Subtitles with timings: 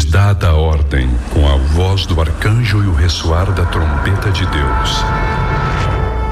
[0.00, 4.46] Pois dada a ordem com a voz do arcanjo e o ressoar da trombeta de
[4.46, 5.04] Deus,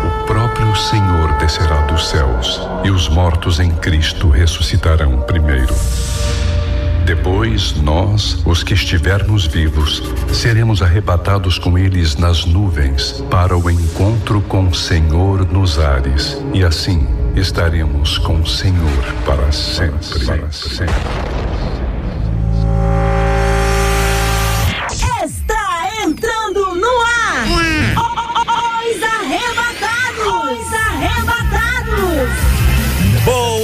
[0.06, 5.74] o próprio Senhor descerá dos céus e os mortos em Cristo ressuscitarão primeiro.
[7.04, 14.40] Depois, nós, os que estivermos vivos, seremos arrebatados com eles nas nuvens para o encontro
[14.40, 17.06] com o Senhor nos ares, e assim
[17.36, 20.24] estaremos com o Senhor para sempre.
[20.24, 20.86] Para sempre.
[20.86, 21.47] Está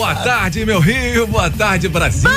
[0.04, 1.26] Boa tarde, meu Rio.
[1.26, 2.28] Boa tarde, Brasil.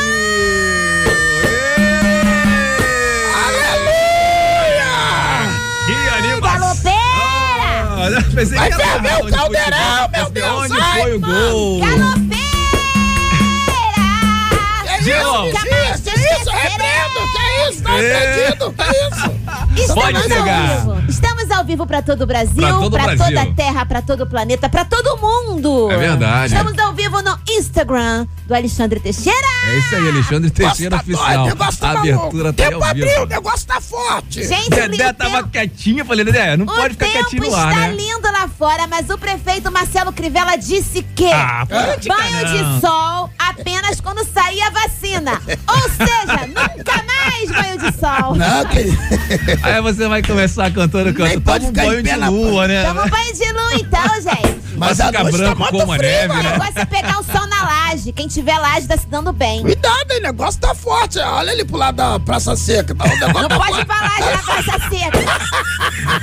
[7.98, 11.80] Olha, pensei Vai que era ferver o onde caldeirão, meu Deus, Onde foi o gol?
[11.82, 12.48] Galopeira!
[15.02, 15.67] De Que novo.
[17.70, 18.18] Isso, não É.
[18.18, 19.94] acredito, que isso?
[19.94, 20.70] Pode Estamos chegar.
[20.72, 21.10] ao vivo.
[21.10, 24.70] Estamos ao vivo para todo o Brasil, para toda a Terra, para todo o planeta,
[24.70, 25.92] para todo mundo.
[25.92, 26.54] É verdade.
[26.56, 29.38] Estamos ao vivo no Instagram do Alexandre Teixeira.
[29.66, 31.44] É isso aí, Alexandre Teixeira tá Oficial.
[31.48, 34.48] doido, o tá A abertura tá aí Tempo ao abriu, o negócio tá forte.
[34.48, 37.56] Gente, Dedé o tava tempo- quietinho, falei, Dedé, não o pode ficar tempo quietinho no
[37.56, 37.94] ar, está né?
[37.94, 44.00] lindo lá fora, mas o prefeito Marcelo Crivella disse que Ah, banho de sol apenas
[44.00, 45.42] quando sair a vacina.
[45.68, 48.36] Ou seja, nunca mais banho de sol.
[48.36, 48.88] Não, que...
[49.62, 51.30] Aí você vai começar cantando, canta.
[51.30, 52.86] Nem pode Toma um banho de lua, né?
[52.86, 54.58] Toma banho de lua então, gente.
[54.78, 56.52] Mas a noite tá branco muito como a frio, neve, O né?
[56.52, 58.12] negócio é pegar um sol na laje.
[58.12, 59.62] Quem tiver laje tá se dando bem.
[59.62, 61.20] Cuidado, hein, o negócio tá forte.
[61.20, 62.94] Olha ali pro lado da Praça Seca.
[62.96, 63.82] Tá, o negócio Não tá pode forte.
[63.82, 65.18] ir pra laje na praça seca.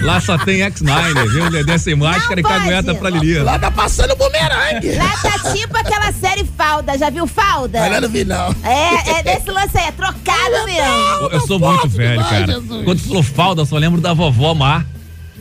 [0.05, 1.51] Lá só tem X9, viu?
[1.51, 2.55] Dedé sem máscara e pode.
[2.61, 3.39] cagueta pra Lili.
[3.41, 4.93] Lá tá passando bumerangue.
[4.97, 6.97] Lá tá tipo aquela série Falda.
[6.99, 7.87] Já viu Falda?
[7.89, 8.55] Eu não vi, não.
[8.63, 11.29] É, é desse lance aí, é trocado mesmo.
[11.31, 12.47] Eu sou Tá muito velho, demais, cara.
[12.61, 12.85] Jesus.
[12.85, 14.85] Quando falou falda, eu só lembro da vovó Mar.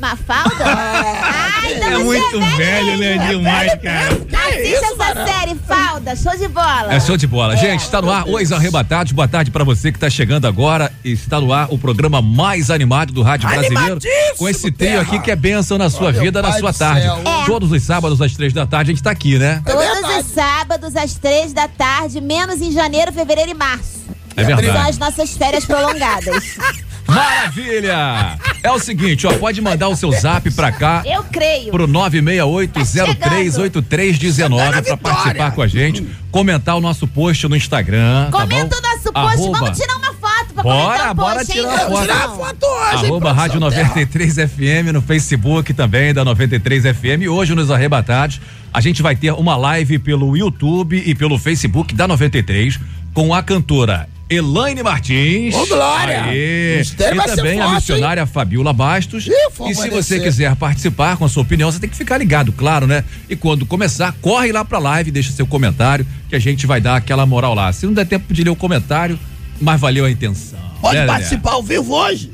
[0.03, 0.65] Mafalda?
[1.63, 3.15] Ah, então É você muito velho, né?
[3.17, 3.27] mesmo.
[3.37, 4.15] Demais, cara.
[4.17, 5.25] Que Assista isso, essa Barão?
[5.27, 6.93] série, Falda, show de bola.
[6.93, 7.55] É show de bola.
[7.55, 9.13] Gente, está no ar Os Arrebatados.
[9.13, 10.91] Boa tarde pra você que tá chegando agora.
[11.05, 13.97] Está no ar o programa mais animado do rádio brasileiro.
[14.37, 17.07] Com esse trio aqui que é bênção na sua Olha, vida, na sua tarde.
[17.07, 17.45] É.
[17.45, 19.61] Todos os sábados às três da tarde a gente tá aqui, né?
[19.65, 24.03] É Todos os sábados, às três da tarde, menos em janeiro, fevereiro e março.
[24.35, 24.89] É São verdade.
[24.89, 26.57] as nossas férias prolongadas.
[27.07, 28.37] Maravilha!
[28.63, 31.03] É o seguinte, ó, pode mandar o seu zap pra cá.
[31.05, 31.71] Eu creio.
[31.71, 34.97] Pro 968-038319 pra Vitória.
[34.97, 38.29] participar com a gente, comentar o nosso post no Instagram.
[38.31, 38.77] tá Comenta bom?
[38.77, 41.79] o nosso post, Arroba- vamos tirar uma foto pra Bora, comentar bora post, tirar hein?
[41.89, 42.01] foto.
[42.01, 43.89] tirar a foto hoje, hein, Arroba Rádio produção Terra.
[43.95, 47.27] 93 FM no Facebook também da 93 FM.
[47.29, 48.39] Hoje nos Arrebatados
[48.73, 52.79] a gente vai ter uma live pelo YouTube e pelo Facebook da 93
[53.13, 55.55] com a cantora Elaine Martins.
[55.55, 56.23] Ô, Glória!
[56.25, 56.77] Aê.
[56.79, 59.27] Mistério E vai ser também a forte, missionária Fabiola Bastos.
[59.27, 62.51] Ih, e se você quiser participar com a sua opinião, você tem que ficar ligado,
[62.51, 63.03] claro, né?
[63.29, 66.95] E quando começar, corre lá pra live, deixa seu comentário que a gente vai dar
[66.95, 67.71] aquela moral lá.
[67.71, 69.19] Se não der tempo de ler o comentário,
[69.59, 70.59] mas valeu a intenção.
[70.81, 72.31] Pode né, participar ao vivo hoje?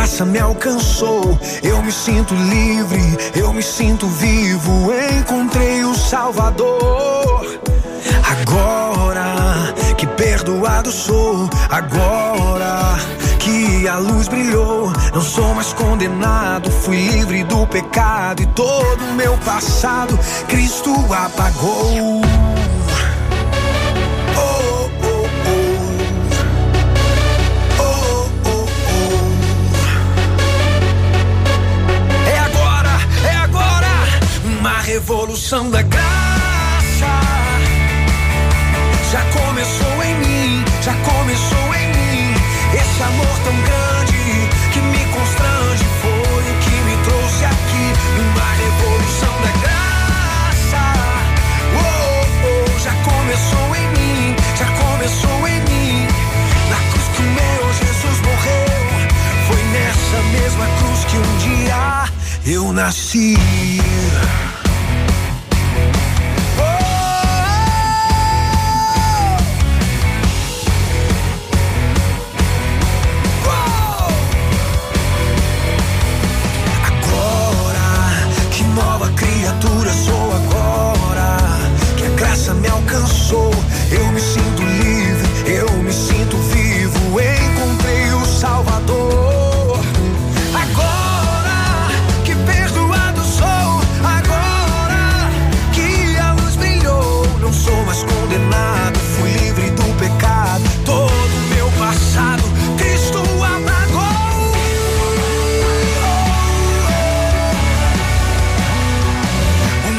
[0.08, 1.38] Graça me alcançou.
[1.62, 3.02] Eu me sinto livre,
[3.36, 4.90] eu me sinto vivo.
[5.20, 7.46] Encontrei o Salvador.
[8.24, 12.96] Agora que perdoado sou, agora
[13.40, 16.72] que a luz brilhou, não sou mais condenado.
[16.72, 20.18] Fui livre do pecado e todo o meu passado
[20.48, 22.22] Cristo apagou.
[34.88, 37.20] revolução da graça
[39.12, 42.34] já começou em mim, já começou em mim.
[42.74, 47.86] Esse amor tão grande que me constrange foi o que me trouxe aqui
[48.24, 50.84] Uma revolução da graça.
[51.76, 56.08] Oh, oh, já começou em mim, já começou em mim.
[56.70, 58.70] Na cruz que o meu Jesus morreu,
[59.48, 62.06] foi nessa mesma cruz que um dia
[62.46, 63.36] eu nasci.
[83.90, 87.20] Eu me sinto livre, eu me sinto vivo.
[87.22, 89.80] Encontrei o Salvador.
[90.54, 91.90] Agora
[92.26, 93.82] que perdoado sou.
[94.04, 95.32] Agora
[95.72, 97.26] que a luz brilhou.
[97.40, 99.00] Não sou mais condenado.
[99.18, 100.64] Fui livre do pecado.
[100.86, 102.44] Todo meu passado,
[102.78, 104.08] Cristo apagou.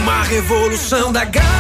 [0.03, 1.58] Uma revolução da graça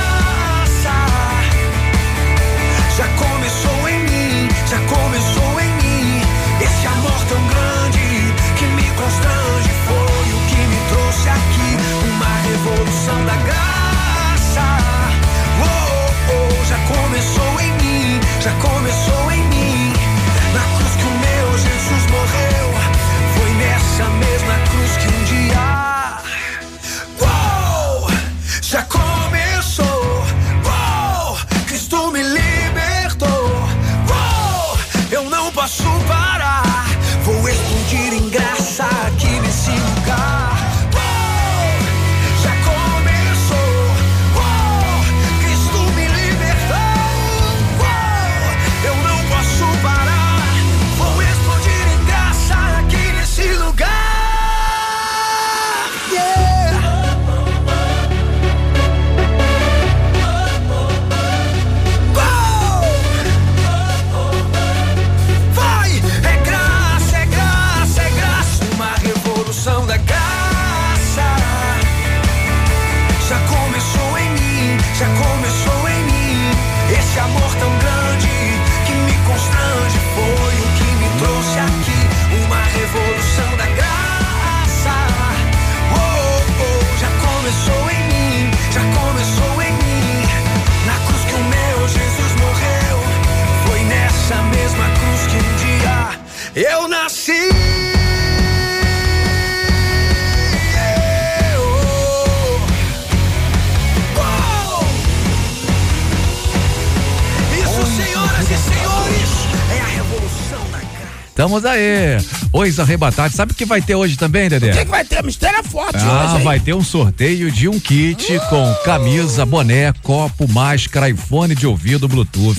[111.38, 112.18] Estamos aí.
[112.52, 113.36] Os arrebatados.
[113.36, 114.70] Sabe o que vai ter hoje também, Dedé?
[114.70, 115.22] O que, que vai ter?
[115.22, 119.92] Mistério é forte Ah, hoje, vai ter um sorteio de um kit com camisa, boné,
[120.02, 122.58] copo, máscara, iPhone de ouvido, Bluetooth.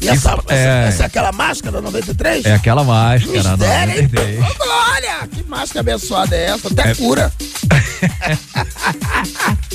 [0.00, 0.86] E essa, Isso- essa, é.
[0.86, 2.44] essa é aquela máscara 93?
[2.44, 4.02] É aquela máscara, Mistério, hein?
[4.12, 4.38] 93.
[4.38, 5.28] Ô, Glória!
[5.32, 6.68] Que máscara abençoada é essa?
[6.68, 6.94] Até É.
[6.94, 7.32] cura.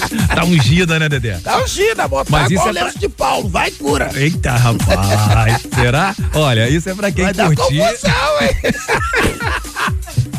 [0.33, 1.37] Tá ungida, né, Dedé?
[1.39, 3.49] Tá ungida, botar Mas isso é pra- de Paulo.
[3.49, 4.09] Vai cura.
[4.15, 5.61] Eita, rapaz.
[5.73, 6.15] Será?
[6.33, 7.79] Olha, isso é pra quem Vai curtir.
[7.79, 8.55] confusão, hein?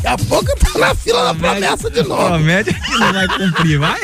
[0.01, 2.27] Daqui a pouco tá na fila da promessa de novo.
[2.29, 3.99] Promete que não vai cumprir, vai?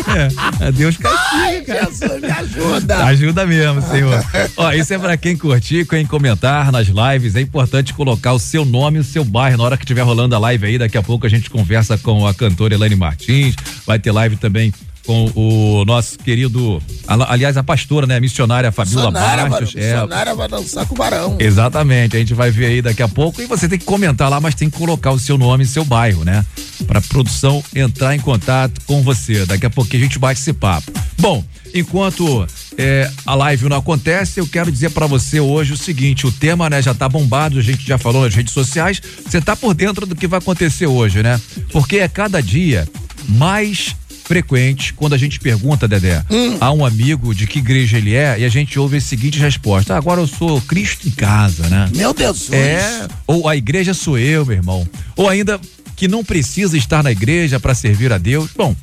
[0.62, 1.86] É, Deus Ai, castiga, cara.
[1.92, 3.06] Jesus, me ajuda.
[3.06, 4.24] Ajuda mesmo, senhor.
[4.58, 7.36] Ó, isso é pra quem curtir, quem comentar nas lives.
[7.36, 10.36] É importante colocar o seu nome e o seu bairro na hora que estiver rolando
[10.36, 10.78] a live aí.
[10.78, 13.56] Daqui a pouco a gente conversa com a cantora Elaine Martins.
[13.86, 14.72] Vai ter live também
[15.08, 18.18] com o nosso querido, aliás, a pastora, né?
[18.18, 19.50] A missionária Fabiola mano.
[19.50, 19.74] Bastos.
[19.78, 21.38] É, Sonara vai dançar com o barão.
[21.40, 24.42] Exatamente, a gente vai ver aí daqui a pouco e você tem que comentar lá,
[24.42, 26.46] mas tem que colocar o seu nome e seu bairro, né?
[26.86, 29.46] Pra produção entrar em contato com você.
[29.46, 30.92] Daqui a pouquinho a gente bate esse papo.
[31.18, 31.42] Bom,
[31.74, 32.46] enquanto
[32.78, 36.70] é, a live não acontece, eu quero dizer pra você hoje o seguinte: o tema,
[36.70, 39.02] né, já tá bombado, a gente já falou nas redes sociais.
[39.26, 41.40] Você tá por dentro do que vai acontecer hoje, né?
[41.72, 42.86] Porque é cada dia
[43.30, 43.96] mais
[44.28, 46.24] frequente quando a gente pergunta, Dedé,
[46.60, 49.94] a um amigo de que igreja ele é e a gente ouve a seguinte resposta:
[49.94, 51.90] "Ah, agora eu sou Cristo em casa, né?
[51.96, 52.52] Meu Deus.
[52.52, 54.88] É, ou a igreja sou eu, meu irmão.
[55.16, 55.60] Ou ainda
[55.96, 58.52] que não precisa estar na igreja para servir a Deus.
[58.56, 58.76] Bom,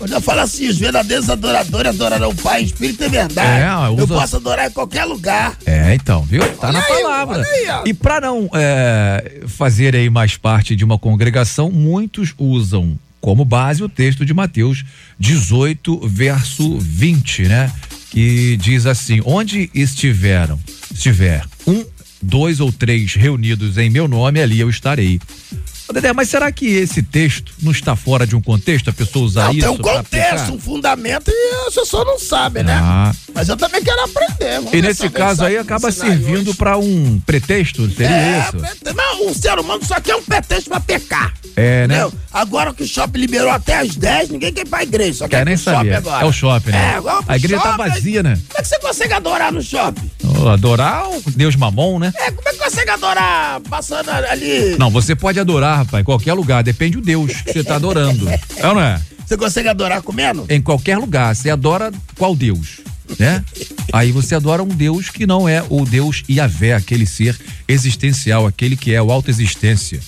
[0.00, 3.62] Eu já falo assim, os verdadeiros adoradores adorarão o Pai, Espírito e verdade.
[3.62, 5.54] É, eu posso adorar em qualquer lugar.
[5.66, 6.40] é, então, viu?
[6.54, 7.42] Tá Olha na aí, palavra.
[7.42, 13.44] aí, e para não é, fazer aí mais parte de uma congregação, muitos usam como
[13.44, 14.84] base o texto de Mateus
[15.18, 17.72] 18, verso 20, né?
[18.10, 20.58] Que diz assim: onde estiveram,
[20.92, 21.86] estiver um,
[22.20, 25.20] dois ou três reunidos em meu nome, ali eu estarei.
[25.92, 28.88] Dedé, mas será que esse texto não está fora de um contexto?
[28.90, 29.60] A pessoa usar Não, isso?
[29.60, 32.78] tem um contexto, um fundamento e a pessoa não sabe, né?
[32.82, 33.12] Ah.
[33.34, 34.56] Mas eu também quero aprender.
[34.56, 38.94] Vamos E nesse caso aí acaba servindo para um pretexto, seria É, isso?
[38.94, 41.34] não, o ser humano só quer um pretexto pra pecar.
[41.56, 41.96] É, né?
[41.96, 42.12] Entendeu?
[42.32, 45.38] Agora que o shopping liberou até as 10, ninguém quer ir pra igreja, só Quer
[45.38, 45.94] quer nem saber.
[45.96, 46.24] agora.
[46.24, 46.92] É o shopping, né?
[46.92, 48.34] É, agora A igreja tá shopping, vazia, né?
[48.48, 50.10] Como é que você consegue adorar no shopping?
[50.24, 52.12] Ô, adorar o Deus mamon, né?
[52.16, 54.76] É, como é que consegue adorar passando ali?
[54.78, 58.28] Não, você pode adorar, rapaz, em qualquer lugar, depende do Deus que você tá adorando.
[58.28, 59.00] É ou não é?
[59.26, 60.44] Você consegue adorar comendo?
[60.48, 62.80] Em qualquer lugar, você adora qual Deus?
[63.18, 63.44] Né?
[63.92, 67.38] Aí você adora um Deus que não é o Deus Iavé, aquele ser
[67.68, 70.00] existencial, aquele que é o autoexistência.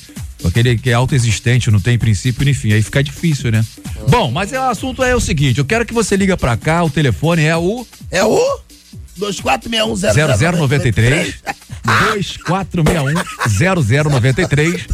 [0.45, 2.73] Aquele que é autoexistente, não tem princípio nem fim.
[2.73, 3.65] Aí fica difícil, né?
[4.11, 6.85] Bom, mas é, o assunto é o seguinte: eu quero que você liga pra cá,
[6.85, 8.39] o telefone é o É o
[9.17, 11.35] 2461 0093
[11.85, 13.15] 2461
[13.49, 14.87] 0093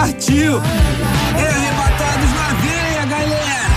[0.02, 0.56] Partiu!
[1.36, 3.70] Arrebatados na veia, galera!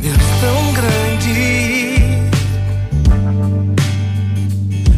[0.00, 2.18] Deus tão grande,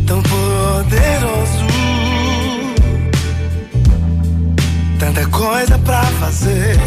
[0.06, 1.66] tão poderoso,
[4.99, 6.78] tanta coisa pra fazer,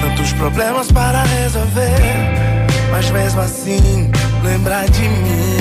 [0.00, 4.10] tantos problemas para resolver, mas mesmo assim
[4.42, 5.56] lembrar de mim.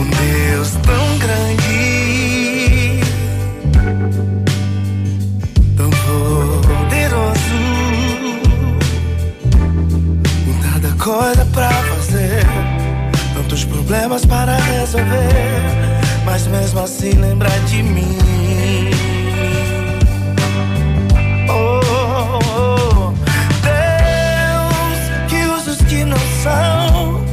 [0.00, 3.00] Um Deus tão grande,
[5.76, 7.40] tão poderoso.
[10.62, 12.46] Nada coisa pra fazer,
[13.34, 18.69] tantos problemas para resolver, mas mesmo assim lembrar de mim.
[26.42, 27.24] São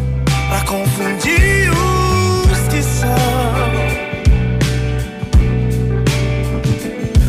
[0.49, 3.07] pra confundir os que são.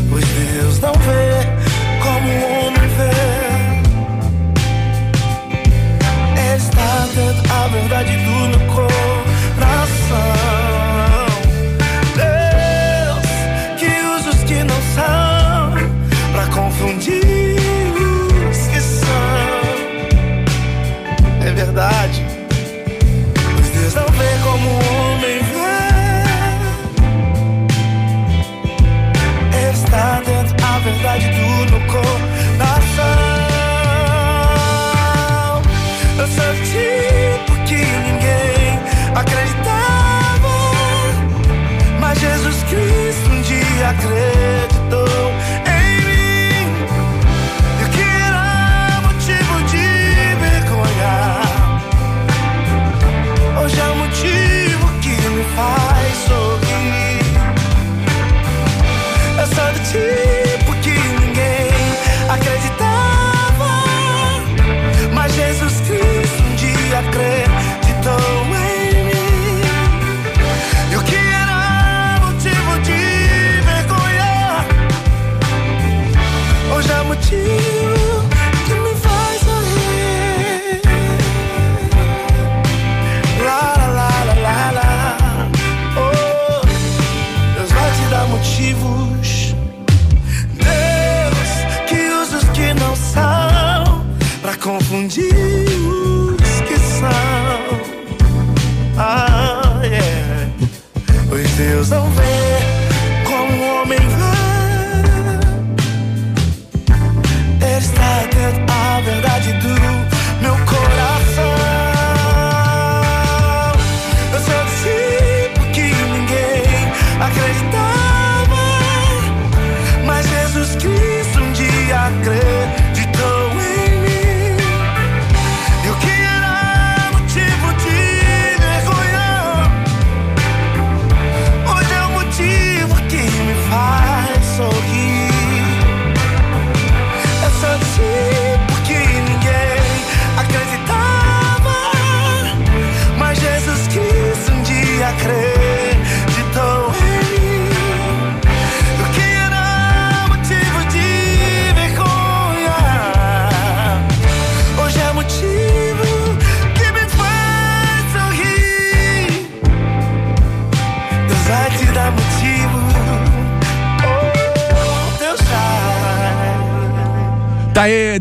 [0.09, 1.47] Pois Deus não vê
[2.03, 3.15] como o homem vê.
[6.55, 8.28] Está dando a verdade do
[31.87, 32.18] do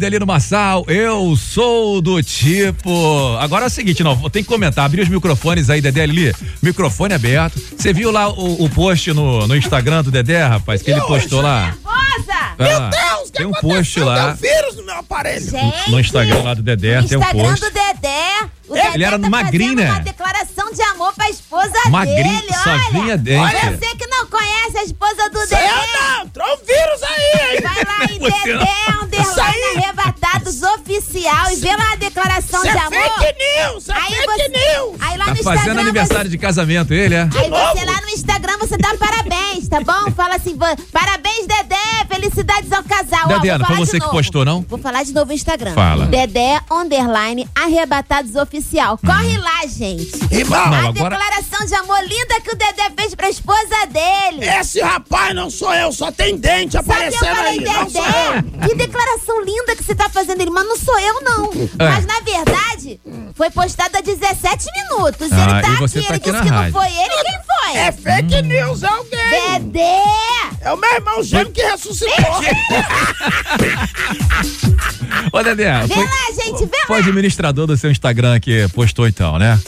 [0.08, 3.36] Tá aí, Delino Massal, eu sou do tipo.
[3.38, 7.12] Agora é o seguinte, não, tem que comentar, abrir os microfones aí, Dedé ali, microfone
[7.12, 7.60] aberto.
[7.76, 11.42] Você viu lá o, o post no, no Instagram do Dedé, rapaz, que ele postou
[11.42, 11.66] lá?
[11.66, 11.98] Nervosa!
[12.58, 15.50] Meu Deus, que tem um post lá Deu vírus no meu aparelho.
[15.50, 17.64] Gente, no Instagram lá do Dedé, tem um Instagram post.
[17.66, 18.48] do Dedé.
[18.68, 19.90] O Ele Dedé era tá magrinho, né?
[19.90, 22.90] uma declaração de amor pra esposa Magrinho, dele, olha.
[22.90, 23.54] vinha dente.
[23.78, 25.70] Você que não conhece a esposa do Sei Dedé.
[25.70, 27.60] eu não, entrou um vírus aí, hein?
[27.62, 28.74] Vai lá em Você Dedé,
[31.52, 32.90] e vê lá a declaração Isso de é amor.
[33.20, 34.96] fake news, é Aí fake você, news.
[35.00, 37.28] aí lá Tá no fazendo Instagram aniversário de casamento, ele, é?
[37.36, 37.78] Aí novo?
[37.78, 40.10] você lá no Instagram você dá parabéns, tá bom?
[40.16, 40.56] Fala assim,
[40.92, 41.76] parabéns Dedé,
[42.08, 43.28] felicidades ao casal.
[43.28, 44.62] Dedé, vou não foi você que postou, não?
[44.68, 45.72] Vou falar de novo no Instagram.
[45.74, 46.06] Fala.
[46.06, 48.98] Dedé, underline, arrebatados oficial.
[48.98, 50.10] Corre lá, gente.
[50.30, 51.16] Irmão, Não, a agora-
[54.38, 54.52] dele.
[54.60, 58.04] esse rapaz não sou eu, só tem dente Sabe, eu aparecendo falei, aí, não sou
[58.04, 58.42] eu.
[58.42, 61.44] Dedé, que declaração linda que você tá fazendo, ele, mas não sou eu, não.
[61.78, 61.88] É.
[61.90, 63.00] Mas, na verdade,
[63.34, 65.28] foi postado há 17 minutos.
[65.32, 66.72] Ah, ele tá e você aqui, tá ele aqui disse que rádio.
[66.74, 67.76] não foi ele, quem foi?
[67.78, 68.42] É fake Hum.
[68.42, 69.52] news, é alguém.
[69.72, 70.02] Dedé!
[70.60, 72.16] É o meu irmão gêmeo que ressuscitou.
[75.32, 76.10] Ô, Dedé, Vê foi, lá,
[76.44, 77.06] gente, vê foi o lá.
[77.06, 79.58] administrador do seu Instagram que postou então, né?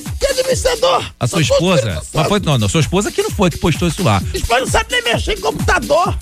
[0.41, 1.05] Administrador?
[1.19, 2.03] A sua esposa.
[2.13, 4.23] Mas foi, não, não, sua esposa que não foi que postou isso lá.
[4.35, 6.15] Esposa não sabe nem mexer em computador.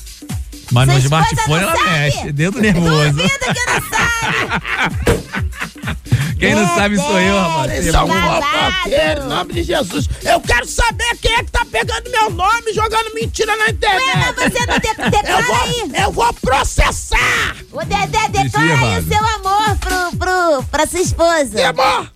[0.71, 1.91] Mas no Sua esposa smartphone ela sabe?
[1.91, 3.13] mexe, dedo nervoso.
[3.13, 5.29] Duvido que não sabe.
[6.39, 7.73] Quem não sabe sou eu, rapaz.
[7.73, 10.09] Vocês são fofoqueiros, em nome de Jesus.
[10.25, 14.05] Eu quero saber quem é que tá pegando meu nome e jogando mentira na internet.
[14.07, 15.45] Ué, mas você não de- eu, declara aí.
[15.89, 17.57] vou, eu vou processar.
[17.73, 21.57] O Dedé declara aí o seu amor pro, pro, pra sua esposa.
[21.57, 22.09] Que amor?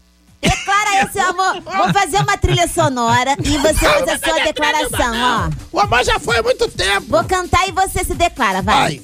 [0.42, 1.61] Declara seu amor.
[1.62, 5.50] Vou fazer uma trilha sonora e você faz a sua declaração, ó.
[5.72, 7.07] O amor já foi há muito tempo.
[7.09, 9.00] Vou cantar e você se declara, vai.
[9.00, 9.02] Vai.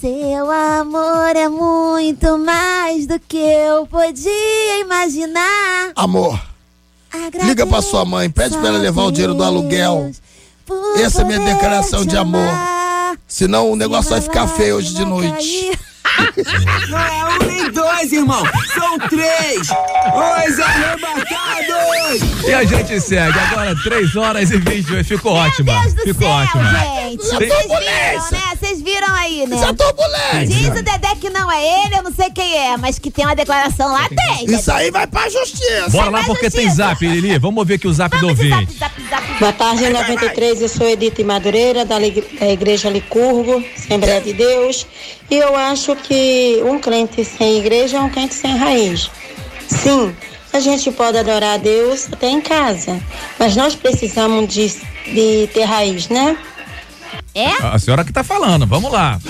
[0.00, 5.92] Seu amor é muito mais do que eu podia imaginar.
[5.96, 6.38] Amor,
[7.42, 10.10] Liga pra sua mãe, pede pra ela levar o dinheiro do aluguel.
[10.98, 12.48] Essa é minha declaração de amor.
[13.26, 15.78] senão o negócio vai ficar feio hoje de noite.
[16.88, 18.42] Não é um nem dois, irmão.
[18.74, 19.68] São três.
[19.68, 21.75] Os arrebatados.
[22.46, 25.04] E a gente segue agora, 3 horas e 28.
[25.06, 25.72] Ficou ótima.
[25.72, 26.70] Meu Deus do Ficou céu, ótima.
[26.70, 27.16] gente.
[27.24, 28.56] Vocês viram, né?
[28.58, 29.56] Vocês viram aí, né?
[29.56, 30.46] Isso é turbulência.
[30.46, 33.24] Diz o Dedé que não é ele, eu não sei quem é, mas que tem
[33.24, 34.44] uma declaração lá, tem.
[34.54, 35.90] Isso aí vai pra justiça.
[35.90, 37.38] Bora lá porque tem zap, Lili.
[37.38, 38.78] Vamos ver aqui o zap do Vamos de zap, ouvinte.
[38.78, 39.38] zap, zap, zap.
[39.40, 40.62] Boa tarde, 93.
[40.62, 44.86] Eu sou Edith Madureira, da Lig- da Igreja Licurgo, Assembleia de Deus.
[45.30, 49.10] E eu acho que um crente sem igreja é um crente sem raiz.
[49.68, 50.14] Sim,
[50.56, 52.98] a gente pode adorar a Deus até em casa,
[53.38, 54.72] mas nós precisamos de,
[55.06, 56.36] de ter raiz, né?
[57.34, 57.50] É?
[57.62, 59.20] A senhora que tá falando, vamos lá.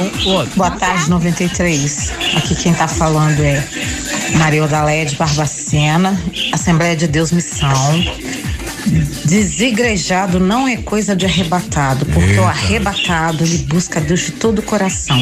[0.54, 2.12] Boa tarde, 93.
[2.36, 3.66] Aqui quem tá falando é
[4.36, 6.16] Maria Odalé de Barbacena,
[6.52, 8.04] Assembleia de Deus Missão.
[9.24, 14.62] Desigrejado não é coisa de arrebatado, porque o arrebatado ele busca Deus de todo o
[14.62, 15.18] coração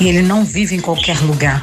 [0.00, 1.62] e ele não vive em qualquer lugar.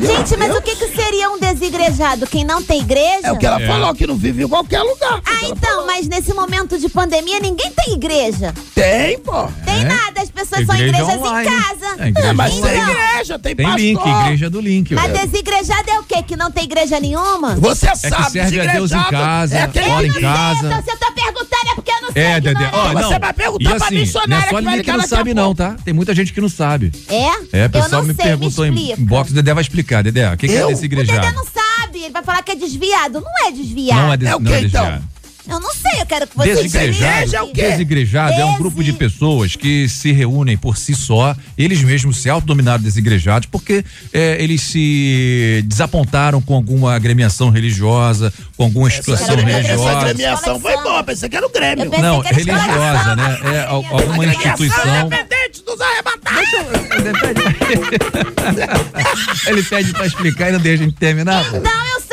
[0.00, 2.26] Gente, mas o que, que seria um desigrejado?
[2.26, 3.20] Quem não tem igreja?
[3.26, 3.66] É o que ela É.
[3.66, 5.20] falou, que não vive em qualquer lugar.
[5.26, 8.54] Ah, então, mas nesse momento de pandemia ninguém tem igreja.
[8.74, 9.46] Tem, pô.
[9.64, 9.84] Tem É.
[9.84, 11.48] nada, as pessoas são Igreja igrejas online.
[11.48, 11.86] em casa.
[12.02, 12.78] É, igreja É, mas online.
[12.80, 13.80] tem igreja, tem, Tem pastor.
[13.82, 14.94] link, igreja do link.
[14.94, 16.22] Mas desigrejado é o quê?
[16.22, 17.56] Que não tem igreja nenhuma?
[17.56, 20.12] Você É sabe, que serve a Deus em desigrejado casa, É aquele ora em Eu
[20.14, 20.66] não sei, casa.
[20.66, 22.22] então se eu tô perguntando é porque eu não sei.
[22.22, 22.70] É, Dedé.
[22.72, 23.02] Ó, não.
[23.02, 24.98] Você vai perguntar e pra assim, missionária não é só que vai ninguém que ligar
[24.98, 25.76] não sabe, não, tá?
[25.84, 26.90] Tem muita gente que não sabe.
[27.08, 27.58] É?
[27.64, 28.96] É, o pessoal eu não me sei, perguntou me em.
[29.04, 30.32] Box, o Dedé vai explicar, Dedé.
[30.32, 30.66] O que, que é Eu?
[30.68, 31.20] O desigrejado?
[31.20, 33.20] Dedé não sabe, ele vai falar que é desviado.
[33.20, 34.00] Não é desviado.
[34.02, 35.02] Não é, des- É o não é então?
[35.50, 37.62] Eu não sei, eu quero que você Desigrejado, Igreja é o quê?
[37.62, 42.30] desigrejado é um grupo de pessoas que se reúnem por si só, eles mesmos se
[42.30, 49.42] autodominaram desigrejados, porque é, eles se desapontaram com alguma agremiação religiosa, com alguma instituição era-
[49.42, 49.98] essa Essa religiosa.
[49.98, 51.90] agremiação foi boa, pensei que era o Grêmio.
[52.00, 53.38] Não, religiosa, né?
[53.54, 55.06] É al- alguma instituição.
[55.06, 56.50] independente dos arrebatados.
[59.46, 61.44] Ele pede pra explicar e não deixa a gente terminar.
[61.52, 62.09] Não, eu sou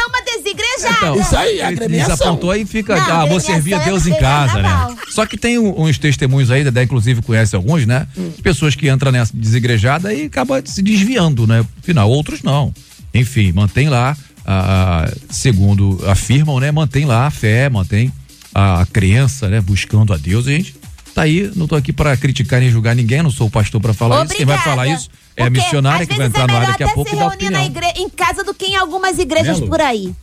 [0.86, 2.16] Então, Isso aí, ele agremiação.
[2.16, 4.96] desapontou e fica, Não, ah, vou servir a é Deus em você, casa, né?
[5.10, 8.08] Só que tem uns testemunhos aí, Dedé inclusive conhece alguns, né?
[8.18, 8.32] Hum.
[8.44, 11.66] Pessoas que entram nessa desigrejada e acabam se desviando, né?
[11.82, 12.74] Afinal, outros não.
[13.14, 16.72] Enfim, mantém lá, ah, segundo afirmam, né?
[16.72, 18.12] Mantém lá a fé, mantém
[18.54, 19.62] a, crença, né?
[19.62, 20.48] Buscando a Deus.
[20.48, 20.76] A gente
[21.14, 23.94] tá aí, não tô aqui pra criticar nem julgar ninguém, não sou o pastor pra
[23.94, 24.36] falar isso.
[24.36, 24.82] Quem vai Obrigada.
[24.82, 26.90] falar isso é a Porque, missionária às que vai entrar é no ar daqui a
[26.90, 27.86] pouco se e dar reunir na opinião.
[27.86, 28.02] igre...
[28.02, 30.14] em casa do que em algumas igrejas por aí.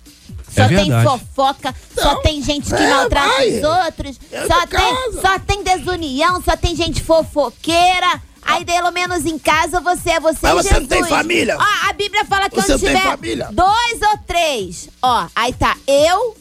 [0.56, 1.04] É Só tem verdade.
[1.04, 3.48] fofoca, só tem gente que é, maltrata vai.
[3.58, 8.22] os outros, Eu só tem, só tem desunião, só tem gente fofoqueira.
[8.46, 10.80] Aí, pelo menos em casa, você é você Mas e você Jesus.
[10.82, 11.56] não tem família?
[11.58, 13.48] Ó, a Bíblia fala que Você onde tem tiver família?
[13.50, 14.88] dois ou três.
[15.02, 16.36] Ó, aí tá eu,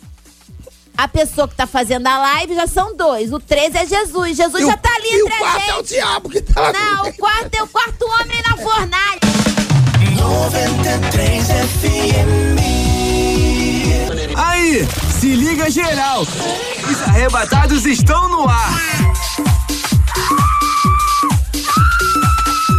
[0.97, 3.32] a pessoa que tá fazendo a live, já são dois.
[3.32, 4.36] O três é Jesus.
[4.36, 5.69] Jesus E o- já tá ali e o entre a quarto gente.
[5.69, 9.19] é o diabo que tá lá Não, o quarto é o quarto homem na fornalha.
[10.19, 12.83] 93 FM.
[14.36, 14.88] Aí,
[15.19, 16.22] se liga geral.
[16.22, 18.80] Os arrebatados estão no ar.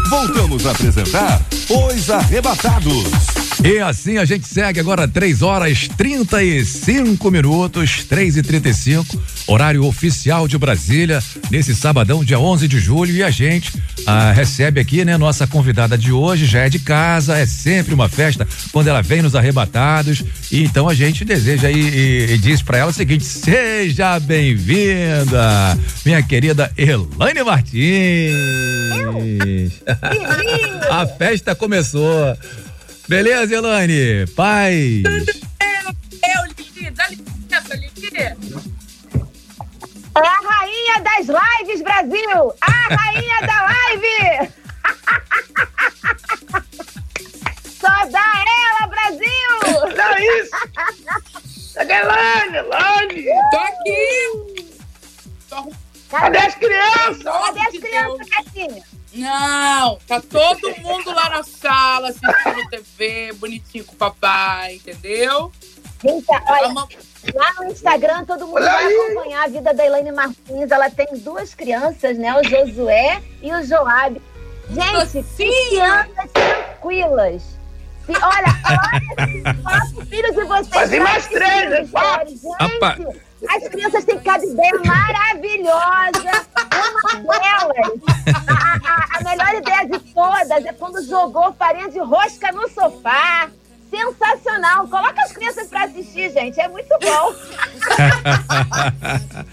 [0.08, 3.43] Voltamos a apresentar Os Arrebatados.
[3.62, 10.48] E assim a gente segue agora 3 horas 35 minutos, 3 e 35 horário oficial
[10.48, 13.12] de Brasília, nesse sabadão, dia 11 de julho.
[13.12, 13.72] E a gente
[14.06, 18.08] ah, recebe aqui, né, nossa convidada de hoje, já é de casa, é sempre uma
[18.08, 20.22] festa quando ela vem nos arrebatados.
[20.50, 25.78] E então a gente deseja e, e, e diz pra ela o seguinte: seja bem-vinda,
[26.04, 27.74] minha querida Elaine Martins.
[30.90, 32.36] a festa começou.
[33.06, 34.26] Beleza, Elaine?
[34.34, 35.04] Paz.
[36.22, 37.92] Eu, Lili, dá licença, Lili.
[38.16, 38.34] É
[40.14, 42.54] a rainha das lives, Brasil!
[42.60, 44.52] A rainha da live!
[47.80, 49.52] Só dá ela, Brasil!
[49.96, 50.52] Não é isso!
[51.74, 52.60] Cadê Lane?
[52.68, 53.24] Lane!
[53.50, 54.00] Tô aqui.
[55.50, 55.72] Tô
[56.08, 57.22] Cadê as crianças?
[57.24, 58.28] Cadê as crianças.
[58.30, 58.82] Catinha?
[59.14, 65.52] Não, tá todo mundo lá na sala assistindo TV, bonitinho com o papai, entendeu?
[66.02, 66.74] Gente, olha,
[67.34, 68.94] lá no Instagram todo mundo Olha vai aí.
[68.94, 70.70] acompanhar a vida da Elaine Martins.
[70.70, 72.38] Ela tem duas crianças, né?
[72.38, 74.20] O Josué e o Joab.
[74.70, 77.42] Gente, crianças tranquilas.
[78.04, 80.92] Se, olha, olha esses quatro filhos de vocês.
[80.92, 81.90] E mais três?
[81.90, 82.28] Quatro.
[82.28, 82.98] Gente, Apa.
[83.48, 86.46] As crianças têm cada ideia maravilhosa.
[86.74, 88.00] Uma delas,
[88.48, 93.48] a, a- a melhor ideia de todas é quando jogou farinha de rosca no sofá.
[93.90, 94.88] Sensacional.
[94.88, 96.60] Coloca as crianças pra assistir, gente.
[96.60, 97.34] É muito bom.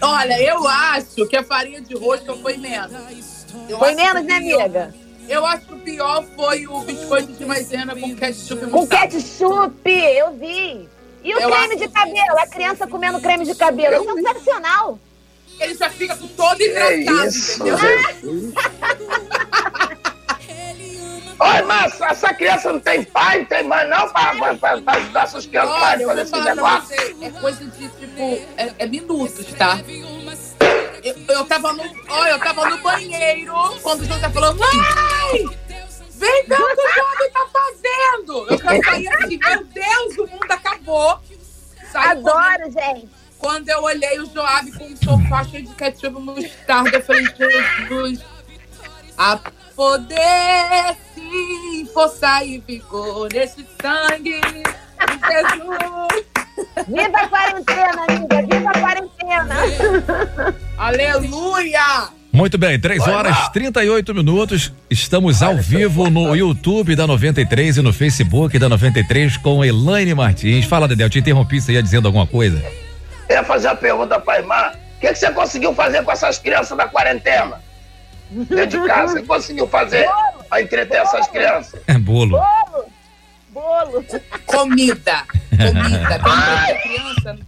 [0.00, 3.46] Olha, eu acho que a farinha de rosca foi menos.
[3.68, 4.94] Eu Foi menos, né, amiga?
[5.28, 10.32] Eu acho que o pior foi o biscoito de maisena com ketchup Com ketchup, eu
[10.36, 10.88] vi.
[11.24, 12.38] E o Eu creme de cabelo?
[12.38, 14.04] A criança comendo creme de cabelo.
[14.04, 14.98] Sensacional.
[15.60, 17.78] Ele já fica com todo hidratado, isso, entendeu?
[21.38, 24.30] Olha, mas essa criança não tem pai, não tem mãe, não, pra
[24.86, 26.86] ajudar essas crianças a Olha, eu fazer esse negócio.
[26.86, 28.22] você, é coisa de, tipo,
[28.56, 29.80] é, é minutos, tá?
[31.02, 35.58] Eu, eu tava no, olha, eu tava no banheiro, quando o João tá falando, mãe,
[36.22, 38.46] vem ver o que o João tá fazendo.
[38.48, 41.20] Eu quero sair assim, meu Deus, o mundo acabou.
[41.92, 42.28] Correndo.
[42.28, 43.08] Adoro, gente.
[43.38, 48.20] Quando eu olhei o Joab com um sofá cheio de ketchup mostarda, eu falei, Jesus,
[49.18, 49.40] a
[49.74, 54.62] poder, sim, força e vigor nesse sangue de
[55.26, 56.26] Jesus.
[56.86, 58.42] Viva a quarentena, amiga.
[58.42, 59.54] Viva a quarentena.
[60.78, 62.21] Aleluia!
[62.32, 64.72] Muito bem, 3 horas 38 minutos.
[64.88, 70.64] Estamos ao vivo no YouTube da 93 e no Facebook da 93 com Elaine Martins.
[70.64, 72.56] Fala, Dedé, eu te interrompi, você ia dizendo alguma coisa?
[73.28, 74.72] Eu ia fazer uma pergunta pra irmã.
[74.96, 77.60] O que, que você conseguiu fazer com essas crianças da quarentena?
[78.30, 80.08] Dentro de casa, você conseguiu fazer
[80.48, 81.80] pra entreter essas crianças?
[81.86, 82.38] É bolo.
[82.38, 82.84] Bolo.
[83.50, 84.04] Bolo.
[84.46, 85.24] Comida.
[85.50, 86.18] Comida.
[86.18, 87.38] Tem criança.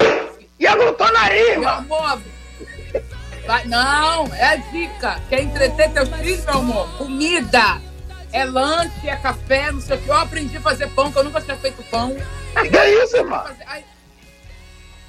[0.60, 1.70] E a glutonaria, Meu irmã?
[1.70, 2.20] amor.
[3.46, 5.20] Vai, não, é a dica.
[5.28, 6.88] Quer entreter teus filhos, meu amor?
[6.96, 7.80] Comida.
[8.32, 10.08] É lanche, é café, não sei o que.
[10.08, 12.16] Eu aprendi a fazer pão, que eu nunca tinha feito pão.
[12.60, 13.40] Que que é isso, irmã?
[13.42, 13.84] Fazer- ai,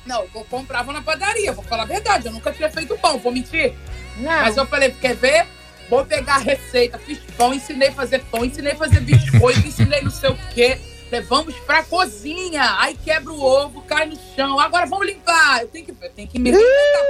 [0.06, 2.28] Não, eu comprava na padaria, vou falar a verdade.
[2.28, 3.74] Eu nunca tinha feito pão, vou mentir.
[4.18, 4.32] Não.
[4.32, 5.48] Mas eu falei, quer ver?
[5.90, 10.02] Vou pegar a receita, fiz pão, ensinei a fazer pão, ensinei a fazer biscoito, ensinei
[10.02, 10.78] não sei o quê.
[11.12, 14.60] Levamos pra cozinha, aí quebra o ovo, cai no chão.
[14.60, 15.62] Agora vamos limpar.
[15.62, 17.04] Eu tenho que, eu tenho que me reinventar,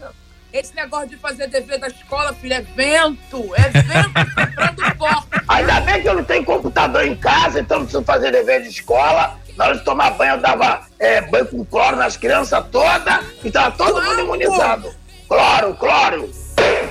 [0.00, 0.21] porque
[0.52, 3.54] esse negócio de fazer dever da escola, filho, é vento.
[3.56, 5.42] É vento quebrando porta.
[5.48, 8.68] Ainda bem que eu não tenho computador em casa, então não preciso fazer dever de
[8.68, 9.38] escola.
[9.56, 13.50] Na hora de tomar banho, eu dava é, banho com cloro nas crianças todas e
[13.50, 14.94] tava todo mundo imunizado.
[15.28, 16.30] Cloro, cloro.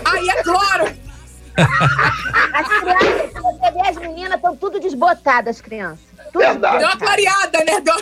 [0.05, 0.85] Aí é claro.
[2.53, 6.05] As crianças, se você ver as meninas, estão tudo desbotadas, as crianças.
[6.31, 6.79] Tudo Verdade.
[6.79, 7.81] Deu uma clareada, né?
[7.81, 7.95] Deu...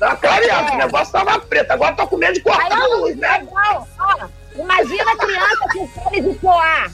[0.00, 1.70] Uma clareada, o negócio tava preto.
[1.70, 3.38] Agora eu tô com medo de Aí cortar a não, luz, né?
[3.38, 6.90] não, ó, imagina a criança com pele de poá.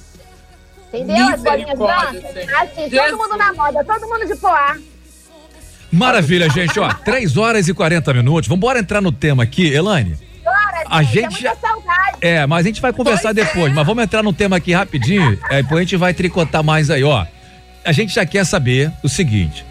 [0.92, 1.28] Entendeu?
[1.28, 2.24] As bolinhas brancas.
[2.60, 4.76] Assim, todo mundo na moda, todo mundo de poá.
[5.92, 8.48] Maravilha, gente, ó, 3 horas e 40 minutos.
[8.48, 10.16] Vamos embora entrar no tema aqui, Elaine?
[10.44, 11.42] Bora, A gente.
[11.42, 12.18] Saudade.
[12.20, 13.72] É, mas a gente vai conversar depois.
[13.72, 15.38] Mas vamos entrar num tema aqui rapidinho.
[15.50, 17.24] é, depois a gente vai tricotar mais aí, ó.
[17.84, 19.64] A gente já quer saber o seguinte.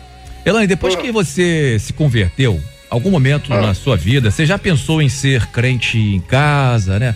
[0.45, 5.09] Elane, depois que você se converteu, algum momento na sua vida, você já pensou em
[5.09, 7.13] ser crente em casa, né?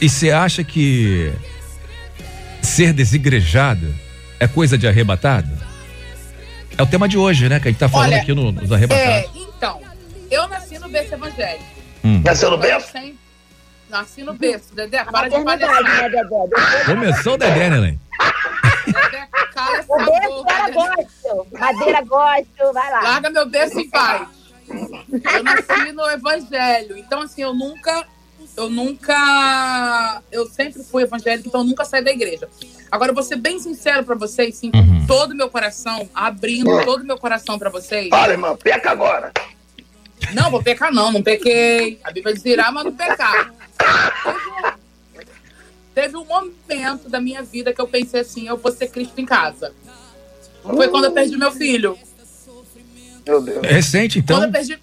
[0.00, 1.32] E você acha que
[2.62, 3.94] ser desigrejado
[4.38, 5.48] é coisa de arrebatado?
[6.76, 7.58] É o tema de hoje, né?
[7.58, 9.08] Que a gente tá falando Olha, aqui no- nos arrebatados.
[9.12, 9.80] É, então,
[10.30, 11.64] eu nasci no berço evangélico.
[12.04, 12.22] Hum.
[12.24, 12.92] Nasceu no berço?
[13.90, 15.82] Nasci no berço, Dedé, para de palhaçar.
[15.82, 16.84] né, Dedé?
[16.84, 18.00] Começou o Dedé, né, Elaine?
[18.86, 20.74] Dedé, cala essa O berço boca, era Dedé.
[20.74, 21.46] gosto.
[21.58, 23.00] Madeira gosto, vai lá.
[23.00, 24.28] Larga meu berço em paz.
[24.68, 26.96] Eu nasci no evangelho.
[26.98, 28.06] Então, assim, eu nunca.
[28.58, 30.20] Eu nunca.
[30.32, 32.48] Eu sempre fui evangélica, então eu nunca saí da igreja.
[32.90, 35.06] Agora, eu vou ser bem sincero pra vocês, sim, com Uhum.
[35.06, 38.08] todo o meu coração, abrindo todo o meu coração pra vocês.
[38.08, 39.32] Fala, irmão, peca agora.
[40.34, 42.00] Não, vou pecar, não, não pequei.
[42.02, 43.54] A Bíblia diz irá, mas não pecar.
[45.94, 49.24] Teve um, momento da minha vida que eu pensei assim: eu vou ser Cristo em
[49.24, 49.72] casa.
[50.64, 51.96] Foi quando eu perdi meu filho.
[53.24, 53.64] Meu Deus.
[53.64, 54.38] Recente, então.
[54.38, 54.78] Quando eu perdi.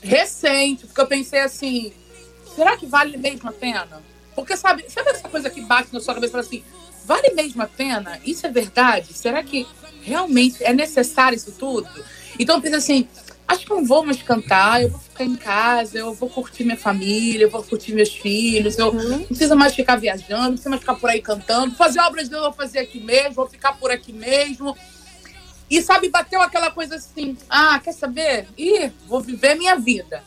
[0.00, 1.92] Recente, porque eu pensei assim:
[2.58, 4.02] será que vale mesmo a pena?
[4.34, 6.64] Porque sabe, sabe essa coisa que bate na sua cabeça e fala assim:
[7.04, 8.20] vale mesmo a pena?
[8.24, 9.12] Isso é verdade?
[9.12, 9.64] Será que
[10.02, 11.88] realmente é necessário isso tudo?
[12.36, 13.08] Então eu pensei assim:
[13.46, 16.64] acho que eu não vou mais cantar, eu vou ficar em casa, eu vou curtir
[16.64, 20.70] minha família, eu vou curtir meus filhos, eu não preciso mais ficar viajando, não preciso
[20.70, 23.48] mais ficar por aí cantando, fazer obras de Deus eu vou fazer aqui mesmo, vou
[23.48, 24.76] ficar por aqui mesmo.
[25.70, 28.48] E sabe, bateu aquela coisa assim: ah, quer saber?
[28.56, 30.24] Ih, vou viver minha vida.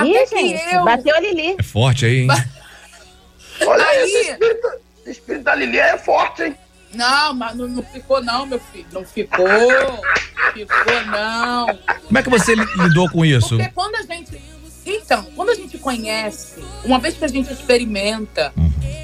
[0.00, 0.84] Até Ih, que gente, eu.
[0.84, 1.56] bateu a Lili.
[1.58, 2.28] É forte aí, hein?
[3.66, 4.68] Olha Aí- esse espírito,
[5.02, 6.56] esse espírito da Lili é forte, hein?
[6.94, 8.86] Não, mas não, não ficou, não, meu filho.
[8.92, 9.46] Não ficou.
[10.54, 11.66] Ficou, não.
[12.06, 13.56] Como é que você li- lidou com isso?
[13.56, 14.40] Porque quando a gente.
[14.84, 18.52] Então, quando a gente conhece, uma vez que a gente experimenta,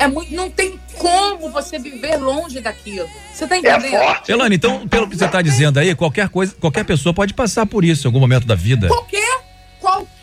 [0.00, 3.06] é muito, não tem como você viver longe daquilo.
[3.32, 4.02] Você tá entendendo?
[4.26, 7.84] Elane, então, pelo que você tá dizendo aí, qualquer coisa, qualquer pessoa pode passar por
[7.84, 8.88] isso em algum momento da vida.
[8.88, 9.25] Qualquer,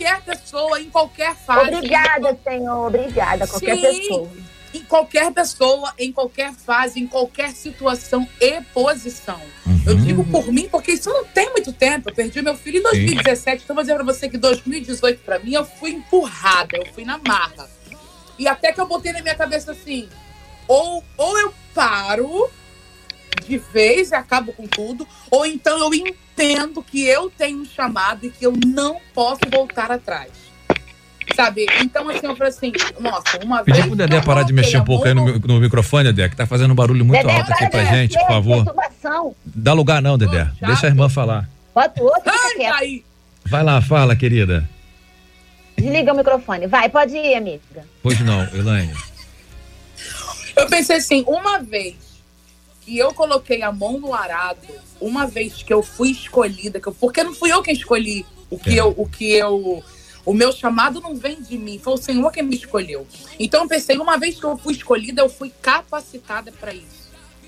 [0.04, 1.76] qualquer pessoa, em qualquer fase.
[1.76, 2.88] Obrigada, Senhor.
[2.88, 3.48] Obrigada.
[3.48, 4.30] Qualquer Sim, pessoa.
[4.74, 9.39] Em qualquer pessoa, em qualquer fase, em qualquer situação e posição.
[9.86, 12.10] Eu digo por mim, porque isso não tem muito tempo.
[12.10, 13.63] Eu perdi meu filho em 2017.
[13.63, 17.20] Então, vou dizer pra você que 2018, pra mim, eu fui empurrada, eu fui na
[17.20, 17.70] marra.
[18.39, 20.10] E até que eu botei na minha cabeça assim:
[20.68, 22.50] ou, ou eu paro
[23.46, 28.26] de vez e acabo com tudo, ou então eu entendo que eu tenho um chamado
[28.26, 30.30] e que eu não posso voltar atrás.
[31.36, 31.65] Sabe?
[31.82, 33.88] Então, assim, eu falei assim: nossa, uma Pedir vez.
[33.88, 36.72] pro Dedé parar de mexer um pouco aí no, no microfone, Dedé, que tá fazendo
[36.72, 38.65] um barulho muito Dedé, alto aqui para pra de gente, por favor.
[38.65, 39.36] perturbação.
[39.46, 40.50] Dá lugar não, Dedé.
[40.62, 41.50] Deixa a irmã falar.
[41.74, 42.76] Bota o outro e fica quieto.
[42.76, 43.04] Aí.
[43.46, 44.69] Vai lá, fala, querida.
[45.78, 46.67] Desliga o microfone.
[46.67, 47.86] Vai, pode ir, amiga.
[48.02, 48.93] Pois não, Elaine.
[50.56, 51.96] Eu pensei assim, uma vez
[52.84, 54.67] que eu coloquei a mão no arado,
[55.00, 58.60] uma vez que eu fui escolhida, que eu, porque não fui eu quem escolhi o
[58.60, 59.84] que eu, o que eu,
[60.26, 63.08] o meu chamado não vem de mim, foi o Senhor quem me escolheu.
[63.39, 67.04] Então eu pensei, uma vez que eu fui escolhida, eu fui capacitada para isso.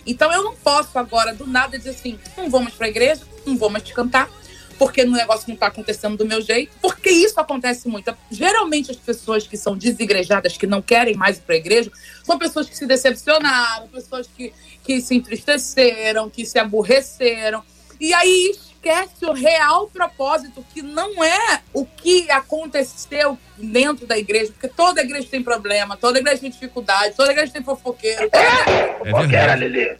[0.05, 3.21] Então eu não posso agora do nada dizer assim, não vou mais para a igreja,
[3.45, 4.29] não vou mais te cantar,
[4.77, 8.15] porque o negócio não está acontecendo do meu jeito, porque isso acontece muito.
[8.29, 11.91] Geralmente as pessoas que são desigrejadas, que não querem mais ir para a igreja,
[12.23, 17.63] são pessoas que se decepcionaram, pessoas que, que se entristeceram, que se aborreceram.
[17.99, 24.51] E aí esquece o real propósito, que não é o que aconteceu dentro da igreja,
[24.51, 28.29] porque toda igreja tem problema, toda igreja tem dificuldade, toda igreja tem fofoqueiro.
[28.33, 29.97] É Fofoqueira, Lili.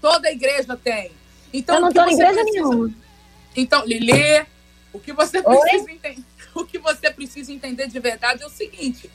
[0.00, 1.10] Toda igreja tem.
[1.52, 2.90] Então, Eu não tô em igreja precisa- nenhuma.
[3.56, 4.46] Então, Lili,
[4.92, 5.42] o que você Oi?
[5.42, 9.10] precisa entender, o que você precisa entender de verdade é o seguinte: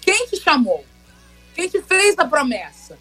[0.00, 0.84] quem te chamou?
[1.54, 2.98] Quem te fez a promessa?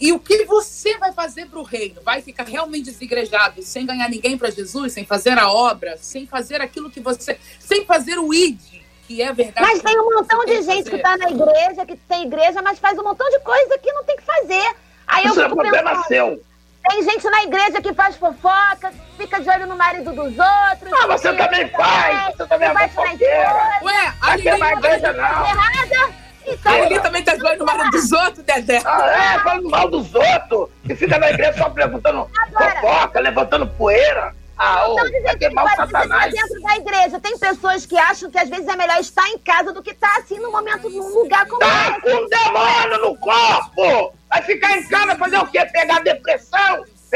[0.00, 2.00] E o que você vai fazer para o reino?
[2.00, 6.62] Vai ficar realmente desigrejado, sem ganhar ninguém para Jesus, sem fazer a obra, sem fazer
[6.62, 7.38] aquilo que você.
[7.58, 9.60] sem fazer o ID, que é verdade.
[9.60, 10.90] Mas tem um montão de gente fazer.
[10.90, 14.02] que tá na igreja, que tem igreja, mas faz um montão de coisa que não
[14.04, 14.74] tem que fazer.
[15.06, 16.42] Aí eu Isso é fico problema pensando, seu.
[16.90, 20.92] Tem gente na igreja que faz fofoca, fica de olho no marido dos outros.
[21.00, 23.78] Ah, você também faz, você também é fofoqueira.
[23.82, 25.22] Ué, a Aqui é na igreja, não.
[25.46, 26.14] errada.
[26.44, 28.82] Então, Lili também tá doendo no marido dos outros, Dedé.
[28.84, 34.34] Ah, é, falando mal dos outros, que fica na igreja só levantando fofoca, levantando poeira.
[34.58, 36.34] Ah, ô, Então, de vai queimar o ficar satanás.
[36.34, 37.20] dentro da igreja.
[37.20, 40.14] Tem pessoas que acham que às vezes é melhor estar em casa do que estar
[40.18, 42.00] assim no momento, num lugar como Tá esse.
[42.00, 44.14] com um demônio no corpo!
[44.28, 45.64] Vai ficar em casa fazer o quê?
[45.72, 46.49] Pegar depressão?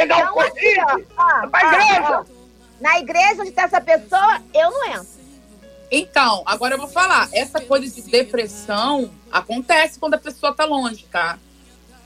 [0.06, 1.06] Pegar o Então, aqui, Covid?
[1.16, 2.20] ó, ó, Vai pra ó, igreja?
[2.20, 2.24] ó.
[2.80, 5.14] Na igreja onde tem essa pessoa, eu não entro.
[5.90, 7.28] Então, agora eu vou falar.
[7.32, 11.38] Essa coisa de depressão acontece quando a pessoa tá longe, tá?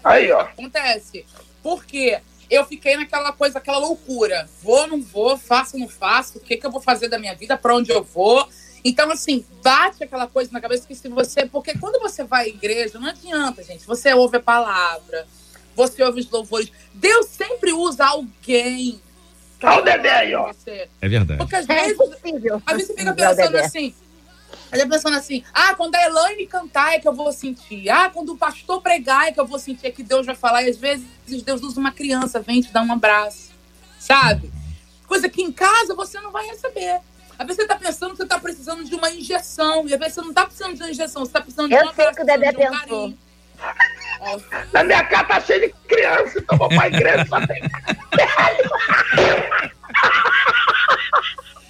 [0.04, 0.40] Aí, ó.
[0.42, 1.24] Acontece.
[1.62, 4.48] Porque eu fiquei naquela coisa, aquela loucura.
[4.62, 6.38] Vou, não vou, faço, não faço.
[6.38, 7.56] O que, que eu vou fazer da minha vida?
[7.56, 8.46] Pra onde eu vou?
[8.84, 11.46] Então, assim, bate aquela coisa na cabeça que se você.
[11.46, 13.86] Porque quando você vai à igreja, não adianta, gente.
[13.86, 15.26] Você ouve a palavra,
[15.78, 16.72] você ouve os louvores.
[16.92, 19.00] Deus sempre usa alguém.
[19.62, 20.52] Olha o Dedé aí, ó.
[21.00, 21.38] É verdade.
[21.38, 22.62] Porque às É vezes, impossível.
[22.66, 23.94] às vezes você fica pensando assim.
[24.72, 27.88] Aí pensando assim, ah, quando a Elaine cantar é que eu vou sentir.
[27.88, 30.62] Ah, quando o pastor pregar é que eu vou sentir é que Deus vai falar.
[30.62, 31.06] E às vezes
[31.44, 33.50] Deus usa uma criança, vem te dar um abraço.
[33.98, 34.50] Sabe?
[35.06, 37.00] Coisa que em casa você não vai receber.
[37.38, 39.86] Às vezes você tá pensando que você tá precisando de uma injeção.
[39.88, 41.82] E às vezes você não tá precisando de uma injeção, você tá precisando de Eu
[41.82, 42.78] uma sei que o Dedé de um pensou.
[42.78, 43.18] carinho.
[44.72, 47.62] Na minha casa tá cheio de criança, então vou pra igreja só tem.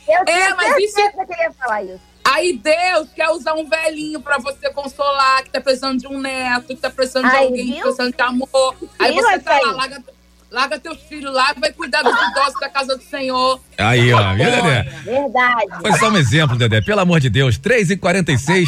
[0.09, 2.01] Eu É, mas isso- certeza que ele ia falar isso.
[2.25, 6.69] Aí Deus quer usar um velhinho pra você consolar, que tá precisando de um neto,
[6.69, 8.77] que tá precisando de Aí, alguém, que tá precisando de amor.
[8.99, 10.03] Aí Viu, você tá lá, larga,
[10.51, 13.61] larga teus filhos lá, vai cuidar dos idosos da casa do Senhor.
[13.79, 14.83] Aí, ó, viu, Dedé?
[15.05, 15.67] Verdade.
[15.81, 16.81] Foi só um exemplo, Dedé.
[16.83, 18.67] Pelo amor de Deus, 3h46.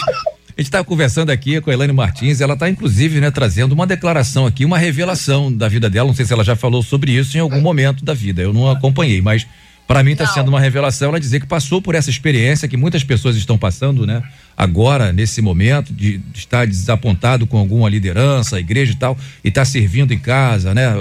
[0.61, 2.43] A gente está conversando aqui com a Elaine Martins.
[2.43, 6.09] Ela está, inclusive, né, trazendo uma declaração aqui, uma revelação da vida dela.
[6.09, 8.43] Não sei se ela já falou sobre isso em algum momento da vida.
[8.43, 9.47] Eu não acompanhei, mas
[9.89, 13.03] para mim está sendo uma revelação ela dizer que passou por essa experiência que muitas
[13.03, 14.23] pessoas estão passando, né?
[14.55, 19.65] Agora, nesse momento, de, estar desapontado com alguma liderança, a igreja e tal, e está
[19.65, 20.93] servindo em casa, né?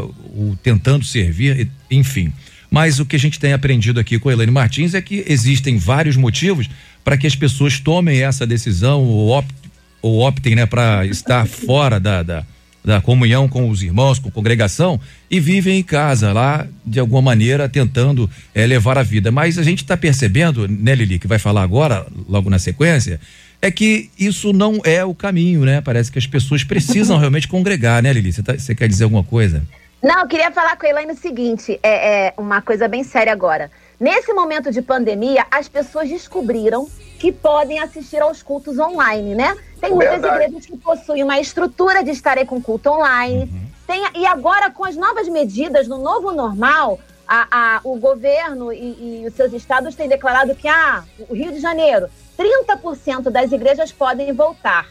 [0.63, 2.32] Tentando servir, enfim.
[2.72, 5.78] Mas o que a gente tem aprendido aqui com a Elaine Martins é que existem
[5.78, 6.69] vários motivos
[7.10, 9.52] para que as pessoas tomem essa decisão ou, opt,
[10.00, 12.43] ou optem né, para estar fora da, da,
[12.86, 17.19] da comunhão com os irmãos, com a congregação e vivem em casa lá, de alguma
[17.19, 19.32] maneira, tentando eh, levar a vida.
[19.32, 23.19] Mas a gente está percebendo, né, Lili, que vai falar agora, logo na sequência,
[23.60, 25.82] é que isso não é o caminho, né?
[25.82, 28.32] Parece que as pessoas precisam realmente congregar, né, Lili?
[28.32, 29.63] Você tá- quer dizer alguma coisa?
[30.00, 33.34] Não, eu queria falar com a Elaine o seguinte: é, é uma coisa bem séria
[33.34, 33.72] agora.
[34.00, 36.88] Nesse momento de pandemia, as pessoas descobriram
[37.20, 39.58] que podem assistir aos cultos online, né?
[39.82, 40.44] Tem muitas Verdade.
[40.46, 43.52] igrejas que possuem uma estrutura de estarem com culto online.
[43.86, 49.22] Tem, e agora, com as novas medidas, no novo normal, a- a- o governo e,
[49.24, 52.08] e os seus estados têm declarado que ah, o Rio de Janeiro,
[52.38, 54.88] 30% das igrejas podem voltar.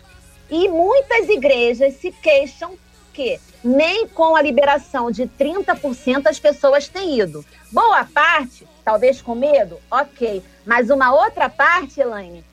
[0.50, 2.72] E muitas igrejas se queixam
[3.12, 7.44] que nem com a liberação de 30% as pessoas têm ido.
[7.72, 10.42] Boa parte, talvez com medo, ok.
[10.64, 12.44] Mas uma outra parte, Elaine,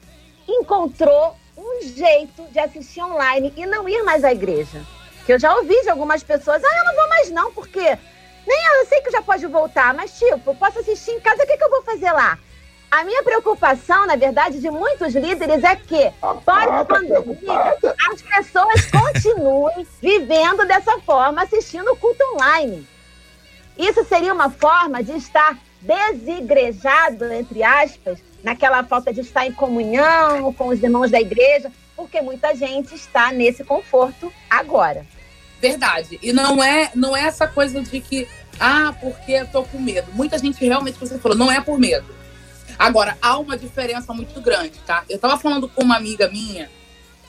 [0.48, 4.82] encontrou um jeito de assistir online e não ir mais à igreja.
[5.26, 7.98] Que eu já ouvi de algumas pessoas, ah, eu não vou mais não, porque
[8.46, 11.58] nem eu sei que já pode voltar, mas tipo, posso assistir em casa, o que,
[11.58, 12.38] que eu vou fazer lá?
[12.91, 17.78] A minha preocupação, na verdade, de muitos líderes é que, tá pós-pandemia,
[18.12, 22.88] as pessoas continuem vivendo dessa forma, assistindo o culto online.
[23.78, 30.54] Isso seria uma forma de estar desigrejado, entre aspas, naquela falta de estar em comunhão
[30.54, 35.06] com os irmãos da igreja, porque muita gente está nesse conforto agora.
[35.60, 36.19] Verdade.
[36.21, 38.28] E não é, não é essa coisa de que,
[38.60, 40.12] ah, porque eu tô com medo.
[40.13, 42.06] Muita gente realmente, como você falou, não é por medo.
[42.78, 45.04] Agora, há uma diferença muito grande, tá?
[45.10, 46.70] Eu tava falando com uma amiga minha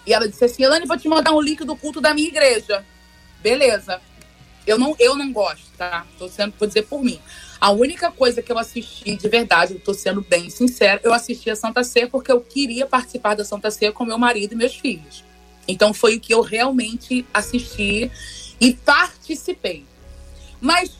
[0.06, 2.84] e ela disse assim: Elane, vou te mandar um link do culto da minha igreja.
[3.42, 4.00] Beleza.
[4.66, 6.04] Eu não, eu não gosto, tá?
[6.18, 7.20] Tô sendo, vou dizer por mim.
[7.60, 11.48] A única coisa que eu assisti de verdade, eu tô sendo bem sincera, eu assisti
[11.48, 14.74] a Santa Ceia porque eu queria participar da Santa Ceia com meu marido e meus
[14.74, 15.24] filhos.
[15.68, 18.10] Então foi o que eu realmente assisti
[18.60, 19.84] e participei.
[20.60, 20.90] Mas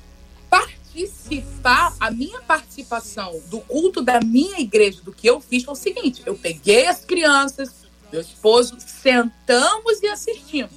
[0.97, 5.76] participar, a minha participação do culto da minha igreja, do que eu fiz, foi o
[5.76, 7.70] seguinte: eu peguei as crianças,
[8.11, 10.72] meu esposo, sentamos e assistimos.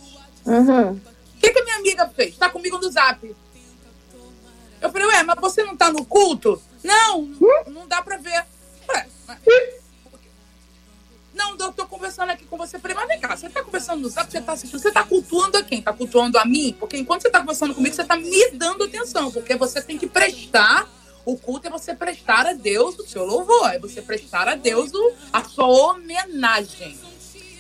[0.46, 0.92] Uhum.
[0.92, 1.02] O
[1.40, 2.38] que, que a minha amiga fez?
[2.38, 3.34] Tá comigo no zap.
[4.82, 6.62] Eu falei, ué, mas você não tá no culto?
[6.84, 8.46] Não, não, não dá pra ver.
[8.90, 9.40] Ué, mas-
[11.40, 12.76] Não, eu tô conversando aqui com você.
[12.76, 15.06] Eu falei, mas vem cá, você tá conversando no zap, você tá assistindo, você tá
[15.06, 15.82] cultuando a quem?
[15.82, 16.76] Tá cultuando a mim?
[16.78, 20.06] Porque enquanto você tá conversando comigo, você tá me dando atenção, porque você tem que
[20.06, 20.86] prestar.
[21.24, 24.94] O culto é você prestar a Deus o seu louvor, é você prestar a Deus
[24.94, 27.00] o- a sua homenagem.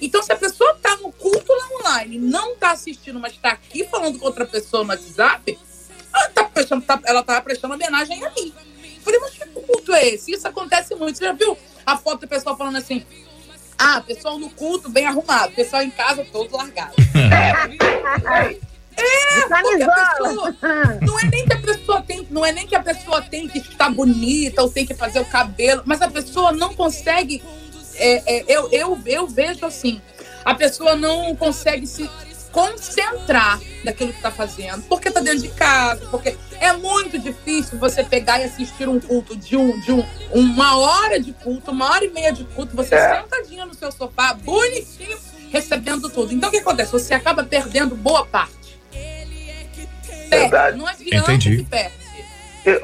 [0.01, 3.85] Então, se a pessoa tá no culto lá online, não tá assistindo, mas tá aqui
[3.85, 5.57] falando com outra pessoa no WhatsApp,
[6.13, 8.53] ela tá prestando, tá, ela tá prestando homenagem a mim.
[8.97, 10.31] Eu falei, mas que culto é esse?
[10.33, 11.17] Isso acontece muito.
[11.17, 13.05] Você já viu a foto do pessoal falando assim?
[13.79, 16.93] Ah, pessoal no culto bem arrumado, pessoal em casa todo largado.
[19.01, 20.55] É, porque a pessoa,
[20.99, 23.59] não é nem que a pessoa tem, não é nem que a pessoa tem que
[23.59, 27.41] estar bonita ou tem que fazer o cabelo, mas a pessoa não consegue
[27.99, 30.01] é, é, eu, eu, eu vejo assim,
[30.43, 32.09] a pessoa não consegue se
[32.51, 38.03] concentrar naquilo que tá fazendo, porque tá dentro de casa, porque é muito difícil você
[38.03, 42.03] pegar e assistir um culto de um, de um, uma hora de culto, uma hora
[42.05, 43.21] e meia de culto, você É.
[43.21, 45.17] sentadinha no seu sofá, bonitinho,
[45.51, 46.33] recebendo tudo.
[46.33, 46.91] Então o que acontece?
[46.91, 48.59] Você acaba perdendo boa parte.
[50.29, 50.77] Verdade.
[50.77, 51.57] Não é criança Entendi.
[51.57, 51.99] que perde.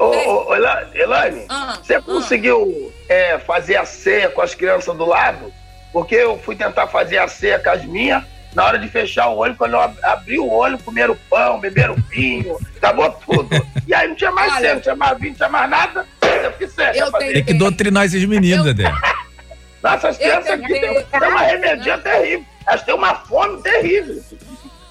[0.00, 0.52] Ô,
[0.94, 5.52] Elaine, Ah, você conseguiu é, fazer a ceia com as crianças do lado?
[5.92, 8.24] Porque eu fui tentar fazer a ceia com as minhas,
[8.56, 11.94] na hora de fechar o olho, quando eu ab- abri o olho, comeram pão, beberam
[12.08, 13.48] vinho, acabou tudo.
[13.86, 14.60] E aí não tinha mais Olha.
[14.60, 16.06] ceia, não tinha mais vinho, não tinha mais nada.
[16.22, 16.94] Eu.
[16.94, 17.32] Eu fazer.
[17.34, 18.90] Tem que doutrinar esses meninos, Dedé.
[19.82, 22.46] Nossa, as crianças aqui têm uma remedinha terrível.
[22.66, 24.24] Elas têm uma fome terrível.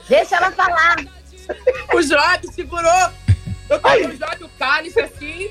[0.08, 0.98] Deixa ela falar.
[1.94, 3.10] O Joab segurou.
[3.70, 5.50] Eu peguei o Joab, o cálice assim.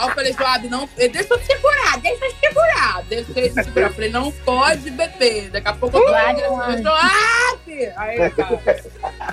[0.00, 3.02] Aí eu falei, Joab, não, eh, deixa eu segurar, deixa eu segurar.
[3.06, 3.88] Deixa ele segurar.
[3.88, 5.50] Eu falei, não pode beber.
[5.50, 7.92] Daqui a pouco eu tô ouvindo Joab!
[7.96, 8.62] Aí, cara.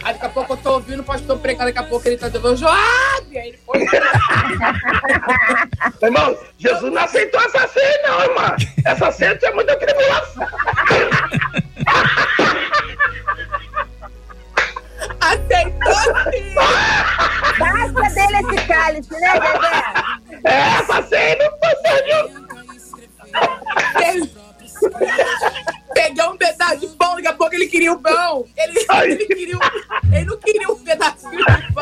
[0.04, 2.28] Aí daqui a pouco eu tô ouvindo o pastor pregar, daqui a pouco ele tá
[2.28, 3.38] dizendo, Joab!
[3.38, 3.80] Aí ele foi.
[3.80, 3.88] Meu
[6.12, 8.56] irmão, Jesus não aceitou essa ceia, não, irmão.
[8.84, 10.48] Essa ceia tinha muita tribulação.
[15.20, 15.94] Aceitou
[16.32, 16.56] sim!
[17.60, 19.84] Basta dele esse cálice, né, Dedé?
[20.44, 21.76] Essa ceia não foi
[25.94, 28.46] Peguei um pedaço de pão, daqui a pouco ele queria o pão.
[28.56, 31.77] Ele, ele, queria, um- ele não queria um pedacinho de pão.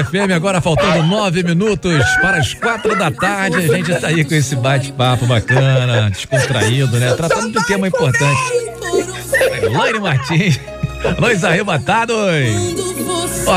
[0.00, 3.56] 93 FM, agora faltando nove minutos para as quatro da tarde.
[3.56, 7.14] A gente tá aí com esse bate-papo bacana, descontraído, né?
[7.14, 8.40] Tratando de um tema importante.
[9.72, 10.58] Laine Martins,
[11.18, 12.16] nós arrebatados.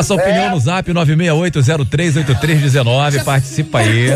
[0.03, 3.23] Sua opinião no zap 968038319.
[3.23, 4.07] Participa aí.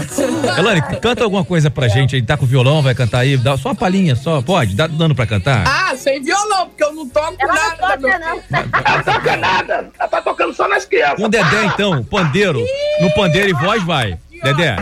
[0.58, 2.22] Elane, canta alguma coisa pra gente aí.
[2.22, 3.38] Tá com violão, vai cantar aí?
[3.38, 4.42] Dá só uma palhinha, só.
[4.42, 4.76] Pode?
[4.76, 5.64] Dá dando pra cantar?
[5.68, 5.77] Ah,
[6.08, 7.98] sem violão, porque eu não toco nada.
[7.98, 8.42] meu não.
[8.50, 9.90] Ela toca nada.
[10.00, 11.18] Ela tá tocando só nas crianças.
[11.18, 12.64] Com o Dedé, então, pandeiro.
[13.02, 14.18] No pandeiro e voz vai.
[14.44, 14.76] Dedé,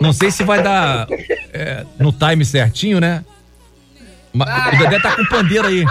[0.00, 1.08] não sei se vai dar
[1.52, 3.24] é, no time certinho, né?
[4.32, 5.84] Mas o Dedé tá com pandeiro aí.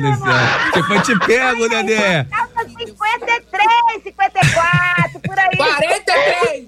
[0.00, 0.34] Deus do céu.
[0.74, 2.24] Depois te pego, Dedé.
[2.24, 5.56] Tava 53, 54, por aí.
[5.56, 6.66] 43!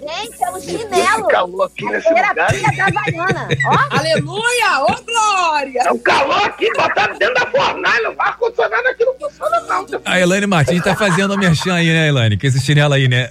[0.00, 1.28] Gente, é um chinelo.
[1.28, 2.34] calor aqui nesse lugar.
[2.34, 3.48] Da Havaiana.
[3.66, 3.98] Ó.
[3.98, 4.80] Aleluia!
[4.82, 5.82] Ô, glória!
[5.84, 8.10] É um calor aqui, botaram dentro da fornalha.
[8.10, 9.86] O ar-condicionado aqui não funciona, não.
[10.04, 12.38] A Elaine Martins tá fazendo o merchan aí, né, Elaine?
[12.38, 13.28] Com esse chinelo aí, né?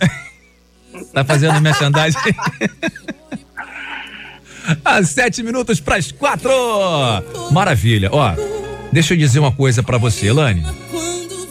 [1.14, 2.20] Tá fazendo merchandising.
[4.84, 6.50] Às sete minutos pras quatro.
[7.52, 8.10] Maravilha.
[8.12, 8.34] Ó,
[8.92, 10.66] deixa eu dizer uma coisa pra você, Elaine.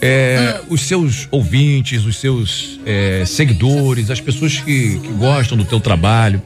[0.00, 5.80] É, os seus ouvintes, os seus é, seguidores, as pessoas que, que gostam do teu
[5.80, 6.42] trabalho,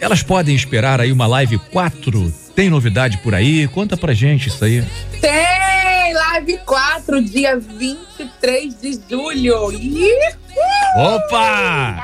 [0.00, 2.32] elas podem esperar aí uma live 4?
[2.54, 3.68] Tem novidade por aí?
[3.68, 4.82] Conta pra gente isso aí.
[5.20, 5.55] Tem
[6.36, 9.72] live 4, dia 23 de julho.
[9.72, 10.12] Ih,
[10.98, 11.96] Opa!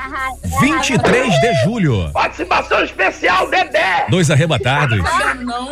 [0.59, 2.11] 23 de julho.
[2.11, 4.07] Participação especial, Dedé.
[4.09, 4.97] Dois arrebatados.
[5.41, 5.71] não.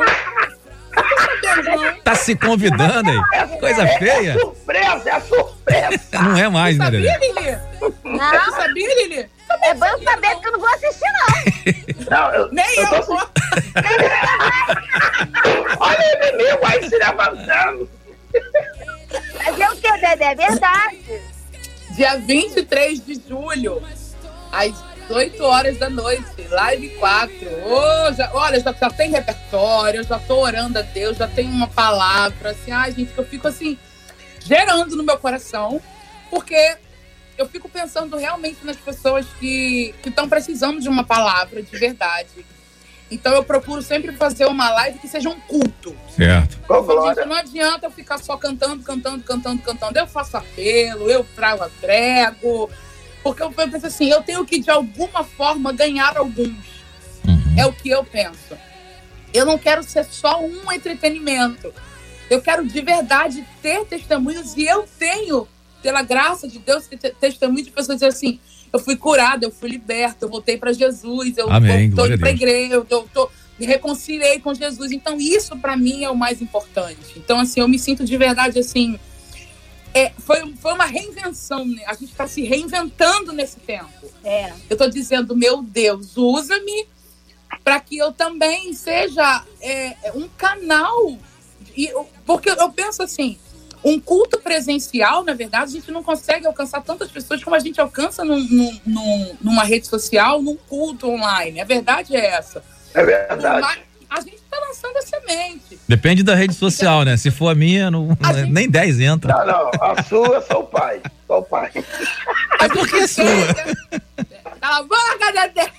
[2.04, 3.20] Tá se convidando aí.
[3.60, 4.34] Coisa feia.
[4.34, 6.00] É surpresa, é surpresa.
[6.22, 7.18] Não é mais, né, Sabia, Dedé?
[7.20, 7.58] Lili?
[8.04, 8.20] Não.
[8.46, 9.30] Você sabia, Lili?
[9.64, 11.28] É bom eu saber que eu não vou assistir, não.
[12.12, 13.22] Não, eu, Nem eu eu, tô- vou.
[15.80, 17.90] Olha o inimigo aí se levantando.
[19.44, 20.26] Fazer o que, Dedé?
[20.26, 21.22] É verdade.
[21.96, 23.84] Dia 23 de julho,
[24.52, 24.72] às
[25.08, 27.36] 18 horas da noite, live 4.
[27.66, 31.68] Ô, já- olha, já, já tem repertório, já tô orando a Deus, já tem uma
[31.68, 33.78] palavra, assim, ai, gente, que eu fico assim,
[34.40, 35.82] gerando no meu coração,
[36.30, 36.78] porque
[37.38, 42.30] eu fico pensando realmente nas pessoas que estão precisando de uma palavra de verdade.
[43.12, 45.94] Então eu procuro sempre fazer uma live que seja um culto.
[46.16, 46.58] Certo.
[47.16, 50.00] Gente, não adianta eu ficar só cantando, cantando, cantando, cantando.
[50.00, 52.70] Eu faço apelo, eu trago prego.
[53.22, 56.72] Porque eu penso assim, eu tenho que de alguma forma ganhar alguns.
[57.58, 58.58] É o que eu penso.
[59.34, 61.74] Eu não quero ser só um entretenimento.
[62.30, 65.46] Eu quero de verdade ter testemunhos e eu tenho,
[65.82, 66.90] pela graça de Deus,
[67.20, 68.40] testemunho de pessoas dizendo assim:
[68.74, 72.30] eu fui curada, eu fui liberta, eu voltei para Jesus, eu glória indo a pra
[72.30, 72.42] Deus.
[72.42, 74.92] igreja, eu tô, tô- me reconciliei com Jesus.
[74.92, 76.98] Então, isso para mim é o mais importante.
[77.18, 79.00] Então, assim, eu me sinto de verdade assim.
[79.94, 81.84] É, foi, foi uma reinvenção, né?
[81.86, 83.90] A gente está se reinventando nesse tempo.
[84.24, 84.54] É.
[84.70, 86.88] Eu tô dizendo, meu Deus, usa-me
[87.64, 91.18] para que eu também seja é, um canal.
[91.76, 91.92] E,
[92.26, 93.38] porque eu penso assim,
[93.84, 97.80] um culto presencial, na verdade, a gente não consegue alcançar tantas pessoas como a gente
[97.82, 101.60] alcança num, num- num- numa rede social, num culto online.
[101.62, 102.64] A verdade é essa.
[102.94, 103.62] É verdade.
[103.62, 103.80] Mas
[104.10, 105.80] a gente está lançando a semente.
[105.88, 107.16] Depende da rede social, né?
[107.18, 108.10] Se for a minha, não,
[108.50, 109.34] nem 10 entra.
[109.34, 111.02] Não, não, a sua é só o pai.
[111.28, 111.72] Só o pai.
[112.60, 113.26] Mas por que sua?
[114.60, 115.72] Cala a boca!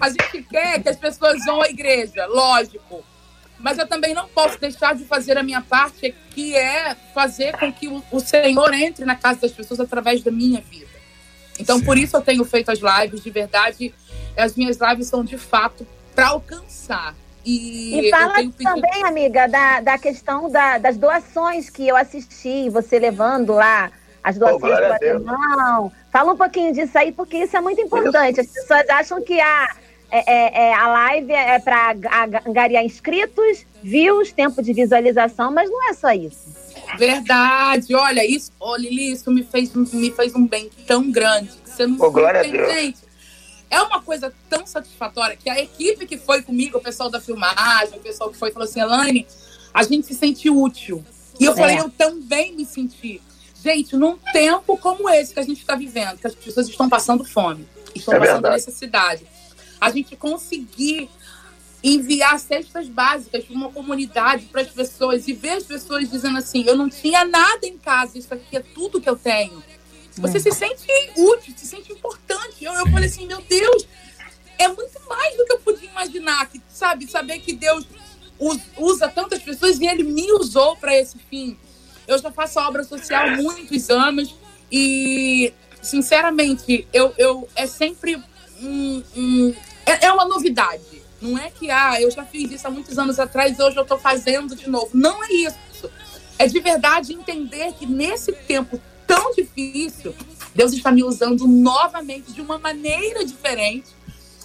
[0.00, 3.04] A gente quer que as pessoas vão à igreja, lógico.
[3.62, 7.72] Mas eu também não posso deixar de fazer a minha parte, que é fazer com
[7.72, 10.90] que o, o Senhor entre na casa das pessoas através da minha vida.
[11.58, 13.94] Então, por isso eu tenho feito as lives, de verdade.
[14.36, 17.14] As minhas lives são de fato para alcançar.
[17.44, 21.96] E, E eu fala pedido- também, amiga, da, da questão da- das doações que eu
[21.96, 23.90] assisti, você levando lá
[24.24, 25.26] as doações glória do a Deus.
[25.28, 25.92] alemão.
[26.10, 28.40] Fala um pouquinho disso aí, porque isso é muito importante.
[28.40, 29.68] As pessoas acham que a, é-
[30.20, 31.94] é- é- a live é para
[32.46, 36.52] angariar inscritos, views, tempo de visualização, mas não é só isso.
[36.98, 41.50] Verdade, olha, isso, ô Lili, isso me fez, me fez um bem tão grande.
[41.64, 42.72] que Você não Ô, glória a tem, Deus.
[42.72, 42.98] gente.
[43.70, 47.96] É uma coisa tão satisfatória que a equipe que foi comigo, o pessoal da filmagem,
[47.98, 49.26] o pessoal que foi, falou assim: Elaine,
[49.72, 51.02] a gente se sente útil.
[51.40, 51.56] E eu É.
[51.56, 53.20] falei, eu também me senti.
[53.64, 57.24] Gente, num tempo como esse que a gente está vivendo, que as pessoas estão passando
[57.24, 58.54] fome, estão É passando verdade.
[58.56, 59.26] necessidade,
[59.82, 61.08] a gente conseguir
[61.82, 66.64] enviar cestas básicas para uma comunidade, para as pessoas, e ver as pessoas dizendo assim:
[66.66, 69.62] eu não tinha nada em casa, isso aqui é tudo que eu tenho.
[70.16, 72.62] Você se sente útil, se sente importante.
[72.64, 73.88] Eu, eu falei assim: meu Deus,
[74.58, 77.08] é muito mais do que eu podia imaginar, que, sabe?
[77.08, 77.84] Saber que Deus
[78.38, 81.56] us- usa tantas pessoas e Ele me usou para esse fim.
[82.06, 84.34] Eu já faço obra social há muitos anos
[84.70, 85.52] e,
[85.82, 88.22] sinceramente, eu, eu é sempre
[88.60, 89.54] um, um-
[89.86, 91.02] é, é uma novidade.
[91.20, 93.82] Não é que ah, eu já fiz isso há muitos anos atrás e hoje eu
[93.82, 94.90] estou fazendo de novo.
[94.92, 95.90] Não é isso.
[96.38, 100.14] É de verdade entender que nesse tempo tão difícil,
[100.54, 103.90] Deus está me usando novamente de uma maneira diferente.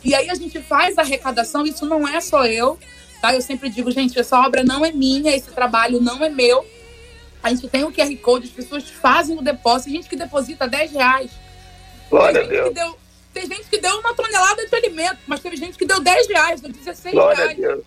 [0.03, 2.77] E aí a gente faz a arrecadação, isso não é só eu,
[3.21, 3.33] tá?
[3.33, 6.65] Eu sempre digo, gente, essa obra não é minha, esse trabalho não é meu.
[7.41, 10.67] A gente tem o QR Code, as pessoas fazem o depósito, tem gente que deposita
[10.67, 11.31] 10 reais.
[12.09, 12.95] Glória a Deus.
[13.39, 16.61] Tem gente que deu uma tonelada de alimento, mas teve gente que deu 10 reais,
[16.61, 17.81] deu 16 Glória reais.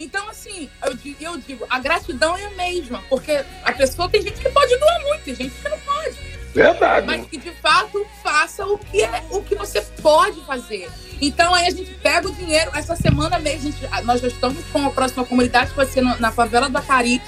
[0.00, 4.20] Então, assim, eu digo, eu digo, a gratidão é a mesma, porque a pessoa tem
[4.22, 6.16] gente que pode doar muito, tem gente que não pode.
[6.54, 7.06] Verdade.
[7.06, 10.88] Mas que de fato faça o que é o que você pode fazer.
[11.20, 14.84] Então aí a gente pega o dinheiro, essa semana mesmo, gente- nós já estamos com
[14.86, 17.22] a próxima comunidade que vai ser na, na favela do Acari.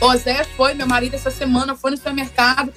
[0.00, 2.72] O Zé foi, meu marido, essa semana foi no supermercado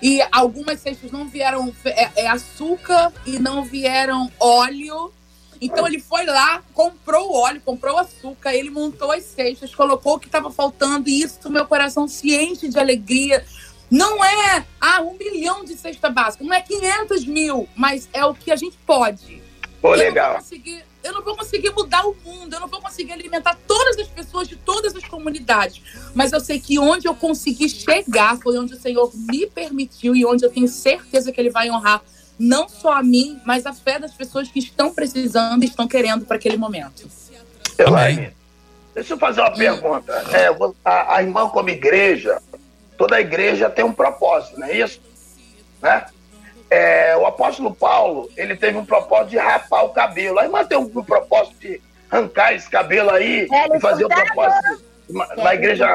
[0.00, 5.12] e algumas cestas não vieram é, é, açúcar e não vieram óleo.
[5.60, 10.14] Então ele foi lá, comprou o óleo, comprou o açúcar, ele montou as cestas, colocou
[10.14, 13.44] o que estava faltando e isso meu coração se enche de alegria.
[13.90, 18.34] Não é ah, um milhão de cesta básica, não é 500 mil, mas é o
[18.34, 19.42] que a gente pode.
[19.80, 20.32] Pô, Eu não legal.
[20.32, 23.98] vou conseguir- eu não vou conseguir mudar o mundo, eu não vou conseguir alimentar todas
[23.98, 25.80] as pessoas de todas as comunidades.
[26.14, 30.26] Mas eu sei que onde eu consegui chegar foi onde o Senhor me permitiu e
[30.26, 32.02] onde eu tenho certeza que Ele vai honrar
[32.38, 36.24] não só a mim, mas a fé das pessoas que estão precisando e estão querendo
[36.24, 37.08] para aquele momento.
[37.76, 38.30] Elaine,
[38.94, 40.12] deixa eu fazer uma pergunta.
[40.32, 40.48] É,
[40.84, 42.40] a, a irmã como igreja,
[42.96, 45.00] toda igreja tem um propósito, não é isso?
[45.82, 46.06] Né?
[46.70, 50.38] É, o apóstolo Paulo, ele teve um propósito de rapar o cabelo.
[50.38, 54.08] A irmã tem um, um propósito de arrancar esse cabelo aí É, e fazer o
[54.08, 55.86] propósito na, na É, igreja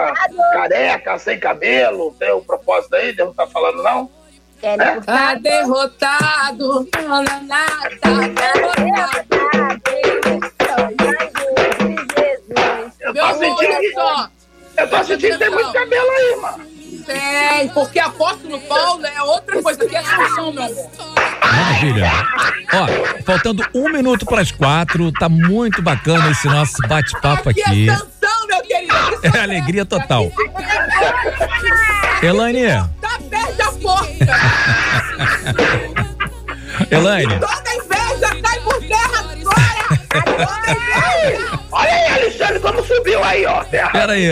[0.53, 2.15] careca, sem cabelo.
[2.17, 3.13] Tem o propósito aí?
[3.13, 4.09] Deus não tá falando, não?
[4.59, 5.01] Kelly É?
[5.01, 7.89] Tá derrotado, não é nada,
[8.34, 9.43] derrotado.
[12.99, 16.72] Eu tô sentindo que, eu tô sentindo que tem muito cabelo aí, mano.
[17.06, 20.89] Tem, porque apóstolo Paulo é outra coisa, que é Sansão, meu amor.
[21.43, 22.12] Maravilha.
[22.74, 22.88] Ó,
[23.24, 27.89] faltando um minuto para as quatro, tá muito bacana esse nosso bate-papo aqui.
[27.89, 28.93] Atenção, meu querido.
[29.36, 30.32] É alegria total.
[32.22, 32.68] Elaine,
[33.01, 34.34] Tá perto da porta.
[36.89, 37.74] Elaine, Toda
[40.20, 41.59] agora.
[41.72, 43.64] Olha aí, Alexandre, como subiu aí, ó.
[43.64, 43.89] Terra.
[43.89, 44.28] pera aí.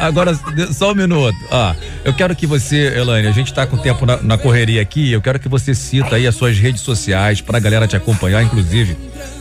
[0.00, 0.32] Agora,
[0.72, 1.36] só um minuto.
[1.50, 4.80] Ó, eu quero que você, Elaine, a gente tá com o tempo na, na correria
[4.80, 8.42] aqui, eu quero que você cita aí as suas redes sociais pra galera te acompanhar,
[8.42, 8.96] inclusive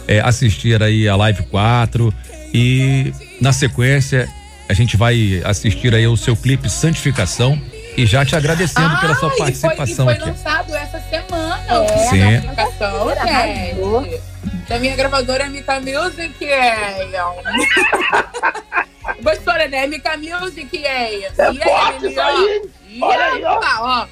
[0.08, 2.14] é, assistir aí a Live 4
[2.54, 4.28] e na sequência
[4.68, 7.60] a gente vai assistir aí o seu clipe Santificação
[7.96, 10.22] e já te agradecendo pela sua Ah, e foi- participação e aqui.
[10.24, 11.60] foi lançado essa semana.
[11.70, 12.22] É, Sim.
[12.24, 14.33] a gente.
[14.68, 17.08] Da minha gravadora Mica Music é.
[19.22, 19.88] Gostou, né?
[19.88, 21.26] Mica Music é.
[21.26, 22.62] É E forte isso aí.
[23.02, 23.58] Olha aí, ó.
[23.58, 24.08] Opa, ó.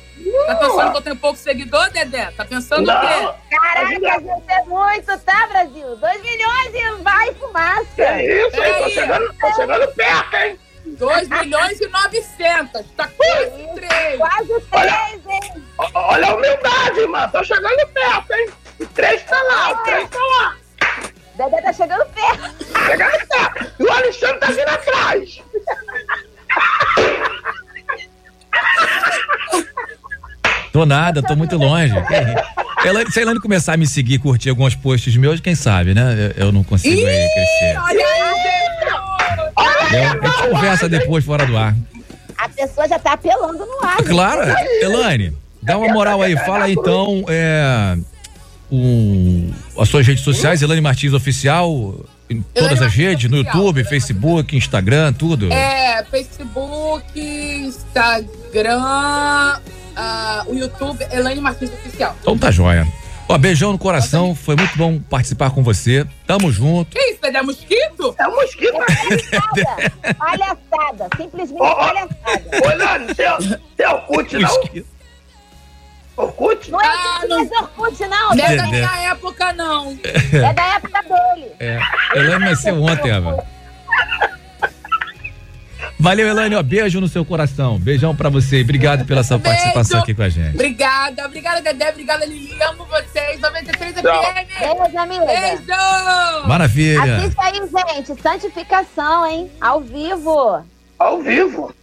[0.47, 2.32] Tá pensando que eu tenho pouco seguidor, Dedé?
[2.38, 3.02] Tá pensando o Não.
[3.02, 3.34] quê?
[3.49, 5.95] Caraca, gente, é muito, tá, Brasil?
[5.95, 7.86] 2 milhões e vai fumaça.
[7.95, 8.74] Que é isso, hein?
[8.84, 10.60] Tô chegando, tô chegando perto, hein?
[10.86, 12.86] 2 milhões e 900.
[12.95, 14.18] Tá quase 3.
[14.18, 15.64] Quase três, hein?
[15.80, 17.32] Ó, Olha a humildade, mano.
[17.32, 18.49] Tô chegando perto, hein?
[18.82, 20.55] O três tá lá, o três tá lá.
[21.36, 22.65] Dedé tá chegando perto.
[22.86, 23.71] Chegando perto.
[23.79, 25.41] E o Alexandre tá vindo atrás.
[30.71, 31.93] Tô nada, tô muito longe.
[32.86, 36.34] Elaine, se a Elaine começar a me seguir, curtir alguns posts meus, quem sabe, né?
[36.38, 37.77] Eu, eu não consigo aí crescer.
[37.77, 39.95] Olha aí, gente.
[39.95, 41.75] Eu- a gente conversa depois fora do ar.
[42.38, 43.97] A pessoa já tá apelando no ar.
[43.97, 44.41] Claro,
[44.82, 46.36] Elaine, dá uma moral aí.
[46.38, 47.97] Fala aí, então é,
[48.72, 49.51] o,
[49.82, 53.84] as suas redes sociais, Elaine Martins Oficial, em todas as redes, no YouTube.
[53.84, 55.51] Facebook, Instagram, tudo.
[55.51, 58.80] É, Facebook, Instagram,
[59.95, 62.15] ah, o YouTube, Elaine Martins Oficial.
[62.22, 62.88] Então tá jóia.
[63.28, 66.05] Ó, beijão no coração, foi muito bom participar com você.
[66.28, 66.91] Tamo junto.
[66.91, 68.13] Que isso, Dedé Mosquito?
[68.19, 68.74] É um mosquito.
[68.74, 70.15] Palhaçada.
[70.17, 71.09] Palhaçada.
[71.15, 71.76] Simplesmente ó.
[71.76, 72.43] palhaçada.
[72.65, 74.61] Ô, Elane, é- você é Orkut, não?
[76.24, 76.69] Orkut?
[76.72, 77.61] Não é Ah, não- não...
[77.61, 78.30] Orkut, não.
[78.36, 78.67] Não é da Dedé.
[78.67, 79.97] minha época, não.
[80.03, 81.51] É da época dele.
[81.59, 81.80] É,
[82.15, 83.43] Elaine nasceu ontem, Eva.
[85.99, 86.55] Valeu, Elaine.
[86.55, 87.78] Ó, beijo no seu coração.
[87.80, 88.57] Beijão pra você.
[88.59, 89.55] e Obrigado pela sua Beijo.
[89.57, 90.55] participação aqui com a gente.
[90.55, 92.59] Obrigada, obrigada, Dedé, obrigada, Lili.
[92.63, 93.39] Amo vocês.
[93.39, 94.24] 93 Tchau.
[94.24, 94.80] FM.
[94.80, 95.26] Beijo, amiga.
[95.26, 96.47] Beijo!
[96.47, 97.17] Maravilha.
[97.17, 97.61] Assiste aí,
[97.95, 98.22] gente.
[98.22, 99.51] Santificação, hein?
[99.61, 100.65] Ao vivo.
[100.97, 101.74] Ao vivo.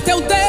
[0.00, 0.39] Teu Deus,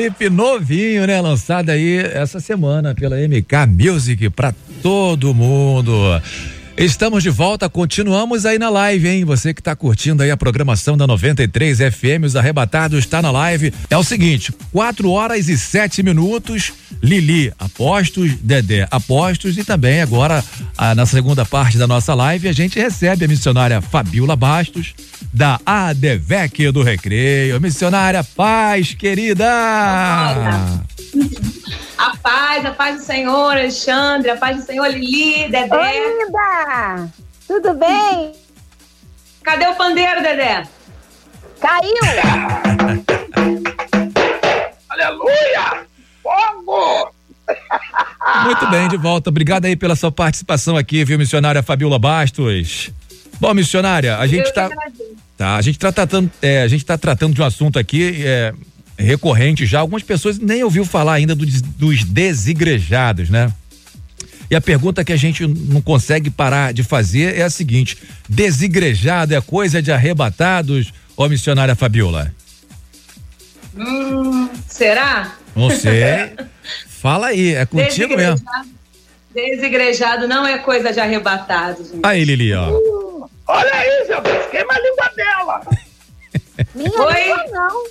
[0.00, 1.20] clipe novinho, né?
[1.20, 5.92] Lançado aí essa semana pela MK Music pra todo mundo.
[6.74, 9.24] Estamos de volta, continuamos aí na live, hein?
[9.26, 13.74] Você que está curtindo aí a programação da 93 FM, os arrebatados está na live.
[13.90, 16.72] É o seguinte, 4 horas e 7 minutos,
[17.02, 20.42] Lili apostos, Dedé apostos e também agora
[20.78, 24.94] ah, na segunda parte da nossa live a gente recebe a missionária Fabiola Bastos
[25.32, 27.60] da ADVEC do Recreio.
[27.60, 29.46] Missionária Paz, querida!
[31.98, 35.76] A paz, a paz do Senhor, Alexandre, a paz do Senhor, Lili, Dedé.
[35.76, 37.08] Oi, linda!
[37.46, 38.32] Tudo bem?
[39.42, 40.62] Cadê o pandeiro, Dedé?
[41.60, 41.90] Caiu!
[44.88, 45.84] Aleluia!
[46.22, 47.10] Fogo!
[48.44, 49.28] Muito bem, de volta.
[49.30, 52.90] Obrigado aí pela sua participação aqui, viu, missionária Fabiola Bastos.
[53.40, 54.68] Bom, missionária, a gente está
[55.40, 58.52] tá, a gente tá tratando, é, a gente tá tratando de um assunto aqui é,
[58.98, 59.80] recorrente já.
[59.80, 63.50] Algumas pessoas nem ouviu falar ainda do, dos desigrejados, né?
[64.50, 67.96] E a pergunta que a gente não consegue parar de fazer é a seguinte:
[68.28, 72.34] desigrejado é coisa de arrebatados, ó missionária Fabiola?
[73.74, 75.36] Hum, será?
[75.56, 76.34] Não sei.
[76.86, 78.44] Fala aí, é contigo mesmo.
[79.34, 82.00] Desigrejado não é coisa de arrebatado, gente.
[82.02, 82.72] Aí, Lili, ó.
[82.72, 83.09] Uh,
[83.50, 84.20] olha aí, Zé,
[84.50, 85.60] queima a língua dela.
[86.74, 87.22] Minha Oi?
[87.22, 87.84] língua não.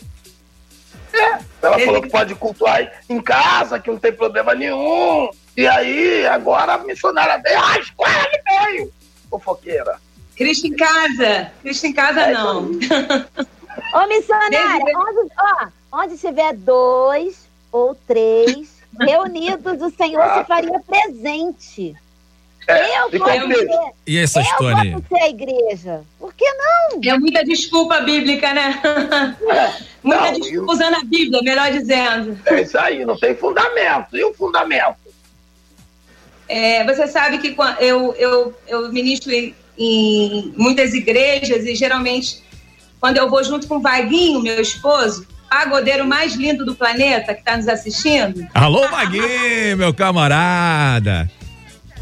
[1.11, 5.29] É, ela falou que pode cultuar em casa, que não tem problema nenhum.
[5.57, 8.93] E aí, agora a missionária veio, ah, escola ele veio.
[9.29, 9.99] Fofoqueira.
[10.35, 11.51] Cristo em casa.
[11.61, 12.69] Cristo em casa É não.
[13.93, 21.95] Ô, missionária, onde, ó, onde tiver dois ou três reunidos, o Senhor se faria presente.
[22.69, 23.69] É, eu e ser,
[24.05, 24.91] E essa eu história aí?
[24.91, 26.01] posso ser a igreja.
[26.19, 27.01] Por que não?
[27.03, 28.79] É muita desculpa bíblica, né?
[30.03, 32.39] muita Não, desculpa usando a Bíblia, melhor dizendo.
[32.45, 34.15] É isso aí, não tem fundamento.
[34.15, 34.97] E o fundamento?
[36.47, 42.43] É, você sabe que eu, eu, eu ministro em, em muitas igrejas e geralmente
[42.99, 47.39] quando eu vou junto com o Vaguinho, meu esposo, pagodeiro mais lindo do planeta que
[47.39, 51.29] está nos assistindo, Alô, Maguinho, meu camarada.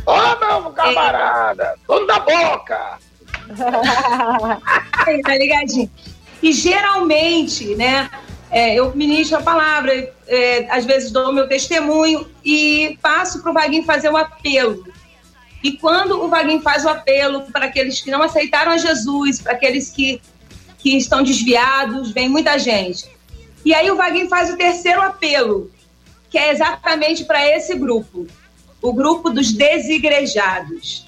[0.07, 2.97] Ó, meu camarada, dono da boca.
[5.23, 5.89] Tá ligadinho.
[6.43, 8.09] E geralmente, né,
[8.51, 13.51] é, eu ministro a palavra, é, às vezes dou o meu testemunho e passo para
[13.51, 14.83] o Vaguinho fazer o apelo.
[15.63, 19.53] E quando o Vaguinho faz o apelo para aqueles que não aceitaram a Jesus, para
[19.53, 20.21] aqueles que,
[20.77, 23.09] que estão desviados, vem muita gente.
[23.65, 25.71] E aí o Vaguinho faz o terceiro apelo,
[26.29, 28.27] que é exatamente para esse grupo,
[28.87, 31.05] o grupo dos desigrejados.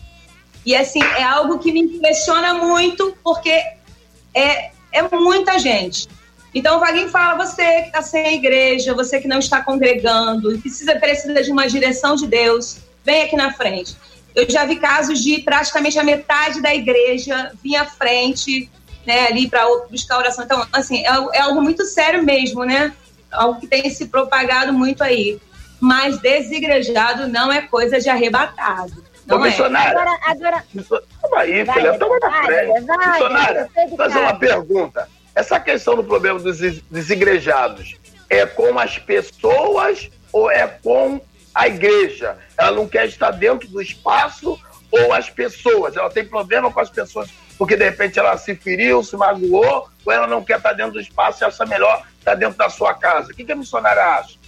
[0.66, 3.52] E assim, é algo que me impressiona muito, porque
[4.34, 6.08] é, é muita gente.
[6.54, 11.42] Então Vaguinho fala, você que está sem igreja, você que não está congregando, precisa, precisa
[11.42, 13.96] de uma direção de Deus, vem aqui na frente.
[14.36, 18.70] Eu já vi casos de praticamente a metade da igreja vir à frente,
[19.06, 20.44] né, ali para buscar oração.
[20.44, 22.94] Então, assim, é, é algo muito sério mesmo, né?
[23.32, 25.40] Algo que tem se propagado muito aí.
[25.80, 29.04] Mas desigrejado não é coisa de arrebatado.
[29.28, 29.50] Ô, Não é.
[29.50, 29.92] missionária.
[29.92, 30.64] Agora, agora,
[31.22, 32.82] Calma aí, Vai, filha, toma na frente.
[32.86, 35.08] vai, Missionária, fazer uma pergunta.
[35.36, 37.96] Essa questão do problema dos des- desigrejados
[38.30, 41.22] é com as pessoas ou é com
[41.54, 42.38] a igreja?
[42.58, 44.60] Ela não quer estar dentro do espaço
[44.92, 45.96] ou as pessoas?
[45.96, 50.14] Ela tem problema com as pessoas porque de repente ela se feriu, se magoou, ou
[50.14, 53.32] ela não quer estar dentro do espaço e acha melhor estar dentro da sua casa?
[53.32, 54.39] O que, que a missionária acha?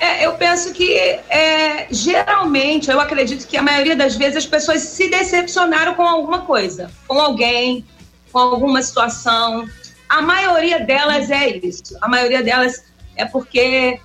[0.00, 4.80] É, eu penso que é, geralmente, eu acredito que a maioria das vezes as pessoas
[4.80, 7.84] se decepcionaram com alguma coisa, com alguém,
[8.32, 9.66] com alguma situação.
[10.08, 11.98] A maioria delas é isso.
[12.00, 12.82] A maioria delas
[13.14, 14.00] é porque,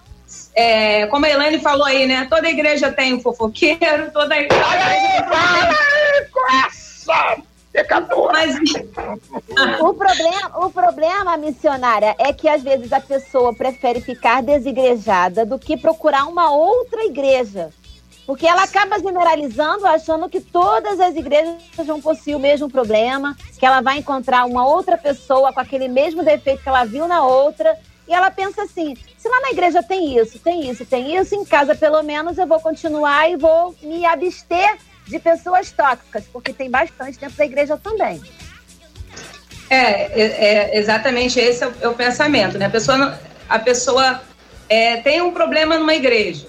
[0.54, 2.28] é, como a Elaine falou aí, né?
[2.30, 7.38] Toda igreja tem um fofoqueiro, toda igreja tem um com essa
[7.76, 8.32] pecadora.
[8.34, 8.56] Mas
[9.82, 15.60] o problema, o problema, missionária, é que às vezes a pessoa prefere ficar desigrejada do
[15.60, 17.70] que procurar uma outra igreja.
[18.26, 23.66] Porque ela acaba generalizando, achando que todas as igrejas vão possuir o mesmo problema, que
[23.66, 27.78] ela vai encontrar uma outra pessoa com aquele mesmo defeito que ela viu na outra.
[28.08, 31.46] E ela pensa assim: se lá na igreja tem isso, tem isso, tem isso, em
[31.46, 34.76] casa pelo menos eu vou continuar e vou me abster
[35.08, 38.22] de pessoas tóxicas, porque tem bastante dentro da igreja também.
[39.70, 42.66] É, é, é, exatamente esse é o, é o pensamento, né?
[42.66, 43.18] A pessoa, não-
[43.50, 44.22] a pessoa
[44.70, 46.48] é, tem um problema numa igreja,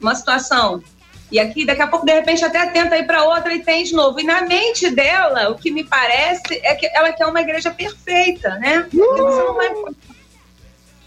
[0.00, 0.82] uma situação,
[1.30, 3.92] e aqui daqui a pouco de repente até tenta ir para outra e tem de
[3.94, 4.18] novo.
[4.18, 8.50] E na mente dela, o que me parece é que ela quer uma igreja perfeita,
[8.56, 8.86] né?
[8.92, 9.68] Não vai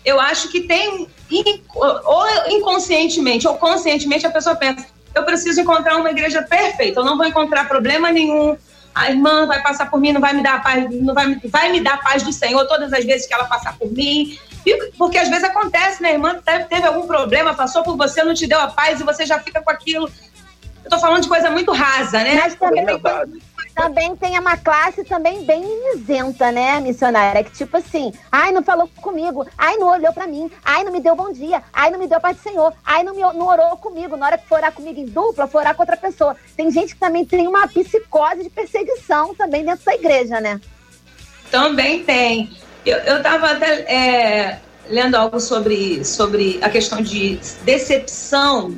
[0.04, 1.08] eu acho que tem,
[2.06, 7.18] ou inconscientemente ou conscientemente, a pessoa pensa: eu preciso encontrar uma igreja perfeita, eu não
[7.18, 8.58] vou encontrar problema nenhum.
[8.94, 11.72] A irmã vai passar por mim, não vai me dar a paz, não vai, vai
[11.72, 14.38] me dar a paz do Senhor todas as vezes que ela passar por mim.
[14.66, 16.12] E- Porque às vezes acontece, né?
[16.12, 16.38] Irmã
[16.68, 19.62] teve algum problema, passou por você, não te deu a paz e você já fica
[19.62, 20.12] com aquilo.
[20.92, 22.36] Tô falando de coisa muito rasa, né?
[22.36, 22.86] Mas também,
[23.74, 27.46] também tem uma classe também bem mimizenta, né, missionária?
[27.46, 31.00] Que tipo assim, ai, não falou comigo, ai, não olhou pra mim, ai, não me
[31.00, 33.78] deu bom dia, ai, não me deu paz do Senhor, ai, não, me, não orou
[33.78, 34.18] comigo.
[34.18, 36.36] Na hora que for orar comigo em dupla, for orar com outra pessoa.
[36.58, 40.60] Tem gente que também tem uma psicose de perseguição também dentro da igreja, né?
[41.50, 42.52] Também tem.
[42.86, 48.78] Eu, eu tava até é, lendo algo sobre, sobre a questão de decepção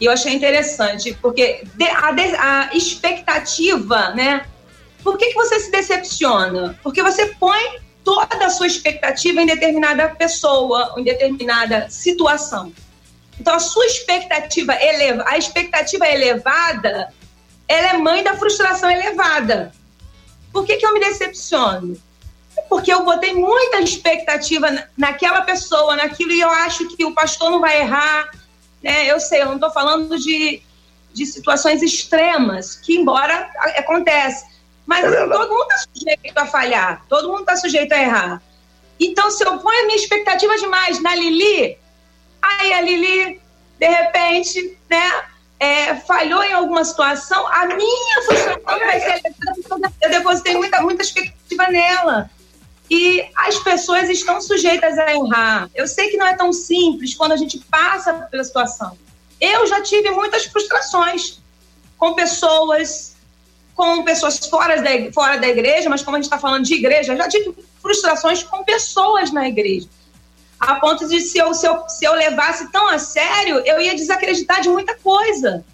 [0.00, 1.64] e eu achei interessante, porque
[1.96, 4.46] a, a expectativa, né?
[5.02, 6.78] Por que, que você se decepciona?
[6.82, 12.72] Porque você põe toda a sua expectativa em determinada pessoa, em determinada situação.
[13.40, 17.12] Então, a sua expectativa eleva, a expectativa elevada,
[17.68, 19.72] ela é mãe da frustração elevada.
[20.52, 21.96] Por que, que eu me decepciono?
[22.68, 27.50] Porque eu botei muita expectativa na- naquela pessoa, naquilo, e eu acho que o pastor
[27.50, 28.30] não vai errar.
[28.82, 29.06] Né?
[29.06, 30.62] Eu sei, eu não estou falando de,
[31.12, 34.46] de situações extremas, que embora acontece.
[34.86, 38.42] Mas assim, todo mundo está sujeito a falhar, todo mundo está sujeito a errar.
[38.98, 41.78] Então, se eu ponho a minha expectativa demais na Lili,
[42.40, 43.40] aí a Lili,
[43.78, 45.22] de repente, né,
[45.60, 50.80] é, falhou em alguma situação, a minha frustração vai ser elevada porque eu depositei muita,
[50.80, 52.30] muita expectativa nela.
[52.90, 55.70] E as pessoas estão sujeitas a errar.
[55.74, 58.96] Eu sei que não é tão simples quando a gente passa pela situação.
[59.40, 61.38] Eu já tive muitas frustrações
[61.98, 63.14] com pessoas,
[63.74, 67.12] com pessoas fora da, fora da igreja, mas como a gente está falando de igreja,
[67.12, 69.88] eu já tive frustrações com pessoas na igreja.
[70.58, 73.94] A ponto de se eu, se, eu, se eu levasse tão a sério, eu ia
[73.94, 75.64] desacreditar de muita coisa.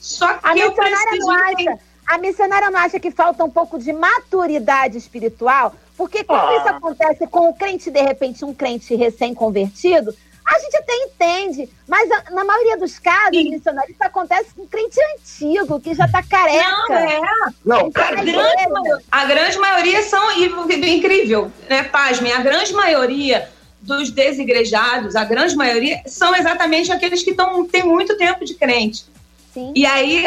[0.00, 3.50] Só que A eu missionária, preciso não acha, a missionária não acha que falta um
[3.50, 5.74] pouco de maturidade espiritual?
[5.96, 6.56] Porque quando Ah.
[6.58, 11.68] isso acontece com o crente, de repente, um crente recém-convertido, a gente até entende.
[11.88, 16.22] Mas a- na maioria dos casos, missionário, isso acontece com crente antigo, que já tá
[16.22, 16.68] careca.
[16.88, 17.20] Não, é.
[17.64, 20.44] Não, Tá a, grande maioria, a grande maioria são e-
[20.74, 21.82] e- incrível, né?
[21.84, 23.48] Pasmem, a grande maioria
[23.80, 29.04] dos desigrejados, a grande maioria, são exatamente aqueles que tão, têm muito tempo de crente.
[29.52, 29.72] Sim.
[29.74, 30.26] E aí,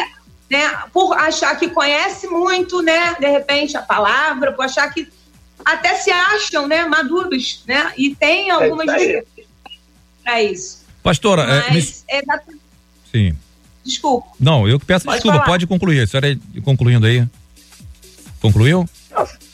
[0.50, 5.08] né, por achar que conhece muito, né, de repente, a palavra, por achar que
[5.66, 7.94] até se acham, né, maduros, né?
[7.98, 9.08] E tem algumas isso aí.
[9.08, 9.50] dificuldades
[10.24, 10.86] para isso.
[11.04, 12.62] Pastora, é, Mas, é exatamente-
[13.12, 13.36] sim.
[13.84, 14.28] desculpa.
[14.40, 15.46] Não, eu que peço Pode desculpa, falar.
[15.50, 16.02] pode concluir.
[16.02, 17.26] A senhora é concluindo aí.
[18.42, 18.88] Concluiu?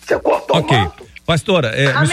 [0.05, 0.77] Você cortou Ok.
[1.25, 2.09] Pastora, é, Amém.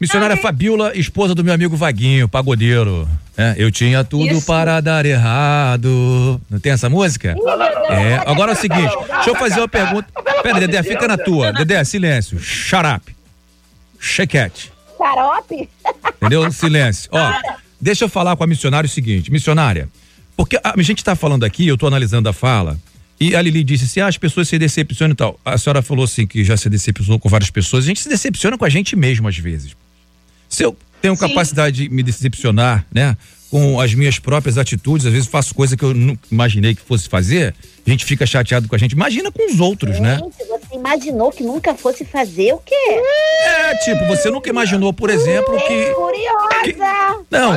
[0.00, 0.34] Missionária.
[0.34, 3.08] Missionária Fabiola, esposa do meu amigo Vaguinho, pagodeiro.
[3.36, 4.46] É, eu tinha tudo Isso.
[4.46, 6.40] para dar errado.
[6.48, 7.36] Não tem essa música?
[7.88, 10.08] É, agora é o seguinte, deixa eu fazer uma pergunta.
[10.42, 11.52] Pera, Dedé, fica na tua.
[11.52, 12.38] Dedé, silêncio.
[13.98, 14.72] Shake it.
[14.96, 15.68] Xarope?
[16.16, 16.50] Entendeu?
[16.50, 17.10] Silêncio.
[17.12, 17.32] Ó,
[17.80, 19.88] deixa eu falar com a missionária o seguinte, missionária,
[20.36, 22.78] porque a gente tá falando aqui, eu tô analisando a fala,
[23.20, 25.40] e a Lili disse assim, ah, as pessoas se decepcionam e tal.
[25.44, 28.56] A senhora falou assim que já se decepcionou com várias pessoas, a gente se decepciona
[28.56, 29.76] com a gente mesmo às vezes.
[30.56, 31.20] Se eu tenho Sim.
[31.20, 33.14] capacidade de me decepcionar, né,
[33.50, 37.10] com as minhas próprias atitudes, às vezes faço coisa que eu nunca imaginei que fosse
[37.10, 37.54] fazer,
[37.86, 38.92] a gente fica chateado com a gente.
[38.92, 40.18] Imagina com os outros, né?
[40.18, 42.74] Gente, você imaginou que nunca fosse fazer o quê?
[42.74, 47.24] É, tipo, você nunca imaginou, por exemplo, que Curiosa!
[47.30, 47.52] Não.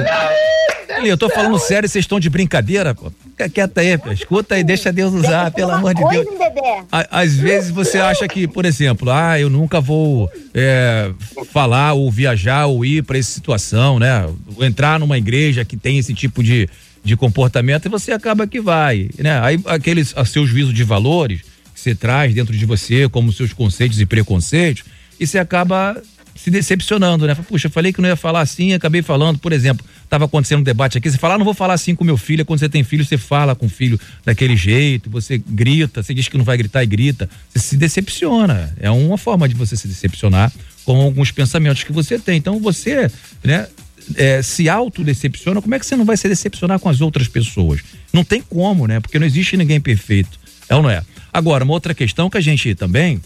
[0.96, 3.12] Ali, eu tô falando sério, vocês estão de brincadeira, pô.
[3.32, 4.12] Fica quieta aí, pô.
[4.12, 6.26] escuta aí, deixa Deus usar, pelo amor de Deus.
[6.38, 6.84] Dedé?
[6.92, 11.12] Às vezes você acha que, por exemplo, ah, eu nunca vou é,
[11.52, 14.28] falar ou viajar ou ir para essa situação, né?
[14.62, 16.68] Entrar numa igreja que tem esse tipo de,
[17.04, 19.40] de comportamento e você acaba que vai, né?
[19.42, 21.42] Aí aqueles a seu juízo de valores
[21.74, 24.84] que você traz dentro de você, como seus conceitos e preconceitos,
[25.20, 26.02] e você acaba
[26.36, 27.36] se decepcionando, né?
[27.36, 30.98] Puxa, falei que não ia falar assim, acabei falando, por exemplo, estava acontecendo um debate
[30.98, 33.04] aqui, você fala, ah, não vou falar assim com meu filho, quando você tem filho,
[33.04, 36.82] você fala com o filho daquele jeito, você grita, você diz que não vai gritar
[36.82, 38.74] e grita, você se decepciona.
[38.80, 40.52] É uma forma de você se decepcionar
[40.86, 42.38] com alguns pensamentos que você tem.
[42.38, 43.12] Então você,
[43.44, 43.68] né,
[44.16, 47.82] é, se autodecepciona, como é que você não vai se decepcionar com as outras pessoas?
[48.12, 49.00] Não tem como, né?
[49.00, 50.40] Porque não existe ninguém perfeito.
[50.68, 51.04] É ou não é?
[51.34, 53.22] Agora, uma outra questão que a gente também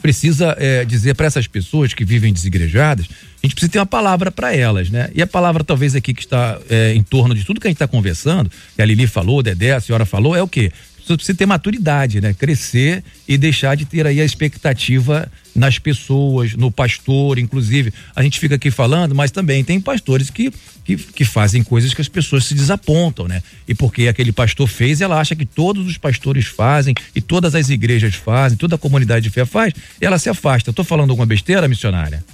[0.00, 3.06] precisa é, dizer para essas pessoas que vivem desigrejadas,
[3.42, 5.10] a gente precisa ter uma palavra para elas, né?
[5.14, 7.76] E a palavra talvez aqui que está é, em torno de tudo que a gente
[7.76, 10.72] está conversando, que a Lili falou, o Dedé, a senhora falou, é o quê?
[11.06, 12.34] Pessoas precisam ter maturidade, né?
[12.34, 17.92] Crescer e deixar de ter aí a expectativa nas pessoas, no pastor, inclusive.
[18.14, 20.52] A gente fica aqui falando, mas também tem pastores que,
[20.84, 23.42] que, que fazem coisas que as pessoas se desapontam, né?
[23.68, 27.70] E porque aquele pastor fez, ela acha que todos os pastores fazem e todas as
[27.70, 30.72] igrejas fazem, toda a comunidade de fé faz, ela se afasta.
[30.72, 32.24] Tô falando alguma besteira, missionária?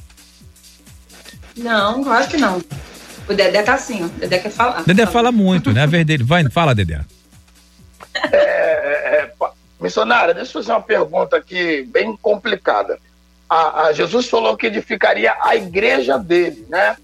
[1.57, 2.63] Não, claro que não.
[3.29, 4.07] O Dedé tá assim, ó.
[4.07, 4.83] O Dedé quer falar.
[4.85, 5.83] Dedé fala muito, né?
[5.83, 6.25] A vez dele.
[6.25, 7.03] Vai, fala, Dedé.
[8.15, 12.99] É, é, pa- missionária, deixa eu fazer uma pergunta aqui bem complicada.
[13.49, 16.97] A, a Jesus falou que edificaria a igreja dele, né?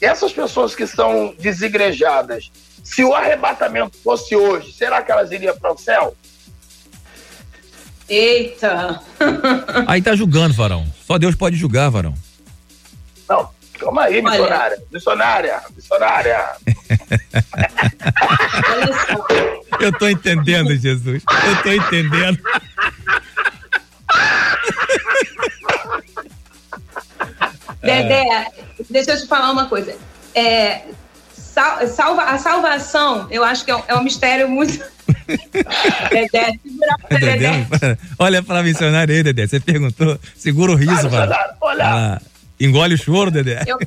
[0.00, 2.50] E essas pessoas que são desigrejadas,
[2.82, 6.16] se o arrebatamento fosse hoje, será que elas iriam para o céu?
[8.08, 9.00] Eita!
[9.86, 10.84] Aí tá julgando, varão.
[11.06, 12.14] Só Deus pode julgar, varão.
[13.28, 13.48] Não,
[13.82, 14.82] calma aí, missionária.
[14.90, 16.46] Missionária, missionária.
[19.80, 21.22] Eu tô entendendo, Jesus.
[21.46, 22.38] Eu tô entendendo.
[27.82, 28.46] Dedé,
[28.90, 29.94] deixa eu te falar uma coisa.
[30.34, 30.82] É,
[31.32, 34.72] sal- salva, a salvação, eu acho que é um, é um mistério muito.
[36.10, 37.66] Dedé, segura pra Dedé.
[37.68, 39.46] Dedé, olha pra missionária aí, Dedé.
[39.46, 41.36] Você perguntou, segura o riso, varão.
[41.80, 42.20] Ah,
[42.58, 43.62] engole o choro, Dedé.
[43.66, 43.78] Eu-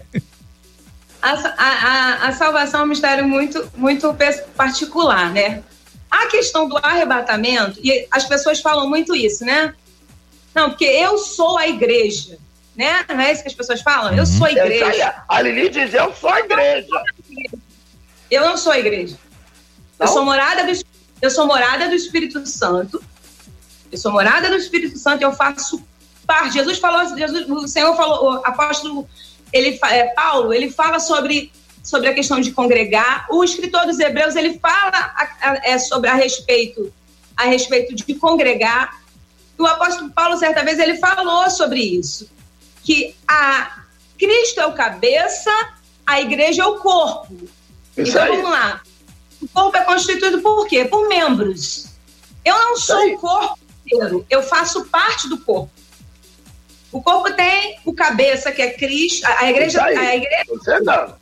[1.22, 4.16] A, a, a, salvação é um mistério muito, muito
[4.55, 5.63] particular, né?
[6.09, 9.74] A questão do arrebatamento, e as pessoas falam muito isso, né?
[10.53, 12.38] Não, porque eu sou a igreja,
[12.76, 13.03] né?
[13.09, 14.16] Não é isso que as pessoas falam?
[14.16, 15.16] Eu sou a igreja.
[15.28, 16.88] A Lili diz, eu sou a igreja.
[18.30, 19.18] Eu não sou a igreja.
[19.99, 20.86] Eu sou morada do
[21.22, 23.03] eu sou morada do Espírito Santo.
[23.91, 25.84] Eu sou morada do Espírito Santo, eu faço
[26.26, 26.53] parte.
[26.53, 29.07] Jesus falou, Jesus, o Senhor falou, o apóstolo
[29.53, 31.51] ele é, Paulo, ele fala sobre
[31.84, 33.28] sobre a questão de congregar.
[33.30, 36.91] O escritor dos Hebreus, ele fala a- a- é, sobre a respeito
[37.38, 39.01] a respeito de congregar.
[39.57, 42.30] E o apóstolo Paulo certa vez ele falou sobre isso,
[42.84, 43.84] que a
[44.17, 45.51] Cristo é o cabeça,
[46.07, 47.36] a igreja é o corpo.
[47.97, 48.30] Isso então aí.
[48.30, 48.82] vamos lá.
[49.41, 50.86] O corpo é constituído por quê?
[50.86, 51.88] Por membros.
[52.43, 55.71] Eu não sou o corpo inteiro, eu faço parte do corpo.
[56.95, 60.29] O corpo tem o cabeça, que é Cristo, a a igreja, a igreja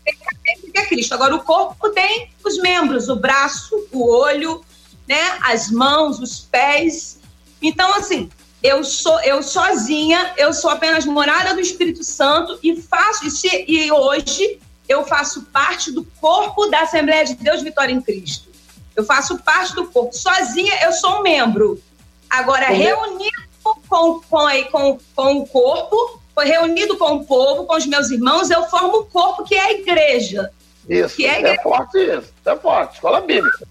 [0.05, 1.13] tem a cabeça, que é Cristo.
[1.15, 4.63] Agora, o corpo tem os membros, o braço, o olho,
[5.07, 7.19] né, as mãos, os pés.
[7.59, 8.29] Então, assim,
[8.61, 13.65] eu sou eu sozinha, eu sou apenas morada do Espírito Santo e faço e, se-
[13.67, 18.47] e hoje eu faço parte do corpo da Assembleia de Deus Vitória em Cristo.
[18.95, 20.13] Eu faço parte do corpo.
[20.15, 21.81] Sozinha eu sou um membro.
[22.29, 22.73] Agora, é?
[22.73, 28.09] reunido com, com, aí, com, com o corpo, reunido com o povo, com os meus
[28.11, 30.51] irmãos, eu formo o corpo que é a igreja.
[30.89, 31.61] Isso, Que é a é, igreja.
[31.61, 32.33] forte isso.
[32.45, 32.95] É forte.
[32.95, 33.65] Escola bíblica.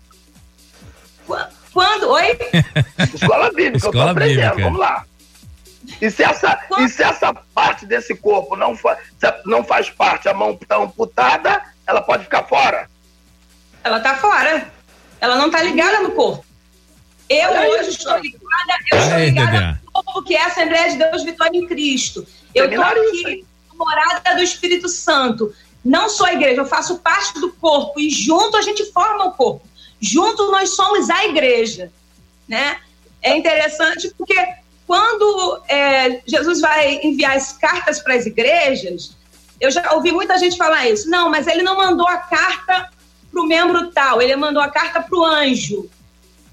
[1.72, 2.09] Quando?
[2.11, 2.38] Oi?
[3.14, 4.40] Escola bíblica, eu tô Escola aprendendo.
[4.51, 4.64] bíblica.
[4.64, 5.05] Vamos lá.
[6.01, 10.28] E se, essa, e se essa parte desse corpo não, fa, se não faz parte,
[10.28, 12.88] a mão está amputada, ela pode ficar fora?
[13.84, 14.70] Ela tá fora.
[15.20, 16.45] Ela não tá ligada no corpo.
[17.33, 20.99] Eu Olha hoje estou ligada, eu estou ligada no corpo que é a Assembleia de
[20.99, 22.26] Deus Vitória em Cristo.
[22.55, 25.55] Eu estou aqui, morada do Espírito Santo.
[25.83, 29.33] Não sou a igreja, eu faço parte do corpo e junto a gente forma o
[29.33, 29.66] corpo.
[29.99, 31.91] Junto nós somos a igreja,
[32.47, 32.78] né?
[33.22, 34.37] É interessante porque
[34.87, 39.16] quando é, Jesus vai enviar as cartas para as igrejas,
[39.59, 41.09] eu já ouvi muita gente falar isso.
[41.09, 42.91] Não, mas ele não mandou a carta
[43.30, 45.89] para o membro tal, ele mandou a carta para o anjo.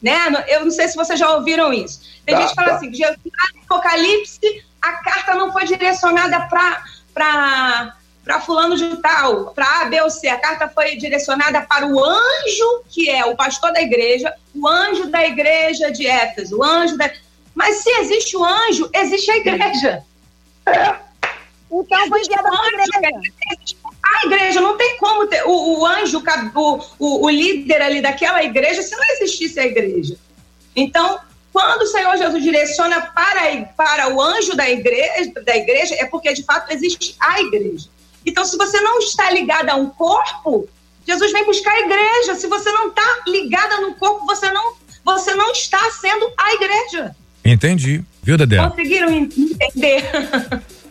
[0.02, 0.16] Né?
[0.48, 2.02] Eu não sei se vocês já ouviram isso.
[2.26, 2.76] Tem Tá, gente que fala tá.
[2.76, 3.18] assim, Jesus,
[3.66, 6.84] Apocalipse, a carta não foi direcionada para
[7.14, 10.28] para fulano de tal, para A, B ou C.
[10.28, 15.08] A carta foi direcionada para o anjo, que é o pastor da igreja, o anjo
[15.08, 17.12] da igreja de Éfeso, o anjo da...
[17.56, 20.04] Mas se existe o anjo, existe a igreja.
[21.72, 23.76] Então foi enviada para a igreja.
[24.04, 26.22] A igreja não tem como ter o, o anjo,
[26.56, 30.18] o, o, o líder ali daquela igreja se não existisse a igreja.
[30.76, 31.20] Então,
[31.52, 36.34] quando o Senhor Jesus direciona para, para o anjo da igreja, da igreja, é porque
[36.34, 37.88] de fato existe a igreja.
[38.26, 40.68] Então, se você não está ligada a um corpo,
[41.06, 42.36] Jesus vem buscar a igreja.
[42.36, 44.74] Se você não está ligada no corpo, você não,
[45.04, 47.16] você não está sendo a igreja.
[47.44, 48.04] Entendi.
[48.22, 48.58] Viu, Dedé?
[48.58, 50.04] Conseguiram entender?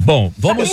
[0.00, 0.72] Bom, vamos.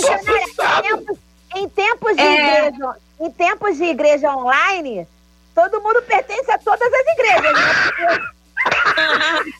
[1.56, 2.66] Em tempos, em tempos de É.
[2.68, 5.08] igreja, em tempos de igreja online,
[5.54, 8.18] todo mundo pertence a todas as igrejas, né?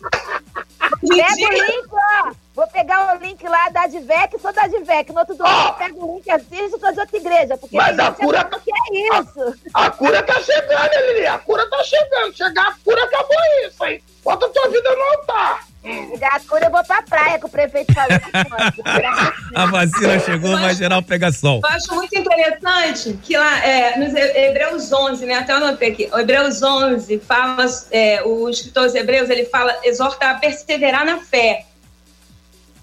[1.01, 2.33] Pega o link, ó.
[2.55, 5.13] Vou pegar o link lá da Advec, sou da Advec.
[5.13, 7.57] No outro domingo eu pego o link e assisto, tô de outra igreja.
[7.59, 9.55] Porque Mas a cura- que é isso.
[9.75, 11.27] A cura tá chegando, Lili?
[11.27, 12.35] A cura tá chegando.
[12.35, 13.37] Chegar a cura, acabou
[13.67, 14.03] isso, hein?
[14.25, 15.65] Bota tua vida no altar.
[15.87, 18.19] Chegar a cura, eu vou pra praia, que o prefeito falou.
[19.55, 21.61] A vacina chegou, vai gerar o pegação.
[21.63, 25.93] Eu acho muito interessante que lá, é, nos He- Hebreus 11, né, até eu anotei
[25.93, 31.05] aqui, o Hebreus 11 fala, é, o escritor dos Hebreus, ele fala, exorta a perseverar
[31.07, 31.65] na fé.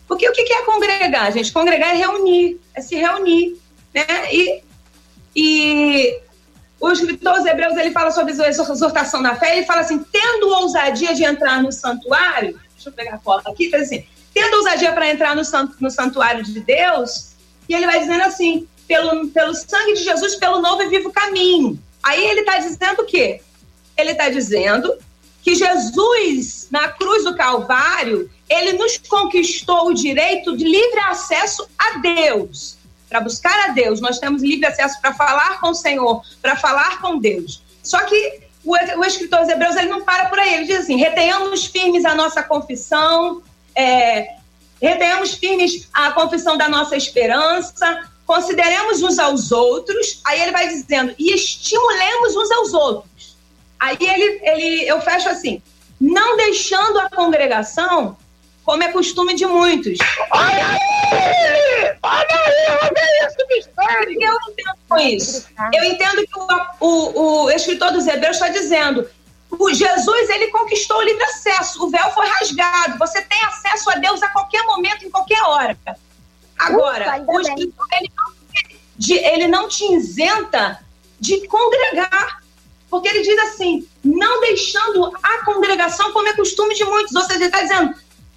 [0.07, 1.51] Porque o que que é congregar, gente?
[1.51, 3.57] Congregar é reunir, é se reunir,
[3.93, 4.05] né?
[4.31, 4.63] E,
[5.35, 6.19] e
[6.79, 10.47] o escritor dos Hebreus, ele fala sobre a exortação na fé, ele fala assim, tendo
[10.49, 14.91] ousadia de entrar no santuário, deixa eu pegar a cola aqui, faz assim, tendo ousadia
[14.91, 17.31] para entrar no, san- no santuário de Deus,
[17.67, 21.81] e ele vai dizendo assim, pelo, pelo sangue de Jesus, pelo novo e vivo caminho.
[22.01, 23.41] Aí ele está dizendo o quê?
[23.95, 24.93] Ele está dizendo
[25.41, 31.99] que Jesus, na cruz do Calvário, ele nos conquistou o direito de livre acesso a
[31.99, 32.77] Deus.
[33.07, 36.99] Para buscar a Deus, nós temos livre acesso para falar com o Senhor, para falar
[36.99, 37.61] com Deus.
[37.81, 40.97] Só que o, o escritor dos Hebreus ele não para por aí, ele diz assim:
[40.97, 43.41] retenhamos firmes a nossa confissão,
[43.75, 44.35] é,
[44.81, 50.21] retenhamos firmes a confissão da nossa esperança, consideremos uns aos outros.
[50.25, 53.37] Aí ele vai dizendo, e estimulemos uns aos outros.
[53.79, 55.61] Aí ele, ele, eu fecho assim,
[55.99, 58.17] não deixando a congregação,
[58.63, 59.97] como é costume de muitos.
[60.31, 61.97] Olha aí!
[62.01, 64.09] Olha aí, olha esse mistério!
[64.21, 65.47] Eu entendo com isso?
[65.73, 69.09] Eu entendo que o, o, o escritor dos Hebreus está dizendo
[69.59, 73.95] o Jesus ele conquistou o livre acesso, o véu foi rasgado, você tem acesso a
[73.95, 75.77] Deus a qualquer momento, em qualquer hora.
[76.57, 78.33] Agora, Ufa, o escritor ele não,
[78.97, 80.79] de- ele não te isenta
[81.19, 82.41] de congregar,
[82.89, 87.35] porque ele diz assim, não deixando a congregação como é costume de muitos, ou seja,
[87.35, 87.93] ele está dizendo,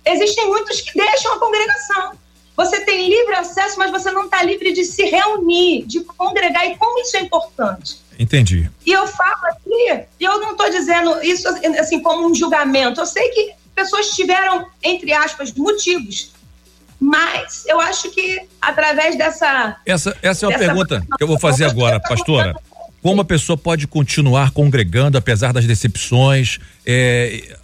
[0.07, 2.12] existem muitos que deixam a congregação.
[2.57, 6.77] Você tem livre acesso, mas você não está livre de se reunir, de congregar, e
[6.77, 7.99] como isso é importante.
[8.19, 8.70] Entendi.
[8.85, 11.47] E eu falo aqui, e eu não estou dizendo isso
[11.78, 13.01] assim como um julgamento.
[13.01, 16.31] Eu sei que pessoas tiveram, entre aspas, motivos.
[16.99, 19.77] Mas eu acho que através dessa.
[19.85, 22.57] Essa, essa é uma pergunta que eu vou fazer agora, pastora.
[23.03, 27.57] Como a pessoa pode continuar congregando apesar das decepções é,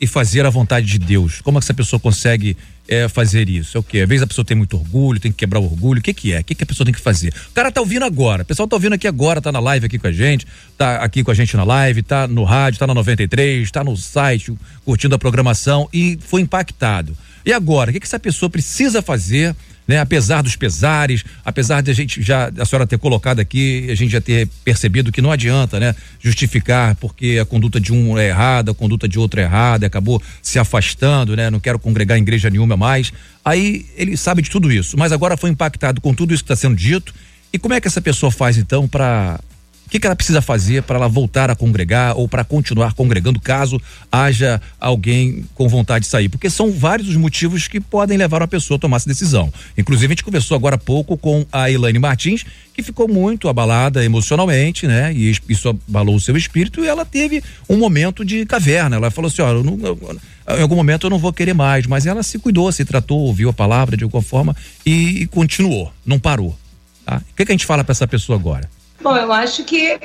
[0.00, 1.40] e fazer a vontade de Deus?
[1.40, 2.56] Como é que essa pessoa consegue
[2.86, 3.76] é, fazer isso?
[3.76, 4.00] É o quê?
[4.00, 6.00] Às vezes a pessoa tem muito orgulho, tem que quebrar o orgulho.
[6.00, 6.40] O que que é?
[6.40, 7.32] O que que a pessoa tem que fazer?
[7.50, 8.42] O cara tá ouvindo agora.
[8.42, 10.46] O pessoal tá ouvindo aqui agora, tá na live aqui com a gente,
[10.76, 13.96] tá aqui com a gente na live, tá no rádio, tá na 93, tá no
[13.96, 14.52] site,
[14.84, 17.16] curtindo a programação e foi impactado.
[17.44, 19.54] E agora, o que, que essa pessoa precisa fazer,
[19.86, 19.98] né?
[19.98, 24.10] Apesar dos pesares, apesar de a gente já, a senhora ter colocado aqui, a gente
[24.10, 25.94] já ter percebido que não adianta, né?
[26.20, 30.20] Justificar porque a conduta de um é errada, a conduta de outro é errada, acabou
[30.42, 31.50] se afastando, né?
[31.50, 33.12] Não quero congregar em igreja nenhuma mais.
[33.44, 36.56] Aí ele sabe de tudo isso, mas agora foi impactado com tudo isso que está
[36.56, 37.14] sendo dito.
[37.52, 39.40] E como é que essa pessoa faz então para
[39.86, 43.40] o que, que ela precisa fazer para ela voltar a congregar ou para continuar congregando
[43.40, 43.80] caso
[44.10, 46.28] haja alguém com vontade de sair?
[46.28, 49.52] Porque são vários os motivos que podem levar uma pessoa a tomar essa decisão.
[49.78, 52.44] Inclusive, a gente conversou agora há pouco com a Elaine Martins,
[52.74, 55.14] que ficou muito abalada emocionalmente, né?
[55.14, 58.96] E isso abalou o seu espírito e ela teve um momento de caverna.
[58.96, 62.72] Ela falou assim: em algum momento eu não vou querer mais, mas ela se cuidou,
[62.72, 66.58] se tratou, ouviu a palavra de alguma forma e, e continuou, não parou.
[67.04, 67.18] Tá?
[67.18, 68.68] O que, que a gente fala para essa pessoa agora?
[69.06, 70.00] Bom, eu acho que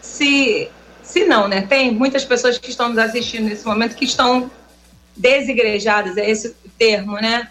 [0.00, 0.70] se,
[1.02, 1.60] se não, né?
[1.60, 4.50] Tem muitas pessoas que estão nos assistindo nesse momento que estão
[5.14, 7.50] desigrejadas, é esse o termo, né?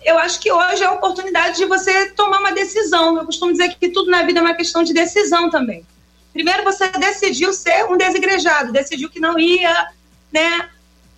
[0.00, 3.16] Eu acho que hoje é a oportunidade de você tomar uma decisão.
[3.16, 5.84] Eu costumo dizer que tudo na vida é uma questão de decisão também.
[6.32, 9.88] Primeiro você decidiu ser um desigrejado, decidiu que não ia,
[10.32, 10.68] né?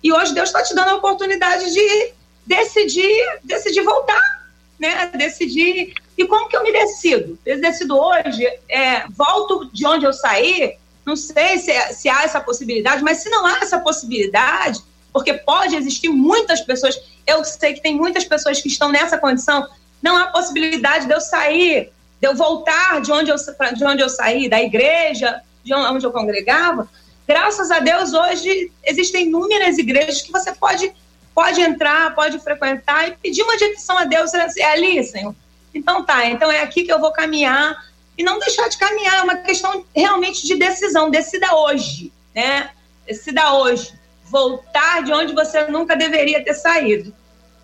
[0.01, 2.13] E hoje Deus está te dando a oportunidade de
[2.47, 4.47] decidir, decidir voltar,
[4.79, 5.11] né?
[5.15, 5.93] Decidir.
[6.21, 7.37] E como que eu me decido?
[7.43, 10.77] Eu decido hoje, é, volto de onde eu saí.
[11.03, 14.79] Não sei se, se há essa possibilidade, mas se não há essa possibilidade,
[15.11, 17.01] porque pode existir muitas pessoas.
[17.25, 19.67] Eu sei que tem muitas pessoas que estão nessa condição.
[19.99, 21.91] Não há possibilidade de eu sair,
[22.21, 23.35] de eu voltar de onde eu,
[23.75, 26.87] de onde eu saí, da igreja, de onde eu congregava.
[27.27, 30.93] Graças a Deus, hoje existem inúmeras igrejas que você pode,
[31.33, 34.31] pode entrar, pode frequentar e pedir uma direção a Deus.
[34.35, 35.35] É ali, Senhor.
[35.73, 37.89] Então tá, então é aqui que eu vou caminhar.
[38.17, 41.09] E não deixar de caminhar, é uma questão realmente de decisão.
[41.09, 42.69] Decida hoje, né?
[43.07, 43.93] Decida hoje.
[44.29, 47.13] Voltar de onde você nunca deveria ter saído,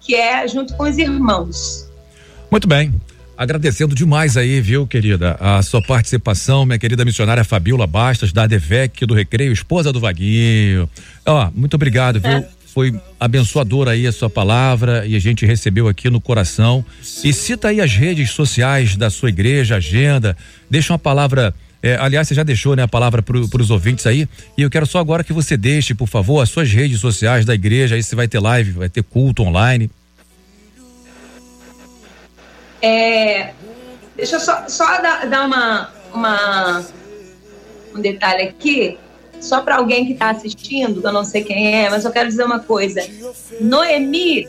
[0.02, 1.88] que é junto com os irmãos.
[2.50, 2.94] Muito bem.
[3.38, 9.06] Agradecendo demais aí, viu, querida, a sua participação, minha querida missionária Fabiola Bastas, da ADVEC
[9.06, 10.90] do Recreio, esposa do Vaguinho.
[11.24, 12.44] Ó, muito obrigado, viu?
[12.78, 16.86] foi abençoadora aí a sua palavra e a gente recebeu aqui no coração.
[17.24, 20.38] E cita aí as redes sociais da sua igreja, agenda,
[20.70, 21.56] deixa uma palavra.
[21.82, 24.30] É, aliás, você já deixou né, a palavra para os ouvintes aí.
[24.56, 27.56] E eu quero só agora que você deixe, por favor, as suas redes sociais da
[27.56, 27.96] igreja.
[27.96, 29.90] Aí você vai ter live, vai ter culto online.
[32.80, 33.54] É,
[34.16, 36.86] deixa eu só, só dar, dar uma, uma,
[37.96, 39.00] um detalhe aqui
[39.40, 42.28] só para alguém que está assistindo, que eu não sei quem é, mas eu quero
[42.28, 43.02] dizer uma coisa.
[43.62, 44.48] Noemi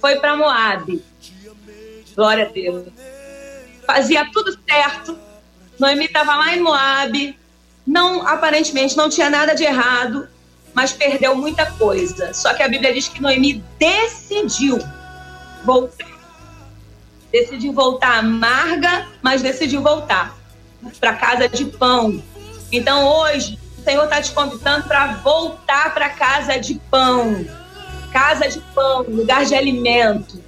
[0.00, 1.02] foi para Moab.
[2.14, 2.86] Glória a Deus.
[3.86, 5.18] Fazia tudo certo.
[5.78, 7.38] Noemi estava lá em Moab.
[7.86, 10.28] Não, aparentemente não tinha nada de errado,
[10.72, 12.32] mas perdeu muita coisa.
[12.32, 14.78] Só que a Bíblia diz que Noemi decidiu
[15.64, 16.12] voltar.
[17.30, 20.36] Decidiu voltar amarga, mas decidiu voltar
[21.00, 22.22] para casa de pão.
[22.70, 27.44] Então hoje o Senhor está te convidando para voltar para casa de pão.
[28.12, 30.40] Casa de pão, lugar de alimento.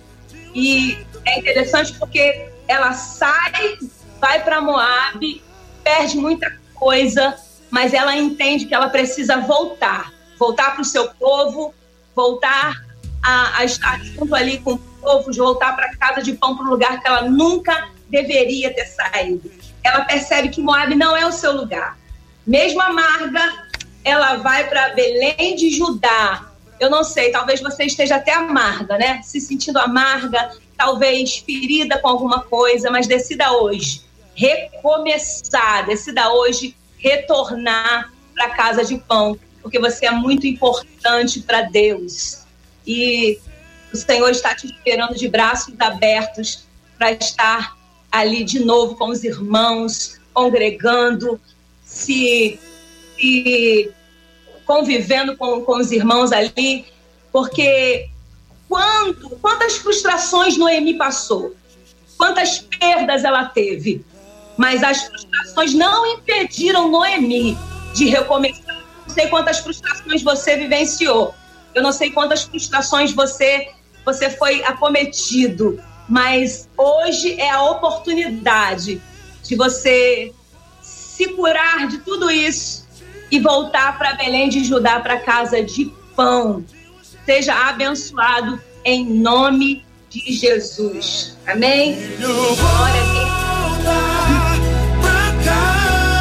[0.54, 3.76] E é interessante porque ela sai,
[4.20, 5.42] vai para Moab,
[5.82, 7.36] perde muita coisa,
[7.70, 10.12] mas ela entende que ela precisa voltar.
[10.38, 11.74] Voltar para o seu povo,
[12.14, 12.84] voltar
[13.20, 16.70] a, a estar junto ali com o povo, voltar para casa de pão, para um
[16.70, 19.50] lugar que ela nunca deveria ter saído.
[19.82, 21.96] Ela percebe que Moab não é o seu lugar
[22.46, 23.68] mesmo amarga,
[24.04, 26.50] ela vai para Belém de Judá.
[26.78, 29.22] Eu não sei, talvez você esteja até amarga, né?
[29.22, 34.04] Se sentindo amarga, talvez ferida com alguma coisa, mas decida hoje
[34.34, 41.62] recomeçar, decida hoje retornar para a casa de pão, porque você é muito importante para
[41.62, 42.44] Deus.
[42.86, 43.38] E
[43.92, 46.66] o Senhor está te esperando de braços abertos
[46.98, 47.76] para estar
[48.10, 51.40] ali de novo com os irmãos, congregando,
[51.94, 52.58] se,
[54.66, 56.84] convivendo com, com os irmãos ali,
[57.32, 58.10] porque
[58.68, 61.54] quanto, quantas frustrações Noemi passou,
[62.18, 64.04] quantas perdas ela teve,
[64.56, 67.56] mas as frustrações não impediram Noemi
[67.94, 68.82] de recomeçar.
[69.06, 71.34] Não sei quantas frustrações você vivenciou,
[71.74, 73.68] eu não sei quantas frustrações você
[74.04, 79.00] você foi acometido, mas hoje é a oportunidade
[79.42, 80.30] de você
[81.16, 82.84] se curar de tudo isso
[83.30, 86.64] e voltar para Belém de Judá, para casa de pão.
[87.24, 91.36] Seja abençoado em nome de Jesus.
[91.46, 91.96] Amém?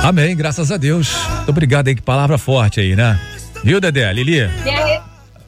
[0.04, 1.14] Amém, graças a Deus.
[1.38, 3.20] Muito obrigado aí, que palavra forte aí, né?
[3.64, 4.12] Viu, Dedé?
[4.14, 4.42] Lili?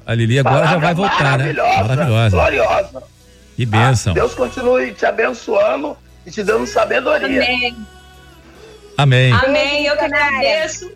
[0.06, 1.54] A Lili agora palavra já vai voltar, né?
[1.54, 2.38] Maravilhosa.
[2.38, 3.04] Gloriosa.
[3.56, 4.12] Que bênção.
[4.12, 5.96] Ah, Deus continue te abençoando
[6.26, 7.44] e te dando sabedoria.
[7.44, 7.76] Amém.
[8.98, 9.32] Amém.
[9.34, 9.86] Amém.
[9.86, 10.92] Eu que agradeço.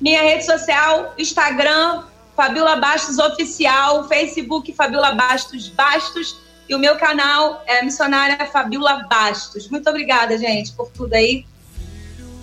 [0.00, 2.04] Minha rede social, Instagram,
[2.36, 6.36] Fabiola Bastos Oficial, Facebook Fabiola Bastos Bastos
[6.68, 9.68] e o meu canal é a missionária Fabiola Bastos.
[9.70, 11.46] Muito obrigada, gente, por tudo aí.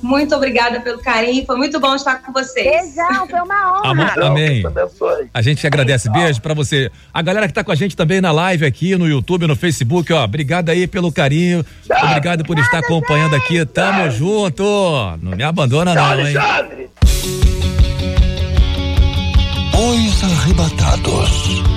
[0.03, 1.45] Muito obrigada pelo carinho.
[1.45, 2.93] Foi muito bom estar com vocês.
[2.93, 4.13] Beijão, foi uma honra.
[4.27, 4.61] Amém.
[5.33, 6.09] A gente agradece.
[6.09, 6.91] Beijo pra você.
[7.13, 10.11] A galera que tá com a gente também na live aqui, no YouTube, no Facebook,
[10.11, 10.25] ó.
[10.25, 11.65] Obrigado aí pelo carinho.
[12.03, 13.65] Obrigado por estar acompanhando aqui.
[13.65, 14.63] Tamo junto.
[15.21, 16.35] Não me abandona, não, hein?
[19.73, 21.72] Os arrebatados.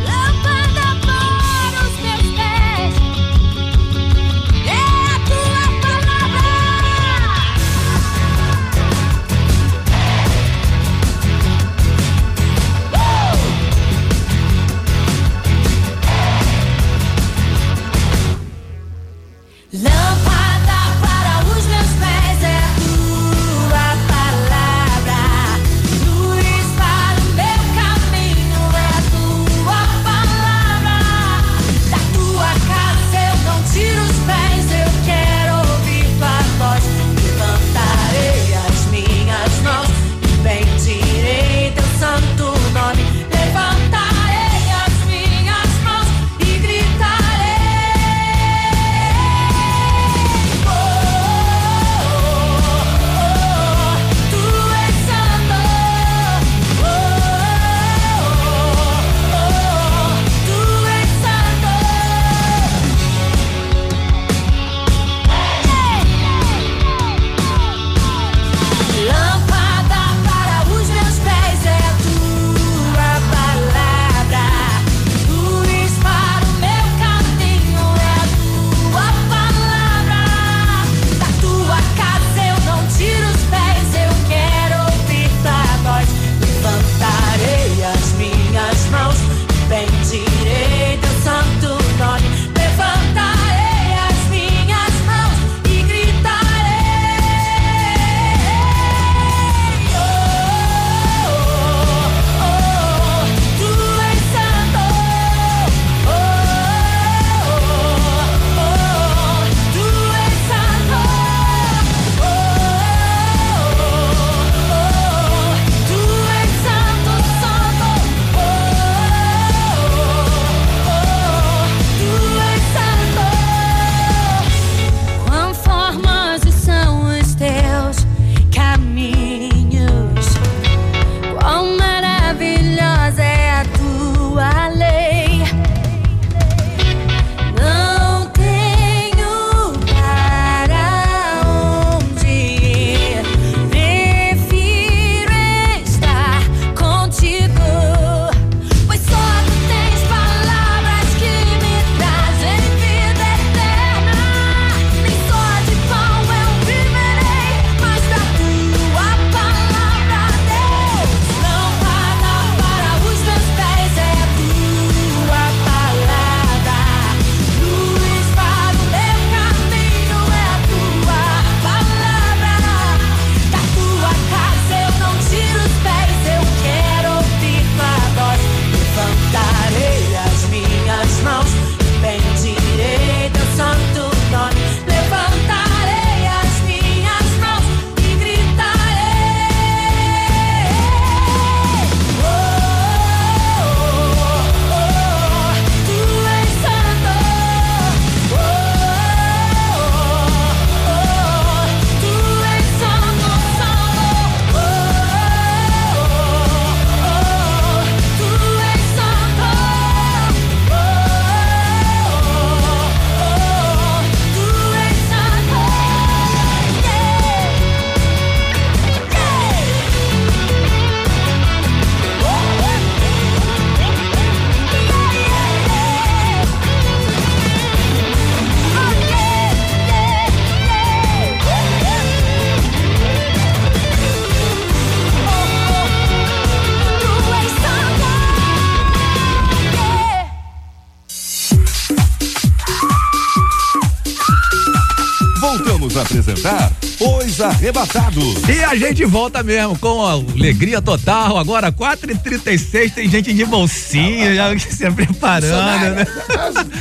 [247.67, 248.49] Os Arrebatados.
[248.49, 251.37] E a gente volta mesmo com alegria total.
[251.37, 256.07] Agora, 4h36, tem gente de bolsinha já se preparando, né?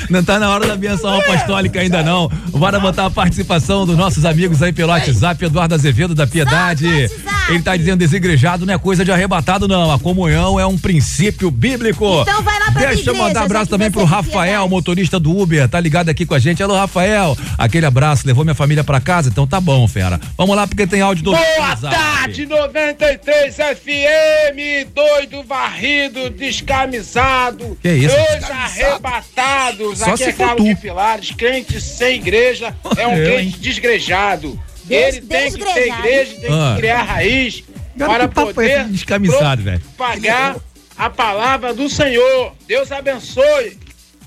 [0.10, 2.30] Não tá na hora da benção apostólica ainda não.
[2.52, 7.10] Bora botar a participação dos nossos amigos aí pelo WhatsApp, Eduardo Azevedo da Piedade.
[7.49, 9.91] Ele tá dizendo desigrejado não é coisa de arrebatado, não.
[9.91, 12.22] A comunhão é um princípio bíblico.
[12.22, 16.10] Então vai lá Deixa eu mandar abraço também pro Rafael, motorista do Uber, tá ligado
[16.10, 16.61] aqui com a gente.
[16.61, 17.38] Alô, Rafael.
[17.57, 19.30] Aquele abraço, levou minha família pra casa?
[19.30, 20.19] Então tá bom, fera.
[20.38, 21.95] Vamos lá, porque tem áudio do Boa WhatsApp.
[21.95, 27.77] tarde, 93 FM, doido, varrido, descamisado.
[27.81, 28.15] Que isso?
[28.15, 29.99] Dois arrebatados.
[29.99, 30.76] Só Aqui se é for Carlos tu.
[30.76, 34.60] de Pilares, crente sem igreja, é um Eu, crente desgrejado.
[34.84, 36.72] Des- Ele tem que ter igreja, tem Ah.
[36.76, 37.64] que criar raiz
[37.97, 39.81] Cara, para é poder de descamisado, velho?
[39.97, 40.56] pagar
[40.97, 42.53] a palavra do Senhor.
[42.67, 43.85] Deus abençoe.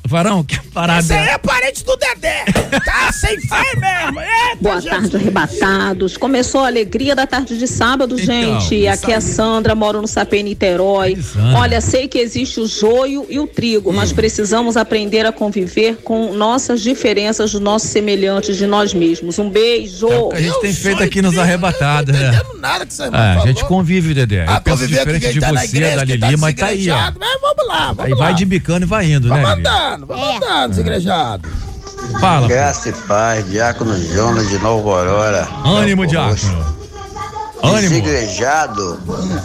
[0.08, 1.00] Varão, que parada.
[1.00, 2.44] Esse aí é parente do Dedé.
[2.84, 4.20] Tá sem fé mesmo.
[4.20, 4.90] Eita, Boa Jesus.
[5.10, 6.16] tarde, arrebatados.
[6.16, 8.86] Começou a alegria da tarde de sábado, Então, gente.
[8.88, 11.16] Aqui é a Sandra, moro no Sapê, Niterói.
[11.22, 11.58] Sandra.
[11.58, 13.94] Olha, sei que existe o joio e o trigo, Hum.
[13.94, 19.38] mas precisamos aprender a conviver com nossas diferenças dos nossos semelhantes, de nós mesmos.
[19.38, 20.08] Um beijo.
[20.10, 22.40] É o que a gente tem feito aqui nos arrebatados, né?
[22.58, 24.44] Nada que você Ah, a gente convive, Dedé.
[24.46, 26.66] Eu Ah, penso conviver com diferente de tá você, igreja, da Lili, tá mas tá
[26.66, 26.96] aí, ó.
[27.18, 28.16] Mas vamos lá, vamos Aí lá.
[28.16, 29.62] vai de bicando e vai indo, né, Vamos
[29.98, 30.04] Lili?
[30.04, 31.48] andando, vamos andando, desigrejado.
[32.20, 32.46] Fala.
[32.48, 35.48] Graça e paz, Diácono Jonas de Novo Aurora.
[35.64, 36.06] Ânimo.
[36.06, 36.76] Diácono.
[37.62, 37.80] Ânimo.
[37.90, 39.00] Desigrejado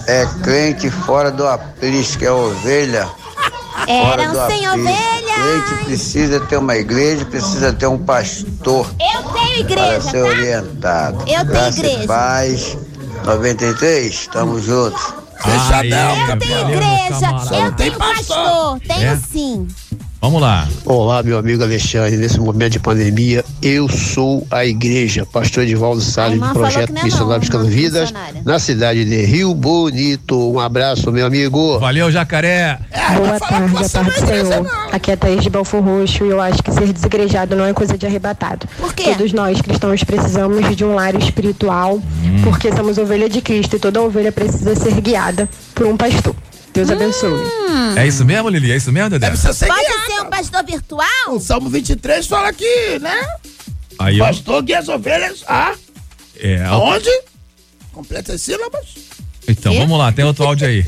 [0.07, 3.07] é crente fora do aprisco, é ovelha.
[3.85, 4.89] fora Eram do sem aprisco.
[4.89, 5.34] ovelha.
[5.34, 10.30] Crente precisa ter uma igreja, precisa ter um pastor Eu tenho igreja, para ser tá?
[10.30, 11.17] orientado.
[11.21, 12.03] Eu tenho Graça igreja.
[12.03, 12.77] e paz,
[13.25, 15.23] 93, tamo junto.
[15.41, 16.30] Fechadão.
[16.30, 19.17] Eu tenho igreja, eu tenho pastor, tenho É?
[19.17, 19.67] sim.
[20.23, 20.69] Vamos lá.
[20.85, 22.15] Olá, meu amigo Alexandre.
[22.15, 27.33] Nesse momento de pandemia, eu sou a igreja, pastor Edivaldo Salles, do projeto é Missionário
[27.33, 28.41] não, Buscando Vidas, missionária.
[28.45, 30.53] na cidade de Rio Bonito.
[30.53, 31.77] Um abraço, meu amigo.
[31.77, 32.79] Valeu, jacaré.
[33.17, 34.87] Boa tarde, a tarde do Senhor.
[34.93, 37.73] Aqui é a Thaís de Belfor Roxo e eu acho que ser desigrejado não é
[37.73, 38.65] coisa de arrebatado.
[38.79, 39.13] Por quê?
[39.17, 42.01] Todos nós cristãos precisamos de um lar espiritual,
[42.45, 46.33] porque somos ovelha de Cristo e toda ovelha precisa ser guiada por um pastor.
[46.73, 47.39] Deus abençoe.
[47.95, 48.71] É isso mesmo, Lili?
[48.71, 49.29] É isso mesmo, Dedé?
[49.29, 51.07] Pode ser um pastor virtual?
[51.29, 53.25] O Salmo 23 fala que, né?
[53.99, 54.25] Aí, ó.
[54.25, 55.43] Pastor guia as ovelhas.
[55.47, 55.75] Ah,
[56.39, 56.73] É, ó.
[56.73, 57.09] aonde?
[57.91, 58.87] Completa as sílabas.
[59.47, 60.85] Então, vamos lá, tem outro áudio aí.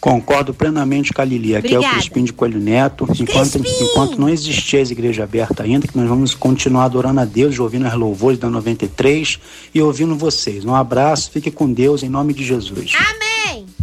[0.00, 1.56] Concordo plenamente com a Lili.
[1.56, 1.86] Aqui é Obrigada.
[1.96, 3.08] o Crispim de Coelho Neto.
[3.18, 7.58] Enquanto, enquanto não existir as igrejas abertas ainda, que nós vamos continuar adorando a Deus,
[7.58, 9.38] ouvindo as louvores da 93
[9.74, 10.62] e ouvindo vocês.
[10.66, 12.92] Um abraço, fique com Deus, em nome de Jesus.
[12.94, 13.33] Amém.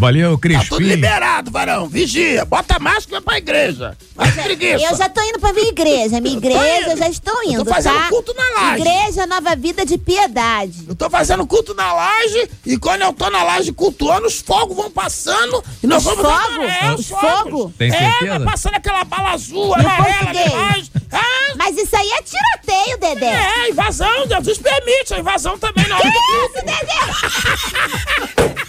[0.02, 1.88] Valeu, Tá tudo liberado, varão.
[1.88, 2.44] Vigia.
[2.44, 3.96] Bota máscara pra igreja.
[4.16, 4.84] Mas preguiça.
[4.84, 6.20] Eu já tô indo pra minha igreja.
[6.20, 8.10] Minha igreja, eu já estou indo, Eu tô fazendo tá?
[8.10, 8.82] culto na laje.
[8.82, 10.86] Igreja Nova Vida de Piedade.
[10.88, 14.76] Eu tô fazendo culto na laje e quando eu tô na laje cultuando, os fogos
[14.76, 16.66] vão passando e nós Os vamos fogos?
[16.66, 17.30] É, os Os fogos.
[17.52, 17.72] fogos?
[17.78, 18.40] Tem É, certeza?
[18.40, 20.92] vai passando aquela bala azul, o amarela, demais.
[21.12, 23.26] Ah, Mas isso aí é tiroteio, Dedé.
[23.66, 26.58] é, invasão, Jesus permite a invasão também na hora do culto.
[26.58, 28.61] É, tem invasão,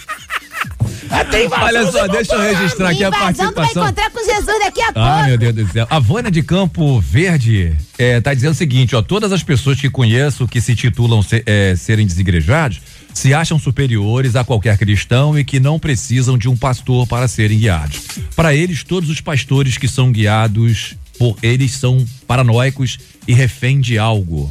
[1.61, 3.83] Olha você só, deixa eu registrar aqui a tu vai participação.
[3.83, 4.99] encontrar com Jesus daqui a pouco.
[4.99, 5.87] Ah, meu Deus do céu.
[5.89, 9.89] A Vânia de Campo Verde é, tá dizendo o seguinte, ó, todas as pessoas que
[9.89, 12.81] conheço que se titulam se- é, serem desigrejados
[13.13, 17.59] se acham superiores a qualquer cristão e que não precisam de um pastor para serem
[17.59, 18.01] guiados.
[18.35, 23.99] Para eles, todos os pastores que são guiados por eles são paranoicos e refém de
[23.99, 24.49] algo.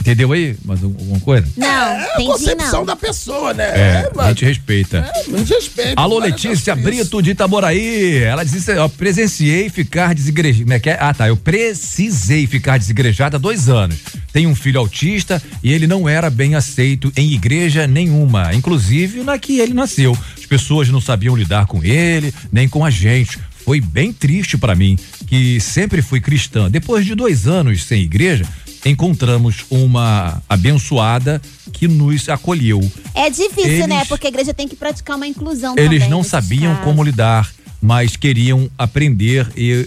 [0.00, 0.56] Entendeu aí?
[0.64, 1.46] Mais um- alguma coisa?
[1.58, 2.86] Não, É a entendi concepção não.
[2.86, 3.64] da pessoa, né?
[3.64, 4.28] É, a mano.
[4.30, 5.12] gente respeita.
[5.14, 5.92] É, muito respeito.
[5.96, 6.74] Alô, Letícia.
[6.74, 8.16] Brito de Itaboraí.
[8.22, 10.62] Ela disse: ó, presenciei ficar desigrejada.
[10.64, 10.96] Como é que é?
[10.98, 11.28] Ah, tá.
[11.28, 13.96] Eu precisei ficar desigrejada há dois anos.
[14.32, 19.38] Tenho um filho autista e ele não era bem aceito em igreja nenhuma, inclusive na
[19.38, 20.16] que ele nasceu.
[20.38, 23.38] As pessoas não sabiam lidar com ele, nem com a gente.
[23.64, 26.70] Foi bem triste para mim, que sempre fui cristã.
[26.70, 28.44] Depois de dois anos sem igreja,
[28.84, 31.40] encontramos uma abençoada
[31.72, 32.80] que nos acolheu.
[33.14, 33.96] É difícil, né?
[33.96, 36.84] Eles- Porque a igreja tem que praticar uma inclusão Eles também não nesses sabiam casos.
[36.84, 37.50] como lidar,
[37.80, 39.86] mas queriam aprender e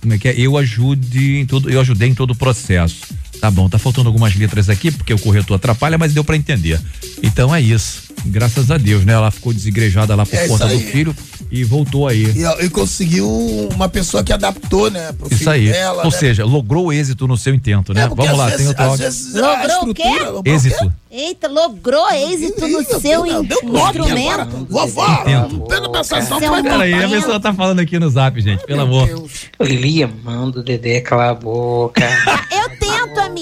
[0.00, 0.34] como é que é?
[0.38, 2.96] Eu ajude em todo, eu ajudei em todo o processo.
[3.44, 6.80] Tá bom, tá faltando algumas letras aqui porque o corretor atrapalha, mas deu para entender.
[7.22, 8.04] Então é isso.
[8.24, 9.12] Graças a Deus, né?
[9.12, 11.14] Ela ficou desigrejada lá por É conta do filho
[11.50, 12.24] e voltou aí.
[12.24, 13.28] E, e conseguiu
[13.74, 15.12] uma pessoa que adaptou, né?
[15.12, 15.68] Pro Isso filho aí.
[15.70, 16.16] Dela, Ou né?
[16.18, 18.04] seja, logrou êxito no seu intento, né?
[18.04, 19.08] É, Vamos lá, vezes- tem outro áudio.
[19.34, 20.20] Logrou o quê?
[20.24, 20.42] logrou?
[20.54, 20.92] Êxito.
[21.10, 23.44] Eita, logrou êxito no seu agora.
[23.44, 24.66] instrumento.
[24.68, 25.60] Vovó, Intento.
[25.60, 29.28] pela pensação Seu vai Peraí, a pessoa tá falando aqui no zap, gente, pelo amor.
[29.60, 32.02] Lilia, manda o Dedé calar a boca.
[32.50, 32.63] Eu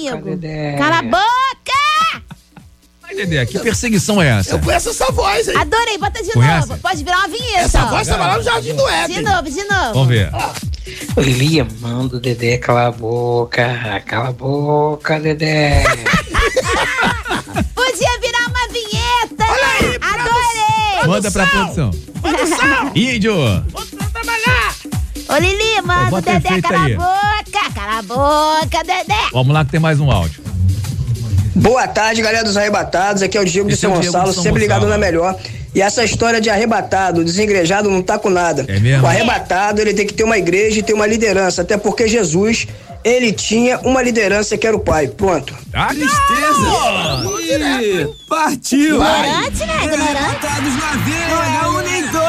[0.07, 0.39] amigo.
[0.77, 1.83] Cala a boca!
[3.15, 4.55] Dedé, que perseguição é essa?
[4.55, 5.55] Eu conheço essa voz, hein?
[5.55, 6.67] Adorei, bota de Conhece?
[6.67, 6.81] novo.
[6.81, 7.59] Pode virar uma vinheta.
[7.59, 7.89] Essa ó.
[7.89, 9.17] voz tava lá no Jardim do Éden.
[9.17, 9.93] De novo, de novo.
[9.93, 10.31] Vamos ver.
[11.15, 14.01] Ô, Lilia, manda o Dedé calar a boca.
[14.07, 15.83] Cala a boca, Dedé.
[17.75, 19.43] Podia virar uma vinheta.
[19.47, 21.07] Olha aí, Adorei.
[21.07, 21.91] Manda pra produção.
[22.95, 23.35] Índio.
[25.29, 26.93] Ô, Lili, manda o Bota Dedé cala aí.
[26.95, 27.42] a boca.
[27.83, 29.13] Cala a boca, Dedé.
[29.33, 30.41] Vamos lá que tem mais um áudio.
[31.53, 33.21] Boa tarde, galera dos arrebatados.
[33.21, 34.97] Aqui é o Diego de Esse São é Diego Gonçalo, de São sempre ligado na
[34.97, 35.35] melhor.
[35.75, 38.63] E essa história de arrebatado, desengrejado, não tá com nada.
[38.69, 39.03] É mesmo?
[39.03, 42.67] O arrebatado, ele tem que ter uma igreja e ter uma liderança, até porque Jesus,
[43.03, 45.09] ele tinha uma liderança que era o pai.
[45.09, 45.53] Pronto.
[45.73, 46.07] Ah, Ih,
[48.29, 48.95] Partiu!
[48.95, 49.75] Ignorante, né?
[49.83, 50.33] Ignorante.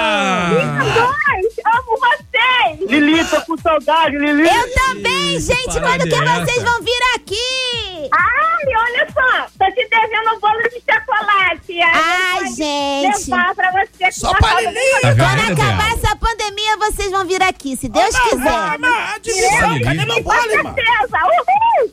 [0.95, 2.91] Dois, amo vocês!
[2.91, 4.47] Lili, tô com saudade, Lili.
[4.47, 5.81] Eu também, gente.
[5.81, 6.45] Quando que é essa?
[6.45, 8.11] vocês vão vir aqui?
[8.13, 11.81] Ai, olha só, tô te devendo um bolo de chocolate.
[11.83, 13.31] Ai, eu gente.
[13.31, 14.75] Levar pra você Só pra Lili.
[15.01, 18.79] Tá Quando acabar essa pandemia, vocês vão vir aqui, se Deus quiser.
[19.23, 20.75] Admissão, cadê meu bolo, Com irmão?
[20.75, 21.93] certeza, uhul!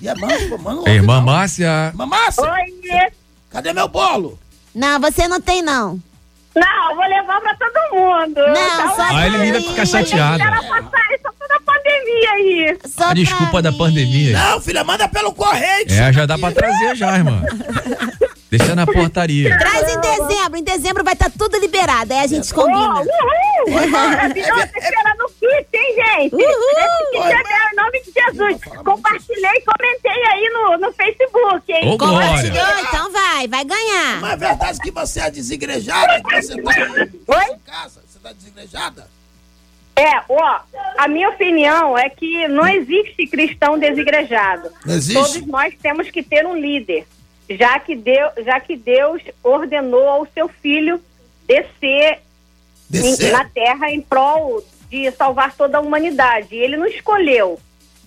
[0.00, 0.84] E é mano, mano.
[0.86, 1.90] É, Irmã Márcia.
[1.94, 3.10] Mamassa, Oi!
[3.50, 4.38] cadê meu bolo?
[4.74, 5.98] Não, você não tem, não.
[6.54, 8.36] Não, vou levar pra todo mundo.
[8.36, 10.42] Não, só Ah, ele vai ficar chateado.
[10.42, 12.78] Ela passar isso toda a pandemia aí.
[12.86, 14.38] Só A desculpa da pandemia.
[14.38, 15.86] Não, filha, manda pelo correio.
[15.90, 17.42] É, já dá pra trazer já, irmã.
[18.50, 19.58] Deixa na portaria.
[19.58, 20.56] Traz em dezembro.
[20.58, 22.12] Em dezembro vai estar tudo liberado.
[22.12, 23.00] Aí a gente Oh, combina.
[23.00, 23.88] uhul!
[23.90, 25.15] Maravilhoso, esperando o
[25.46, 26.34] kit, hein, gente?
[26.34, 26.42] Uhul!
[26.42, 28.64] Esse kit é meu, em nome de Jesus.
[28.84, 31.88] Compartilhei, comentei aí no, no Facebook, hein?
[31.92, 32.26] Ô, Glória.
[32.28, 32.78] Compartilhou?
[32.88, 34.20] Então vai, vai ganhar.
[34.20, 36.22] Não é verdade que você é desigrejada?
[36.22, 36.70] Que você tá
[37.38, 37.44] Oi?
[37.54, 38.02] em casa?
[38.06, 39.08] Você tá desigrejada?
[39.98, 40.60] É, ó,
[40.98, 44.70] a minha opinião é que não existe cristão desigrejado.
[44.84, 45.14] Não existe?
[45.40, 47.06] Todos nós temos que ter um líder,
[47.48, 51.00] já que Deus, já que Deus ordenou ao seu filho
[51.46, 52.18] descer,
[52.90, 53.28] Descer?
[53.28, 56.54] em- na terra em prol de salvar toda a humanidade.
[56.54, 57.58] Ele não escolheu.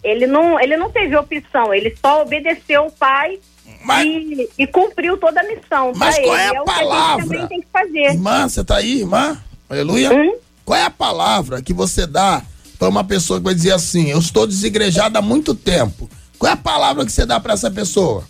[0.03, 3.38] Ele não, ele não teve opção, ele só obedeceu o pai
[3.84, 5.91] Mas- e, e cumpriu toda a missão.
[5.95, 6.43] Mas pra qual ele.
[6.43, 7.47] é a o que a gente palavra?
[7.47, 7.99] tem que fazer.
[8.11, 9.38] Irmã, você tá aí, irmã?
[9.69, 10.14] Aleluia.
[10.14, 10.38] Hum?
[10.64, 12.41] Qual é a palavra que você dá
[12.77, 16.10] pra uma pessoa que vai dizer assim, eu estou desigrejada há muito tempo?
[16.38, 18.23] Qual é a palavra que você dá pra essa pessoa?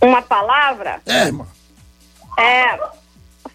[0.00, 1.46] Uma palavra É, irmã.
[2.38, 2.78] é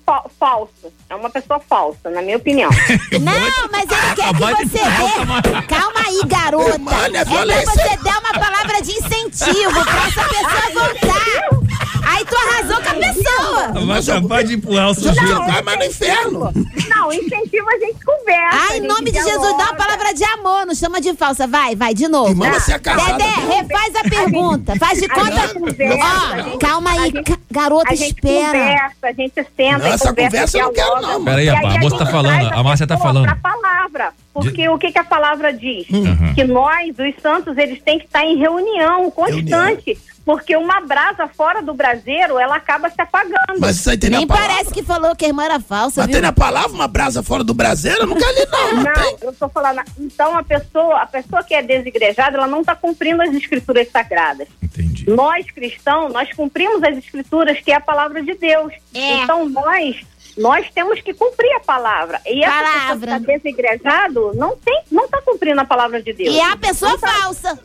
[0.07, 0.71] fa- falso.
[1.09, 2.69] É uma pessoa falsa, na minha opinião.
[3.21, 5.67] Não, mas ele quer que você dê.
[5.67, 6.77] Calma aí, garota.
[6.79, 7.65] Mano, é pra violência.
[7.71, 11.67] você dar uma palavra de incentivo pra essa pessoa voltar.
[12.09, 13.85] Aí tu arrasou com a pessoa.
[13.85, 15.35] Vai acabar de empurrar o sujeito.
[15.45, 16.53] vai mais no inferno.
[16.87, 18.57] Não, incentivo a gente conversa.
[18.69, 21.45] Ai, em nome de Jesus, dá uma palavra de amor, não chama de falsa.
[21.47, 22.29] Vai, vai, de novo.
[22.31, 24.73] Irmã, você é casada, Dedé, refaz a pergunta.
[24.77, 26.53] Faz de A gente conta.
[26.53, 27.11] Ó, calma aí,
[27.51, 28.45] garota, A gente espera.
[28.47, 30.57] conversa, a gente senta Não, essa conversa.
[30.57, 31.25] conversa eu não quero, não.
[31.25, 33.25] Peraí, rapaz, a moça tá falando, a Márcia tá falando.
[33.25, 35.89] Pra palavra, porque o que, que a palavra diz?
[35.89, 36.33] Uhum.
[36.33, 39.97] Que nós, os santos, eles têm que estar em reunião constante.
[40.25, 43.59] Porque uma brasa fora do braseiro, ela acaba se apagando.
[43.59, 44.49] Mas isso aí tem na Nem palavra.
[44.49, 46.15] parece que falou que a irmã era falsa, Mas viu?
[46.15, 48.01] tem na palavra uma brasa fora do braseiro?
[48.01, 48.83] Eu nunca li, não.
[48.83, 49.15] Não, tem.
[49.21, 49.81] eu tô falando.
[49.97, 54.49] Então a pessoa, a pessoa que é desigrejada, ela não está cumprindo as escrituras sagradas.
[54.61, 55.09] Entendi.
[55.09, 58.73] Nós cristãos, nós cumprimos as escrituras que é a palavra de Deus.
[58.93, 59.95] Então nós
[60.37, 62.21] nós temos que cumprir a palavra.
[62.25, 66.33] E essa pessoa que está desigrejado não tem, não está cumprindo a palavra de Deus.
[66.33, 67.59] E é a pessoa tá- falsa.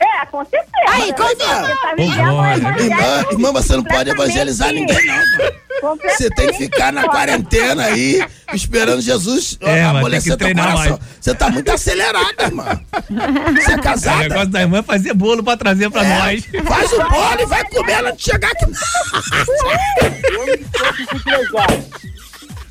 [0.00, 0.70] É, com certeza.
[0.88, 5.96] Aí, evangelho Irmã, irmã, você não pode evangelizar ninguém, não.
[6.08, 8.22] Você tem que ficar na quarentena aí,
[8.52, 10.98] esperando Jesus É, amolecer teu treinar coração.
[10.98, 11.02] mais.
[11.20, 12.80] Você tá muito acelerada, irmã.
[13.56, 14.18] Você é O casada?
[14.18, 16.44] negócio da irmã é fazer bolo pra trazer pra É, nós.
[16.66, 18.66] Faz o bolo e vai comer ela de chegar aqui.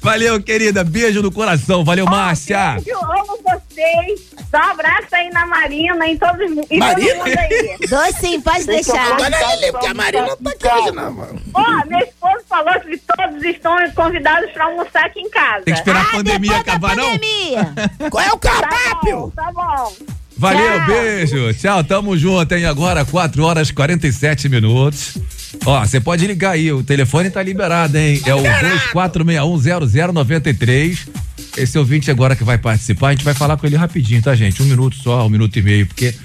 [0.02, 0.84] Valeu, querida.
[0.84, 1.84] Beijo no coração.
[1.84, 2.82] Valeu, Márcia.
[2.86, 4.30] Eu amo vocês.
[4.50, 7.14] Dá um abraço aí na Marina e todos e Marina?
[7.14, 7.78] todo mundo aí.
[7.88, 9.20] Dou sim, pode deixar.
[9.20, 11.42] Olha ele, porque a Marina não tá aqui hoje, não, mano.
[11.54, 15.66] Ó, meu esposo falou que todos estão convidados para almoçar aqui em casa.
[15.66, 17.20] Tem que esperar a pandemia acabar, não?
[18.10, 19.32] Qual é o cardápio?
[19.36, 19.94] Tá bom.
[20.40, 21.54] Valeu, beijo.
[21.54, 22.64] Tchau, tamo junto, hein?
[22.64, 25.18] Agora 4 horas e 47 minutos.
[25.66, 28.22] Ó, você pode ligar aí, o telefone tá liberado, hein?
[28.26, 28.42] É o
[28.94, 31.10] 24610093.
[31.58, 34.64] Esse ouvinte agora que vai participar, a gente vai falar com ele rapidinho, tá, gente?
[34.64, 36.16] Um minuto só, um minuto e meio, porque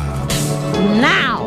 [1.00, 1.39] Now!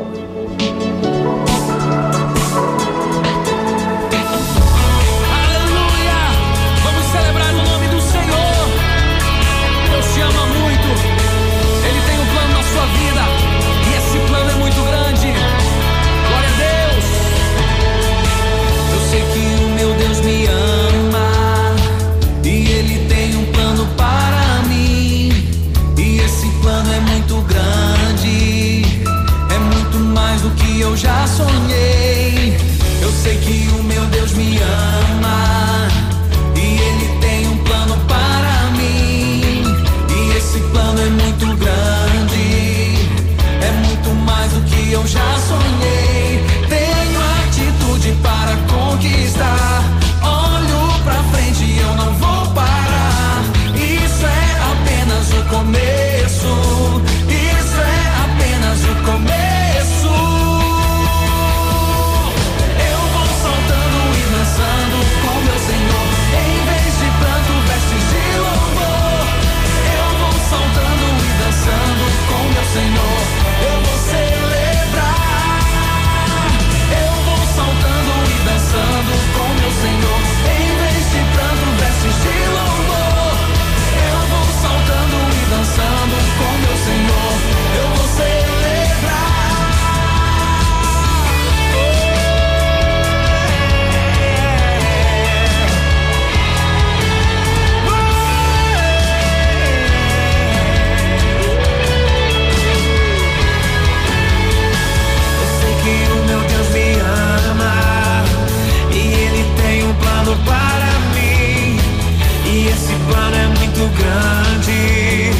[113.74, 115.32] Muito grande,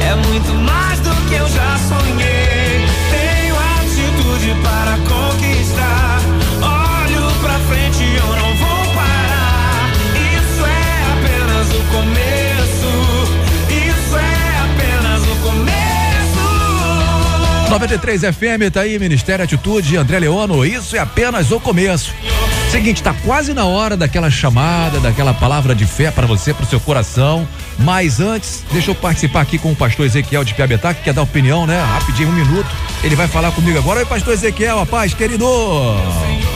[0.00, 2.86] é muito mais do que eu já sonhei.
[3.10, 6.20] Tenho atitude para conquistar.
[6.62, 9.90] Olho pra frente, eu não vou parar.
[10.14, 12.90] Isso é apenas o começo.
[13.68, 15.76] Isso é apenas o começo.
[17.68, 22.14] 93 FM, tá aí, Ministério Atitude, André Leono, isso é apenas o começo.
[22.70, 26.80] Seguinte, tá quase na hora daquela chamada, daquela palavra de fé para você, pro seu
[26.80, 27.46] coração.
[27.78, 31.22] Mas antes, deixa eu participar aqui com o pastor Ezequiel de Piabetá, que quer dar
[31.22, 31.80] opinião, né?
[31.80, 32.68] Rapidinho, um minuto.
[33.04, 34.00] Ele vai falar comigo agora.
[34.00, 35.46] Oi, pastor Ezequiel, a paz, querido.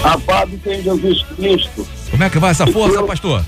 [0.02, 1.86] A paz do Senhor Jesus Cristo.
[2.10, 3.44] Como é que vai essa força, pastor?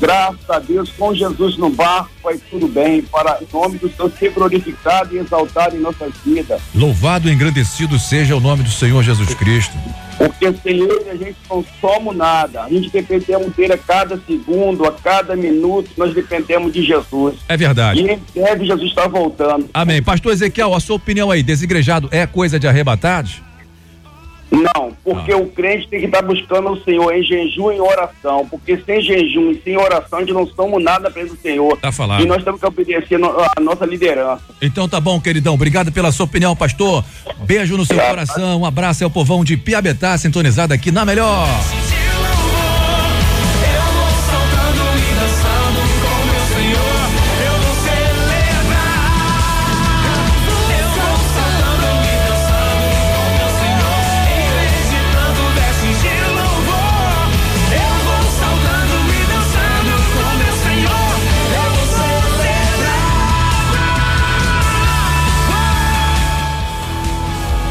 [0.00, 3.02] Graças a Deus, com Jesus no barco, vai tudo bem.
[3.02, 6.60] Para o nome do Senhor ser glorificado e exaltado em nossas vidas.
[6.74, 9.76] Louvado e engrandecido seja o nome do Senhor Jesus Cristo.
[10.16, 12.64] Porque sem ele a gente não somos nada.
[12.64, 17.36] A gente dependemos dele a cada segundo, a cada minuto, nós dependemos de Jesus.
[17.48, 18.00] É verdade.
[18.00, 19.68] E em breve Jesus está voltando.
[19.74, 20.02] Amém.
[20.02, 23.42] Pastor Ezequiel, a sua opinião aí, desigrejado é coisa de arrebatados?
[24.50, 28.46] Não, porque o crente tem que estar buscando o Senhor em jejum e em oração.
[28.48, 31.76] Porque sem jejum e sem oração, a gente não somos nada perto do Senhor.
[31.78, 32.22] Tá falado.
[32.22, 33.20] E nós temos que obedecer
[33.56, 34.42] a nossa liderança.
[34.60, 35.54] Então tá bom, queridão.
[35.54, 37.04] Obrigado pela sua opinião, pastor.
[37.44, 38.60] Beijo no seu coração.
[38.60, 41.46] Um abraço ao povão de Piabetá, sintonizado aqui na melhor.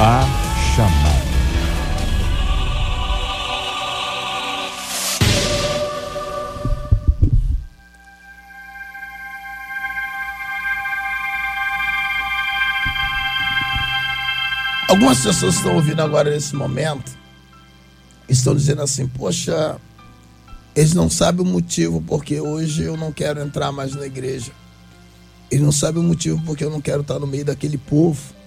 [0.02, 0.24] A
[0.78, 1.20] chamada.
[14.88, 17.12] Algumas pessoas estão ouvindo agora nesse momento,
[18.30, 19.76] estão dizendo assim, poxa,
[20.74, 24.54] eles não sabem o motivo porque hoje eu não quero entrar mais na igreja.
[25.52, 28.39] Eles não sabem o motivo porque eu não quero estar no meio daquele povo.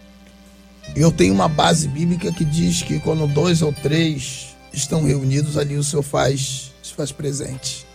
[0.95, 5.77] Eu tenho uma base bíblica que diz que quando dois ou três estão reunidos, ali
[5.77, 7.87] o Senhor faz, se faz presente.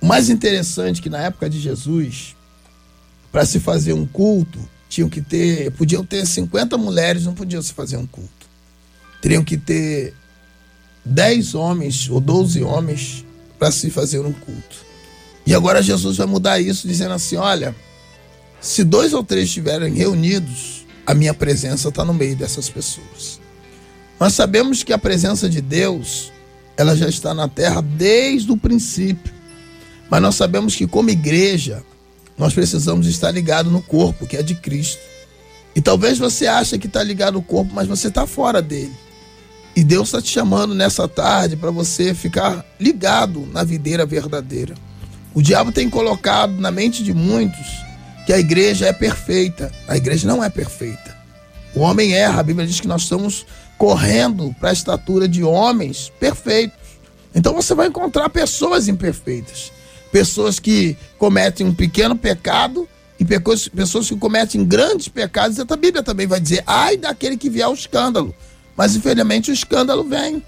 [0.00, 2.34] O mais interessante é que na época de Jesus,
[3.30, 4.58] para se fazer um culto,
[4.88, 8.48] tinham que ter, podiam ter 50 mulheres, não podiam se fazer um culto.
[9.20, 10.14] Teriam que ter
[11.04, 13.24] 10 homens ou 12 homens
[13.58, 14.90] para se fazer um culto.
[15.46, 17.74] E agora Jesus vai mudar isso, dizendo assim: olha,
[18.60, 20.79] se dois ou três estiverem reunidos,
[21.10, 23.40] a minha presença está no meio dessas pessoas.
[24.20, 26.30] Nós sabemos que a presença de Deus,
[26.76, 29.32] ela já está na terra desde o princípio.
[30.08, 31.82] Mas nós sabemos que como igreja,
[32.38, 35.00] nós precisamos estar ligado no corpo, que é de Cristo.
[35.74, 38.94] E talvez você ache que está ligado no corpo, mas você está fora dele.
[39.74, 44.76] E Deus está te chamando nessa tarde para você ficar ligado na videira verdadeira.
[45.34, 47.89] O diabo tem colocado na mente de muitos
[48.30, 49.72] que a igreja é perfeita.
[49.88, 51.16] A igreja não é perfeita.
[51.74, 52.38] O homem erra.
[52.38, 53.44] A Bíblia diz que nós estamos
[53.76, 56.78] correndo para a estatura de homens perfeitos.
[57.34, 59.72] Então você vai encontrar pessoas imperfeitas.
[60.12, 62.88] Pessoas que cometem um pequeno pecado
[63.18, 63.24] e
[63.74, 65.58] pessoas que cometem grandes pecados.
[65.58, 68.32] E a Bíblia também vai dizer: ai daquele que vier o escândalo.
[68.76, 70.40] Mas infelizmente o escândalo vem.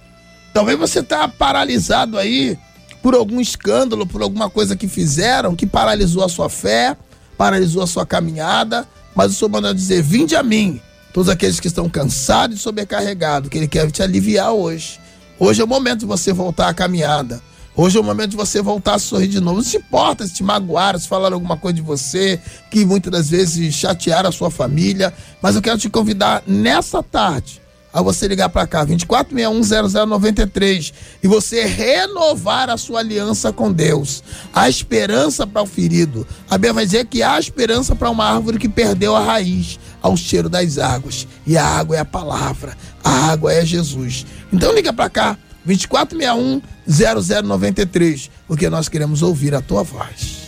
[0.54, 2.56] Talvez você está paralisado aí
[3.02, 6.96] por algum escândalo, por alguma coisa que fizeram que paralisou a sua fé,
[7.42, 8.86] paralisou a sua caminhada.
[9.16, 10.80] Mas o Senhor manda dizer: Vinde a mim,
[11.12, 15.00] todos aqueles que estão cansados e sobrecarregados, que Ele quer te aliviar hoje.
[15.40, 17.42] Hoje é o momento de você voltar à caminhada.
[17.74, 19.56] Hoje é o momento de você voltar a sorrir de novo.
[19.56, 22.38] Não se importa se te magoaram, se falaram alguma coisa de você,
[22.70, 25.12] que muitas das vezes chatearam a sua família.
[25.40, 27.61] Mas eu quero te convidar nessa tarde
[27.92, 30.92] a você ligar para cá, 24610093,
[31.22, 34.24] e você renovar a sua aliança com Deus.
[34.52, 36.26] Há esperança para o ferido.
[36.48, 40.16] A Bíblia vai dizer que há esperança para uma árvore que perdeu a raiz ao
[40.16, 41.28] cheiro das águas.
[41.46, 44.26] E a água é a palavra, a água é Jesus.
[44.52, 45.36] Então liga para cá,
[45.68, 50.41] 24610093, porque nós queremos ouvir a tua voz.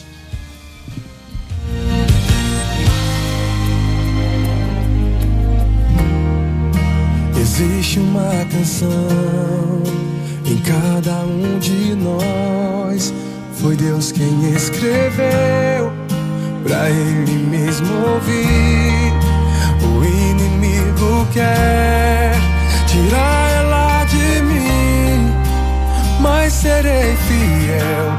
[7.57, 8.89] Existe uma canção
[10.45, 13.15] em cada um de nós.
[13.53, 15.93] Foi Deus quem escreveu
[16.65, 19.13] pra Ele mesmo ouvir.
[19.85, 22.33] O inimigo quer
[22.89, 25.33] tirar ela de mim,
[26.19, 28.11] mas serei fiel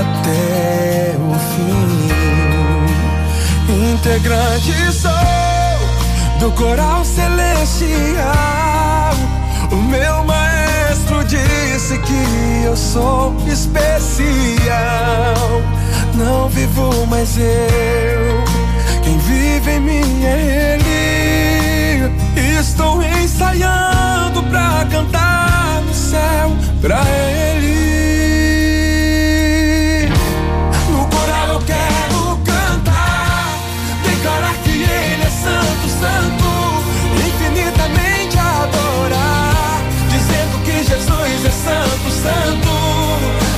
[0.00, 2.08] até o fim.
[3.92, 5.51] Integrante sou
[6.42, 8.24] do coral celestial.
[9.70, 13.86] O meu maestro disse que eu sou especial.
[16.16, 18.42] Não vivo mais eu,
[19.04, 22.12] quem vive em mim é Ele.
[22.58, 26.50] Estou ensaiando pra cantar no céu
[26.80, 27.91] pra Ele.
[41.62, 42.72] santo, santo.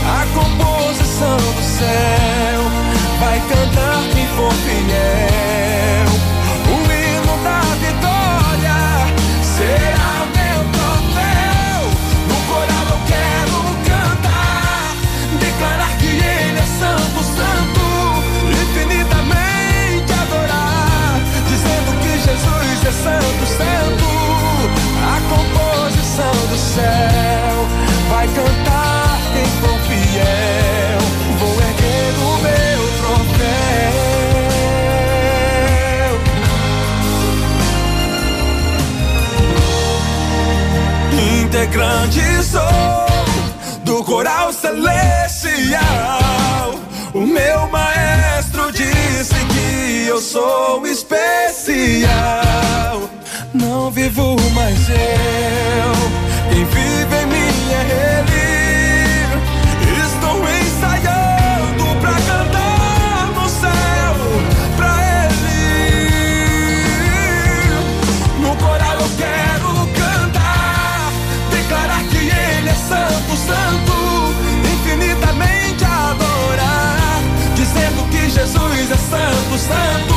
[0.06, 2.60] A composição do céu
[3.18, 6.08] vai cantar em for fiel.
[6.68, 8.78] O hino da vitória
[9.42, 11.80] será o meu troféu.
[12.28, 13.56] No coral eu quero
[13.88, 14.96] cantar,
[15.40, 17.84] declarar que Ele é santo, santo.
[18.62, 24.08] Infinitamente adorar, dizendo que Jesus é santo, santo.
[25.02, 27.23] A composição do céu
[28.24, 30.98] vai cantar quem for fiel.
[31.38, 33.94] Vou erguer o meu troféu.
[41.42, 43.06] Integrante sou
[43.84, 45.80] do coral celestial.
[47.12, 52.08] O meu maestro disse que eu sou especial.
[53.52, 55.94] Não vivo mais eu,
[56.50, 57.43] quem vive em mim
[79.64, 80.14] santo.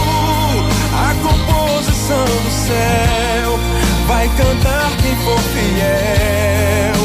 [0.93, 3.59] A composição do céu
[4.07, 6.96] vai cantar quem for fiel.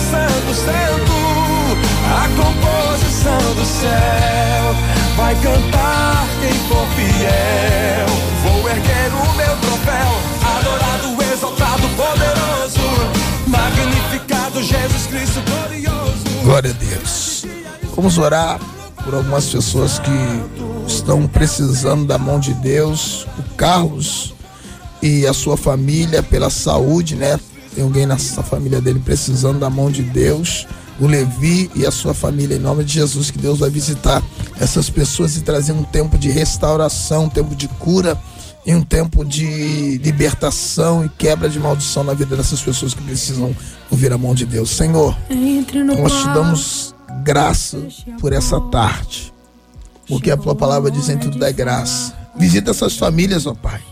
[0.00, 1.16] Santo, santo.
[2.04, 4.74] A composição do céu
[5.16, 8.06] vai cantar quem for fiel.
[8.42, 10.10] Vou erguer o meu troféu,
[10.58, 12.78] adorado, exaltado, poderoso,
[13.46, 16.44] magnificado Jesus Cristo glorioso.
[16.44, 17.46] Glória a Deus.
[17.96, 18.60] Vamos orar
[19.02, 20.10] por algumas pessoas que
[20.86, 23.26] estão precisando da mão de Deus.
[23.38, 24.34] O Carlos
[25.00, 27.40] e a sua família pela saúde, né?
[27.76, 30.66] Tem alguém nessa família dele precisando da mão de Deus.
[30.98, 34.22] O Levi e a sua família, em nome de Jesus, que Deus vai visitar
[34.58, 38.18] essas pessoas e trazer um tempo de restauração, um tempo de cura
[38.64, 43.54] e um tempo de libertação e quebra de maldição na vida dessas pessoas que precisam
[43.90, 44.70] ouvir a mão de Deus.
[44.70, 45.14] Senhor,
[45.98, 47.76] nós te damos graça
[48.18, 49.34] por essa tarde,
[50.08, 52.14] porque a tua palavra diz em tudo da graça.
[52.38, 53.82] Visita essas famílias, ó Pai,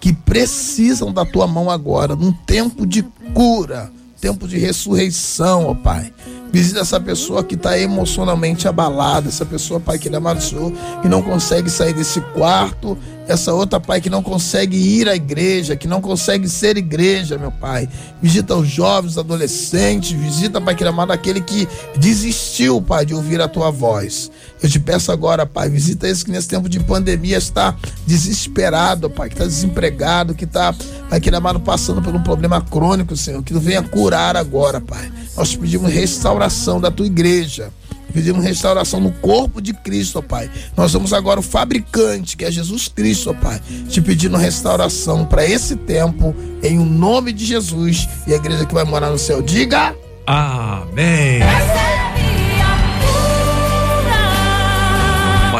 [0.00, 3.02] que precisam da tua mão agora, num tempo de
[3.32, 3.90] cura,
[4.20, 6.12] tempo de ressurreição, ó Pai.
[6.50, 10.72] Visita essa pessoa que está emocionalmente abalada, essa pessoa, Pai, que ele amado Senhor,
[11.02, 12.96] que não consegue sair desse quarto,
[13.26, 17.50] essa outra, Pai, que não consegue ir à igreja, que não consegue ser igreja, meu
[17.50, 17.88] Pai.
[18.20, 23.48] Visita os jovens, adolescentes, visita, Pai, que amado, aquele que desistiu, Pai, de ouvir a
[23.48, 24.30] tua voz.
[24.62, 27.74] Eu te peço agora, Pai, visita esse que nesse tempo de pandemia está
[28.06, 30.74] desesperado, Pai, que está desempregado, que está,
[31.08, 35.10] Pai, que amado, passando por um problema crônico, Senhor, que tu venha curar agora, Pai.
[35.36, 37.72] Nós pedimos restauração da tua igreja.
[38.14, 40.48] Pedimos restauração no corpo de Cristo, ó Pai.
[40.76, 43.60] Nós somos agora o fabricante, que é Jesus Cristo, ó Pai.
[43.88, 48.08] Te pedindo restauração para esse tempo, em o nome de Jesus.
[48.26, 49.96] E a igreja que vai morar no céu, diga.
[50.26, 51.40] Amém.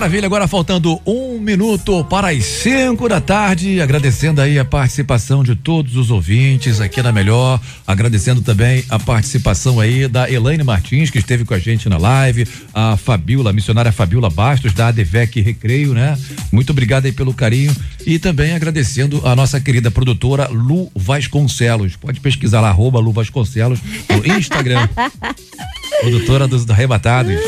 [0.05, 5.57] Maravilha, agora faltando um minuto para as cinco da tarde, agradecendo aí a participação de
[5.57, 11.17] todos os ouvintes aqui na Melhor, agradecendo também a participação aí da Elaine Martins, que
[11.17, 15.95] esteve com a gente na live, a Fabiola, a missionária Fabiola Bastos, da ADVEC Recreio,
[15.95, 16.19] né?
[16.53, 17.75] Muito obrigado aí pelo carinho.
[18.05, 23.81] E também agradecendo a nossa querida produtora Lu Vasconcelos, pode pesquisar lá, arroba Lu Vasconcelos
[24.11, 24.87] no Instagram,
[26.03, 27.41] produtora dos arrebatados.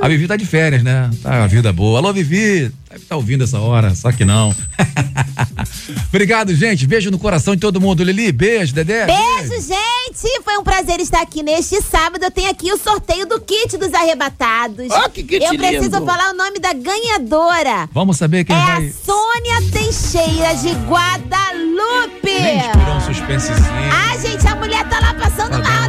[0.00, 1.10] A Vivi tá de férias, né?
[1.22, 1.98] Tá a vida boa.
[1.98, 2.72] Alô, Vivi.
[2.90, 4.54] Deve estar ouvindo essa hora, só que não.
[6.08, 6.86] Obrigado, gente.
[6.86, 8.02] Beijo no coração de todo mundo.
[8.02, 9.06] Lili, beijo, Dedé.
[9.06, 10.42] Beijo, gente!
[10.42, 12.24] Foi um prazer estar aqui neste sábado.
[12.24, 14.88] Eu tenho aqui o sorteio do kit dos arrebatados.
[14.90, 16.04] Ó, que kit Eu preciso lindo.
[16.04, 17.88] falar o nome da ganhadora.
[17.92, 18.88] Vamos saber quem é vai.
[18.88, 22.42] a Sônia Teixeira de Guadalupe.
[22.42, 23.68] Gente, por um suspensezinho.
[23.92, 25.79] Ah, gente, a mulher tá lá passando mal,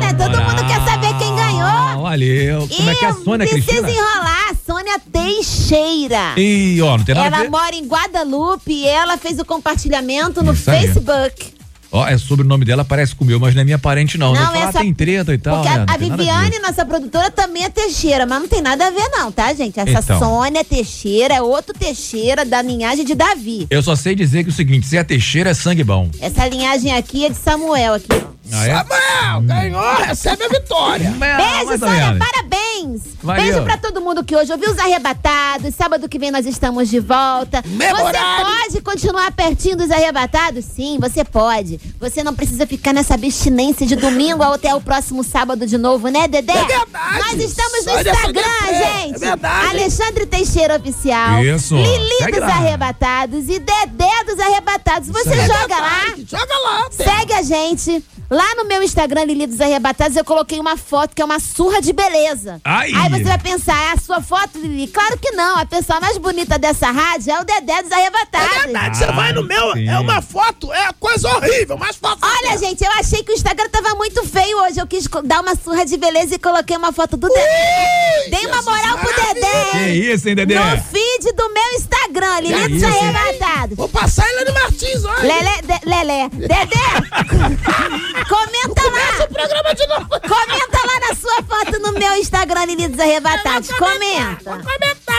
[1.61, 2.01] ganhou.
[2.03, 2.67] Valeu.
[2.75, 3.91] Como é que é a Sônia Precisa Cristina?
[3.91, 4.55] enrolar.
[4.65, 6.33] Sônia Teixeira.
[6.37, 7.49] Ih, ó, não tem nada a Ela ver.
[7.49, 10.81] mora em Guadalupe e ela fez o compartilhamento no Isso aí.
[10.87, 11.53] Facebook.
[11.93, 14.17] Ó, é sobre o nome dela, parece com o meu, mas não é minha parente,
[14.17, 14.33] não.
[14.33, 15.55] Não, Não, falar, essa- tem treta e tal.
[15.61, 15.75] Porque né?
[15.75, 16.33] a, Não a tem nada a ver.
[16.39, 19.77] Viviane, nossa produtora, também é Teixeira, mas não tem nada a ver, não, tá, gente?
[19.77, 20.19] Essa Então.
[20.19, 23.67] Sônia Teixeira é outro Teixeira da linhagem de Davi.
[23.69, 26.09] Eu só sei dizer que o seguinte: se é Teixeira, é sangue bom.
[26.21, 28.07] Essa linhagem aqui é de Samuel aqui.
[28.09, 28.40] ó.
[28.53, 28.75] Ah, é?
[28.75, 31.11] Samuel, ganhou, recebe a vitória.
[31.11, 33.01] Beijo, Sônia, parabéns.
[33.23, 33.43] Valeu.
[33.43, 35.73] Beijo pra todo mundo que hoje ouviu os arrebatados.
[35.75, 37.63] Sábado que vem nós estamos de volta.
[37.63, 40.65] Você pode continuar pertinho dos arrebatados?
[40.65, 41.79] Sim, você pode.
[41.99, 46.27] Você não precisa ficar nessa abstinência de domingo até o próximo sábado de novo, né,
[46.27, 46.53] Dedé?
[46.53, 47.19] É verdade.
[47.19, 49.15] Nós estamos no Sônia Instagram, Sônia gente.
[49.15, 49.67] É verdade.
[49.67, 51.43] Alexandre Teixeira Oficial.
[51.43, 51.75] Isso.
[51.75, 52.55] Lili Segue dos lá.
[52.55, 55.07] Arrebatados e Dedé dos Arrebatados.
[55.09, 56.01] Você É joga lá.
[56.17, 56.87] Joga lá.
[56.91, 58.03] Segue a gente.
[58.31, 61.81] Lá no meu Instagram, Lili dos Arrebatados, eu coloquei uma foto que é uma surra
[61.81, 62.61] de beleza.
[62.63, 62.89] Ai.
[62.95, 64.87] Aí você vai pensar, é a sua foto, Lili?
[64.87, 65.57] Claro que não.
[65.57, 68.55] A pessoa mais bonita dessa rádio é o Dedé dos Arrebatados.
[68.55, 72.19] É verdade, você vai no meu, é uma foto, é coisa horrível, mas foto.
[72.21, 74.79] Olha, gente, eu achei que o Instagram tava muito feio hoje.
[74.79, 78.29] Eu quis dar uma surra de beleza e coloquei uma foto do Dedé.
[78.29, 79.71] Dei uma moral pro Dedé.
[79.71, 80.55] Que isso, hein, Dedé?
[80.55, 82.83] No feed do meu Instagram, Lili dos?
[82.83, 83.75] Arrebatados.
[83.75, 85.21] Vou passar ele no Martins, olha.
[85.21, 86.29] Lelé, de, Lelé.
[86.29, 89.25] Dedé, comenta lá.
[89.25, 90.07] o programa de novo.
[90.09, 93.69] Comenta lá na sua foto no meu Instagram, Lili dos Arrebatados.
[93.71, 94.61] Comenta.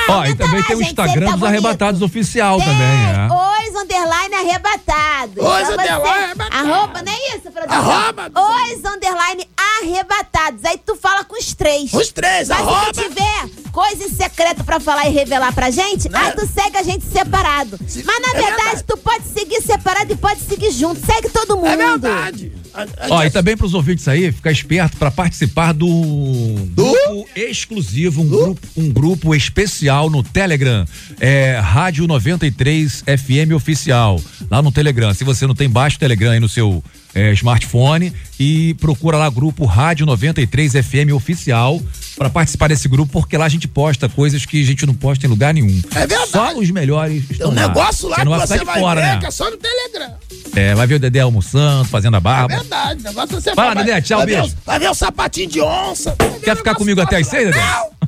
[0.08, 1.46] Ó, e também tem o gente, Instagram sempre tá dos bonito.
[1.46, 3.28] arrebatados oficial também, é.
[3.30, 5.36] Ois underline arrebatados.
[5.44, 6.70] Ois Pra underline arrebatados.
[6.70, 7.92] Arroba, não é isso, produção?
[7.92, 8.30] Arroba.
[8.34, 9.48] Ois underline
[9.82, 10.64] arrebatados.
[10.64, 11.92] Aí tu fala com os três.
[11.92, 12.86] Os três, Mas arroba.
[12.86, 16.76] se tu tiver coisa em secreto pra falar e revelar pra gente, aí tu segue
[16.76, 17.78] a gente separado.
[17.80, 21.04] Mas na é verdade, tu pode seguir separado e pode seguir junto.
[21.04, 21.68] Segue todo mundo.
[21.68, 22.52] É verdade.
[23.10, 25.86] Ó, e também pros ouvintes aí, ficar esperto pra participar do,
[26.74, 30.86] grupo exclusivo, um grupo, um grupo especial no Telegram,
[31.20, 34.20] é Rádio 93 FM Oficial,
[34.50, 35.12] lá no Telegram.
[35.12, 36.82] Se você não tem, baixa o Telegram aí no seu
[37.14, 41.80] é, smartphone e procura lá grupo Rádio 93 FM Oficial
[42.16, 45.26] pra participar desse grupo, porque lá a gente posta coisas que a gente não posta
[45.26, 45.80] em lugar nenhum.
[45.94, 46.30] É verdade.
[46.30, 47.68] Só os melhores Tem estão um lá.
[47.68, 49.18] negócio lá Você não que vai você vai fora, ver né?
[49.18, 50.14] que é só no Telegram.
[50.54, 52.54] É, vai ver o Dedé almoçando, fazendo a barba.
[52.54, 54.54] É verdade, o negócio você Fala, vai- Dedé, tchau, vai ver beijo.
[54.54, 56.16] o- Vai ver o sapatinho de onça.
[56.44, 57.60] Quer ficar comigo até as seis, Dedé?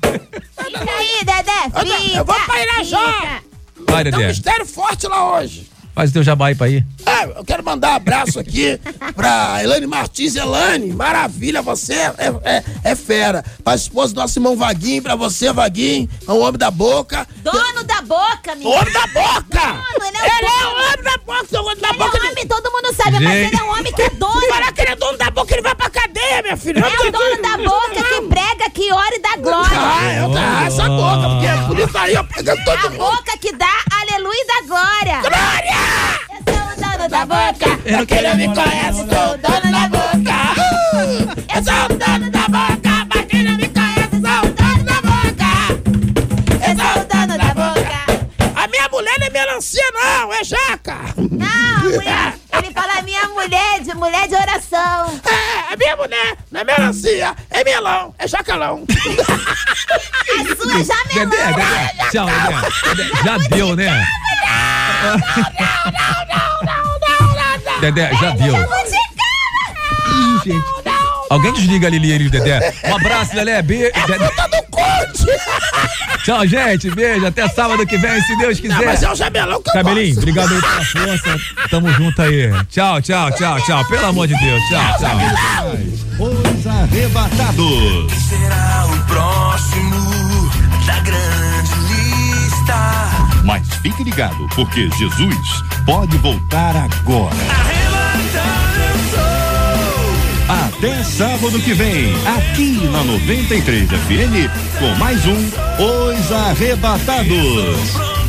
[0.03, 1.81] Fica aí, Dedé.
[1.81, 2.19] Fica.
[2.19, 3.41] Eu vou pra Irajá.
[3.89, 4.29] Vai, Tem um Dedé.
[4.29, 5.67] mistério forte lá hoje.
[5.95, 6.85] Faz o teu jabá aí pra ir.
[7.07, 8.81] É, eu quero mandar um abraço aqui
[9.15, 10.35] pra Elane Martins.
[10.35, 13.45] Elane, maravilha, você é, é, é fera.
[13.63, 17.27] Pra esposa do nosso irmão Vaguinho, pra você, Vaguinho, é um homem da boca.
[17.45, 18.71] Dono da boca, menino.
[18.71, 19.45] Homem da boca!
[19.53, 22.19] Dono, ele é, Ele o é homem da boca, seu homem da Ele boca.
[22.19, 23.53] é um homem, todo mundo sabe, mas Gente.
[23.55, 24.49] ele é um homem que é dono.
[24.49, 26.81] Falar que ele é dono da boca, ele vai pra cadeia, minha filha.
[26.81, 29.79] É o dono da boca que prega, que ora e dá glória.
[29.79, 32.91] Ah, eu tá essa boca, porque é por isso aí, ó, pegando É todo a
[32.91, 32.99] mundo.
[32.99, 33.79] boca que dá
[34.15, 35.21] aleluia e dá glória.
[35.21, 35.83] Glória!
[36.31, 37.79] Eu sou o dono da boca.
[37.83, 40.39] Pra quem não me conhece, sou o dono da boca.
[41.55, 43.07] Eu sou o dono da boca.
[43.11, 45.51] Pra quem não me conhece, sou o dono da boca.
[46.63, 47.99] Eu sou o dono da boca.
[48.55, 50.99] A minha mulher não é melancia, não, é jaca.
[51.17, 52.35] Não, mulher.
[52.59, 55.21] Ele fala minha mulher, de mulher de oração.
[55.27, 58.85] É, a minha mulher não é melancia, é melão, é jacalão.
[58.89, 61.31] A sua é jamelão.
[61.31, 62.11] Dedé, Dedé.
[62.11, 62.27] Tchau,
[62.95, 63.23] Dedé.
[63.25, 64.07] Já deu, né?
[67.81, 68.55] Dedé, já deu.
[70.07, 70.85] Ih, gente.
[71.31, 72.73] Alguém desliga a Lili e o Dedé.
[72.85, 73.61] Um abraço, Lelé.
[73.63, 73.91] Beijo.
[76.25, 76.91] Tchau, gente.
[76.91, 77.27] Beijo.
[77.27, 78.77] Até sábado que vem, se Deus quiser.
[78.77, 80.19] Não, mas é o jamelão que eu Cabelinho, gosto.
[80.19, 81.41] obrigado aí pela força.
[81.71, 82.51] Tamo junto aí.
[82.71, 83.85] Tchau, tchau, tchau, tchau.
[83.87, 84.63] Pelo amor de Deus.
[84.69, 86.27] Tchau, tchau.
[86.27, 88.13] Os arrebatados.
[88.29, 90.51] Será o próximo
[90.87, 92.75] da grande lista.
[93.45, 95.37] Mas fique ligado, porque Jesus
[95.85, 97.84] pode voltar agora.
[100.49, 108.24] Até sábado que vem, aqui na 93 FM, com mais um Os Arrebatados.